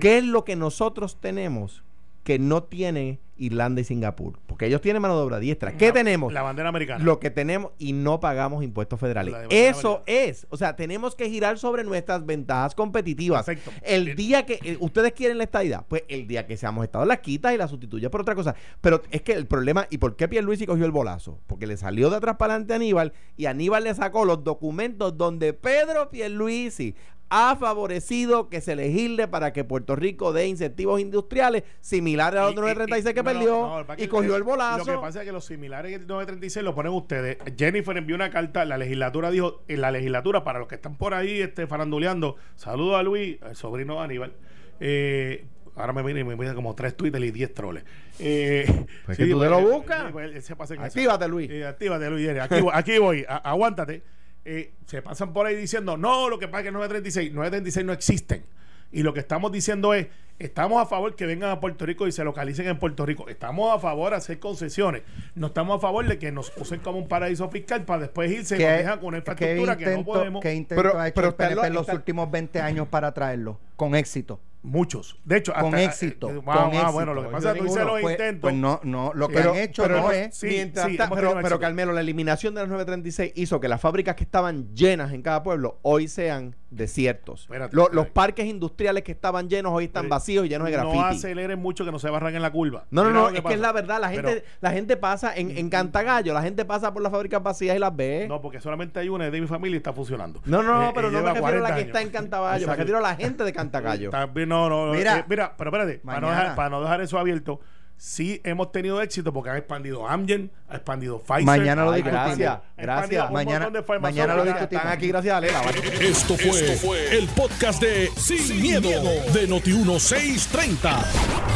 ¿Qué 0.00 0.18
es 0.18 0.24
lo 0.24 0.44
que 0.44 0.54
nosotros 0.54 1.18
tenemos 1.20 1.82
que 2.22 2.38
no 2.38 2.62
tiene 2.62 3.18
Irlanda 3.38 3.80
y 3.80 3.84
Singapur? 3.84 4.38
Porque 4.46 4.66
ellos 4.66 4.80
tienen 4.80 5.02
mano 5.02 5.16
de 5.16 5.22
obra 5.22 5.38
diestra. 5.38 5.76
¿Qué 5.76 5.88
La- 5.88 5.92
tenemos? 5.92 6.32
La 6.32 6.42
bandera 6.42 6.68
americana. 6.68 7.04
Lo 7.04 7.18
que 7.20 7.30
tenemos 7.30 7.72
y 7.78 7.92
no 7.92 8.20
pagamos 8.20 8.62
impuestos 8.64 8.98
federales. 9.00 9.32
La 9.32 9.44
Eso 9.50 10.02
es. 10.06 10.46
O 10.50 10.56
sea, 10.56 10.76
tenemos 10.76 11.14
que 11.14 11.28
girar 11.28 11.58
sobre 11.58 11.84
nuestras 11.84 12.24
ventajas 12.26 12.74
competitivas. 12.74 13.44
Perfecto. 13.44 13.70
El 13.82 14.04
Bien. 14.04 14.16
día 14.16 14.46
que 14.46 14.58
eh, 14.62 14.76
ustedes 14.80 15.12
quieren 15.12 15.38
la 15.38 15.44
estadidad, 15.44 15.84
pues 15.88 16.04
el 16.08 16.26
día 16.26 16.46
que 16.46 16.56
seamos 16.56 16.84
estados 16.84 17.06
las 17.06 17.18
quitas 17.20 17.52
y 17.52 17.56
las 17.56 17.70
sustituyes 17.70 18.10
por 18.10 18.20
otra 18.22 18.34
cosa. 18.34 18.54
Pero 18.80 19.02
es 19.10 19.22
que 19.22 19.32
el 19.32 19.46
problema, 19.46 19.86
¿y 19.90 19.98
por 19.98 20.16
qué 20.16 20.28
Pierluisi 20.28 20.66
cogió 20.66 20.84
el 20.84 20.90
bolazo? 20.92 21.38
Porque 21.46 21.66
le 21.66 21.76
salió 21.76 22.10
de 22.10 22.16
atrás 22.16 22.36
para 22.36 22.54
adelante 22.54 22.72
a 22.72 22.76
Aníbal 22.76 23.12
y 23.36 23.46
Aníbal 23.46 23.84
le 23.84 23.94
sacó 23.94 24.24
los 24.24 24.42
documentos 24.44 25.16
donde 25.16 25.52
Pedro 25.52 26.10
Pierluisi 26.10 26.94
ha 27.28 27.56
favorecido 27.56 28.48
que 28.48 28.60
se 28.60 28.76
legisle 28.76 29.26
para 29.26 29.52
que 29.52 29.64
Puerto 29.64 29.96
Rico 29.96 30.32
dé 30.32 30.46
incentivos 30.46 31.00
industriales 31.00 31.64
similares 31.80 32.38
a 32.40 32.44
los 32.44 32.52
Y- 32.52 32.54
de 32.54 32.60
y- 32.60 32.64
936 32.64 33.14
que 33.14 33.22
no, 33.22 33.24
perdió 33.24 33.84
no, 33.88 33.94
y 33.98 34.06
cogió 34.06 34.36
el 34.36 34.42
bolazo. 34.44 34.78
Lo 34.78 34.84
que 34.84 34.98
pasa 34.98 35.20
es 35.20 35.26
que 35.26 35.32
los 35.32 35.44
similares 35.44 35.90
del 35.92 36.06
936 36.06 36.64
lo 36.64 36.74
ponen 36.74 36.92
ustedes. 36.92 37.38
Jennifer 37.58 37.96
envió 37.96 38.14
una 38.14 38.30
carta, 38.30 38.64
la 38.64 38.78
legislatura 38.78 39.30
dijo, 39.30 39.62
en 39.66 39.80
la 39.80 39.90
legislatura, 39.90 40.44
para 40.44 40.58
los 40.60 40.68
que 40.68 40.76
están 40.76 40.96
por 40.96 41.14
ahí 41.14 41.40
este, 41.40 41.66
faranduleando, 41.66 42.36
saludo 42.54 42.96
a 42.96 43.02
Luis, 43.02 43.38
el 43.42 43.56
sobrino 43.56 43.94
de 43.96 44.00
Aníbal. 44.04 44.32
Eh, 44.78 45.46
ahora 45.74 45.92
me 45.92 46.02
viene 46.02 46.20
y 46.20 46.24
me 46.24 46.36
vienen 46.36 46.54
como 46.54 46.74
tres 46.74 46.96
Twitter 46.96 47.22
y 47.24 47.30
10 47.32 47.52
troles. 47.54 47.84
Eh, 48.20 48.86
Pues 49.04 49.18
que 49.18 49.26
tú 49.26 49.40
te 49.40 49.48
lo 49.50 49.60
buscas. 49.60 50.12
sí, 50.42 50.54
pues. 50.54 50.70
Actívate, 50.78 51.26
Luis. 51.28 51.50
Eh, 51.50 51.66
actívate, 51.66 52.08
Luis. 52.08 52.28
Aquí, 52.38 52.60
voy- 52.60 52.72
aquí 52.72 52.98
voy, 52.98 53.24
a- 53.28 53.36
aguántate. 53.38 54.02
Eh, 54.48 54.72
se 54.86 55.02
pasan 55.02 55.32
por 55.32 55.44
ahí 55.46 55.56
diciendo, 55.56 55.96
no, 55.96 56.28
lo 56.28 56.38
que 56.38 56.46
pasa 56.46 56.60
es 56.60 56.64
que 56.66 56.72
936, 56.72 57.32
936 57.32 57.84
no 57.84 57.92
existen. 57.92 58.44
Y 58.92 59.02
lo 59.02 59.12
que 59.12 59.18
estamos 59.18 59.50
diciendo 59.50 59.92
es, 59.92 60.06
estamos 60.38 60.80
a 60.80 60.86
favor 60.86 61.16
que 61.16 61.26
vengan 61.26 61.50
a 61.50 61.58
Puerto 61.58 61.84
Rico 61.84 62.06
y 62.06 62.12
se 62.12 62.22
localicen 62.22 62.68
en 62.68 62.78
Puerto 62.78 63.04
Rico. 63.04 63.28
Estamos 63.28 63.74
a 63.74 63.80
favor 63.80 64.10
de 64.10 64.18
hacer 64.18 64.38
concesiones. 64.38 65.02
No 65.34 65.48
estamos 65.48 65.78
a 65.78 65.80
favor 65.80 66.06
de 66.06 66.18
que 66.20 66.30
nos 66.30 66.52
usen 66.56 66.78
como 66.78 66.98
un 66.98 67.08
paraíso 67.08 67.48
fiscal 67.50 67.84
para 67.84 68.02
después 68.02 68.30
irse 68.30 68.54
y 68.56 68.60
nos 68.62 68.68
dejan 68.78 68.98
con 69.00 69.08
una 69.08 69.22
¿Qué 69.24 69.32
infraestructura 69.32 69.76
que 69.76 69.96
no 69.96 70.04
podemos. 70.04 70.40
qué 70.42 70.54
intento 70.54 70.80
Pero- 70.80 70.98
ha 71.00 71.08
hecho 71.08 71.14
pero 71.16 71.28
el 71.28 71.34
PNP 71.34 71.54
está 71.54 71.66
en 71.66 71.72
lo- 71.72 71.80
los 71.80 71.88
está- 71.88 71.96
últimos 71.98 72.30
20 72.30 72.60
años 72.60 72.86
para 72.88 73.12
traerlo? 73.12 73.58
Con 73.74 73.96
éxito. 73.96 74.38
Muchos. 74.66 75.16
De 75.24 75.36
hecho, 75.36 75.52
Con 75.52 75.66
hasta- 75.66 75.82
éxito, 75.84 76.28
eh, 76.28 76.34
con 76.44 76.48
ah, 76.48 76.64
ah, 76.64 76.68
éxito. 76.72 76.92
bueno, 76.92 77.14
lo 77.14 77.22
que 77.22 77.28
pasa 77.28 77.50
es 77.50 77.54
que 77.54 77.62
ninguno. 77.62 77.84
los 77.84 78.00
Pues, 78.00 78.12
intentos. 78.14 78.40
pues 78.42 78.54
no, 78.56 78.80
no, 78.82 79.12
lo 79.14 79.28
que 79.28 79.34
Pero- 79.34 79.52
han 79.52 79.56
hecho 79.58 79.82
pero 79.84 80.00
no 80.00 80.10
es. 80.10 80.34
Sí, 80.36 80.46
Mientras 80.48 80.86
sí, 80.88 80.96
ta- 80.96 81.08
pero, 81.08 81.38
pero. 81.40 81.60
Carmelo, 81.60 81.92
la 81.92 82.00
eliminación 82.00 82.52
de 82.54 82.62
las 82.62 82.68
936 82.68 83.32
hizo 83.36 83.60
que 83.60 83.68
las 83.68 83.80
fábricas 83.80 84.16
que 84.16 84.24
estaban 84.24 84.74
llenas 84.74 85.12
en 85.12 85.22
cada 85.22 85.44
pueblo 85.44 85.78
hoy 85.82 86.08
sean 86.08 86.56
desiertos. 86.70 87.42
Espérate, 87.42 87.74
Lo- 87.76 87.82
espérate. 87.84 87.96
los 87.96 88.06
parques 88.12 88.46
industriales 88.46 89.02
que 89.02 89.12
estaban 89.12 89.48
llenos 89.48 89.72
hoy 89.72 89.84
están 89.84 90.08
vacíos 90.08 90.44
y 90.46 90.48
llenos 90.48 90.66
de 90.66 90.72
graffiti. 90.72 90.98
No 90.98 91.04
aceleren 91.06 91.58
mucho 91.58 91.84
que 91.84 91.92
no 91.92 91.98
se 91.98 92.10
barran 92.10 92.34
en 92.34 92.42
la 92.42 92.50
curva. 92.50 92.84
No, 92.90 93.02
no, 93.04 93.08
Mira 93.10 93.14
no, 93.20 93.22
lo 93.22 93.28
es 93.28 93.34
que 93.36 93.42
pasa. 93.42 93.54
es 93.54 93.60
la 93.60 93.72
verdad. 93.72 94.00
La 94.00 94.08
gente, 94.10 94.22
Pero- 94.34 94.46
la 94.60 94.70
gente 94.72 94.96
pasa 94.96 95.36
en, 95.36 95.56
en 95.56 95.70
Cantagallo, 95.70 96.34
la 96.34 96.42
gente 96.42 96.64
pasa 96.64 96.92
por 96.92 97.02
las 97.02 97.12
fábricas 97.12 97.42
vacías 97.42 97.76
y 97.76 97.78
las 97.78 97.94
ve. 97.94 98.26
No, 98.28 98.40
porque 98.40 98.60
solamente 98.60 98.98
hay 99.00 99.08
una 99.08 99.30
de 99.30 99.40
mi 99.40 99.46
familia 99.46 99.76
y 99.76 99.78
está 99.78 99.92
funcionando. 99.92 100.40
No, 100.44 100.62
no, 100.62 100.74
no, 100.74 100.88
Eh, 100.88 100.92
pero 100.94 101.08
y 101.08 101.12
no 101.12 101.18
me 101.18 101.24
lleva 101.24 101.34
refiero 101.34 101.46
a 101.58 101.60
la 101.60 101.68
40 101.68 101.68
que 101.68 101.80
años. 101.80 101.86
está 101.88 102.02
en 102.02 102.10
Cantagallo, 102.10 102.50
me 102.52 102.56
Exacto. 102.62 102.78
refiero 102.82 102.98
a 102.98 103.02
la 103.02 103.16
gente 103.16 103.44
de 103.44 103.52
Cantagallo. 103.52 104.10
También, 104.10 104.48
no, 104.48 104.68
no, 104.68 104.92
Mira. 104.92 105.14
mira, 105.14 105.26
mira 105.28 105.54
pero 105.56 105.70
espérate, 105.70 105.98
para 106.04 106.20
no, 106.20 106.26
Mañana. 106.26 106.40
dejar, 106.42 106.56
para 106.56 106.70
no 106.70 106.80
dejar 106.82 107.00
eso 107.00 107.18
abierto, 107.18 107.60
sí 107.96 108.40
hemos 108.44 108.72
tenido 108.72 109.00
éxito 109.00 109.32
porque 109.32 109.50
han 109.50 109.56
expandido 109.56 110.06
Amgen, 110.08 110.50
ha 110.68 110.76
expandido 110.76 111.18
Pfizer. 111.20 111.44
Mañana 111.44 111.84
lo 111.84 111.92
discutimos. 111.92 112.36
Gracias, 112.76 113.30
Mañana- 113.30 113.70
mañana 114.00 114.34
lo 114.34 114.44
discutimos. 114.44 114.82
Están 114.84 114.88
aquí 114.92 115.08
gracias 115.08 115.34
a 115.36 115.40
Lela. 115.40 115.60
¿vale? 115.62 116.08
Esto 116.08 116.36
fue, 116.36 117.16
el 117.16 117.26
podcast 117.28 117.80
de 117.82 118.10
Sin, 118.16 118.60
miedo, 118.60 118.88
de 119.32 119.48
Noti1630. 119.48 121.04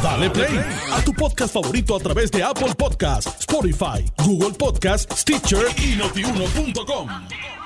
Dale 0.02 0.30
play 0.30 0.58
a 0.92 1.02
tu 1.04 1.12
podcast 1.12 1.52
favorito 1.52 1.94
a 1.96 2.00
través 2.00 2.30
de 2.30 2.42
Apple 2.42 2.74
Podcasts, 2.76 3.40
Spotify, 3.40 4.04
Google 4.24 4.56
Podcasts, 4.56 5.20
Stitcher 5.20 5.66
y 5.76 5.96
notiuno.com. 5.96 7.59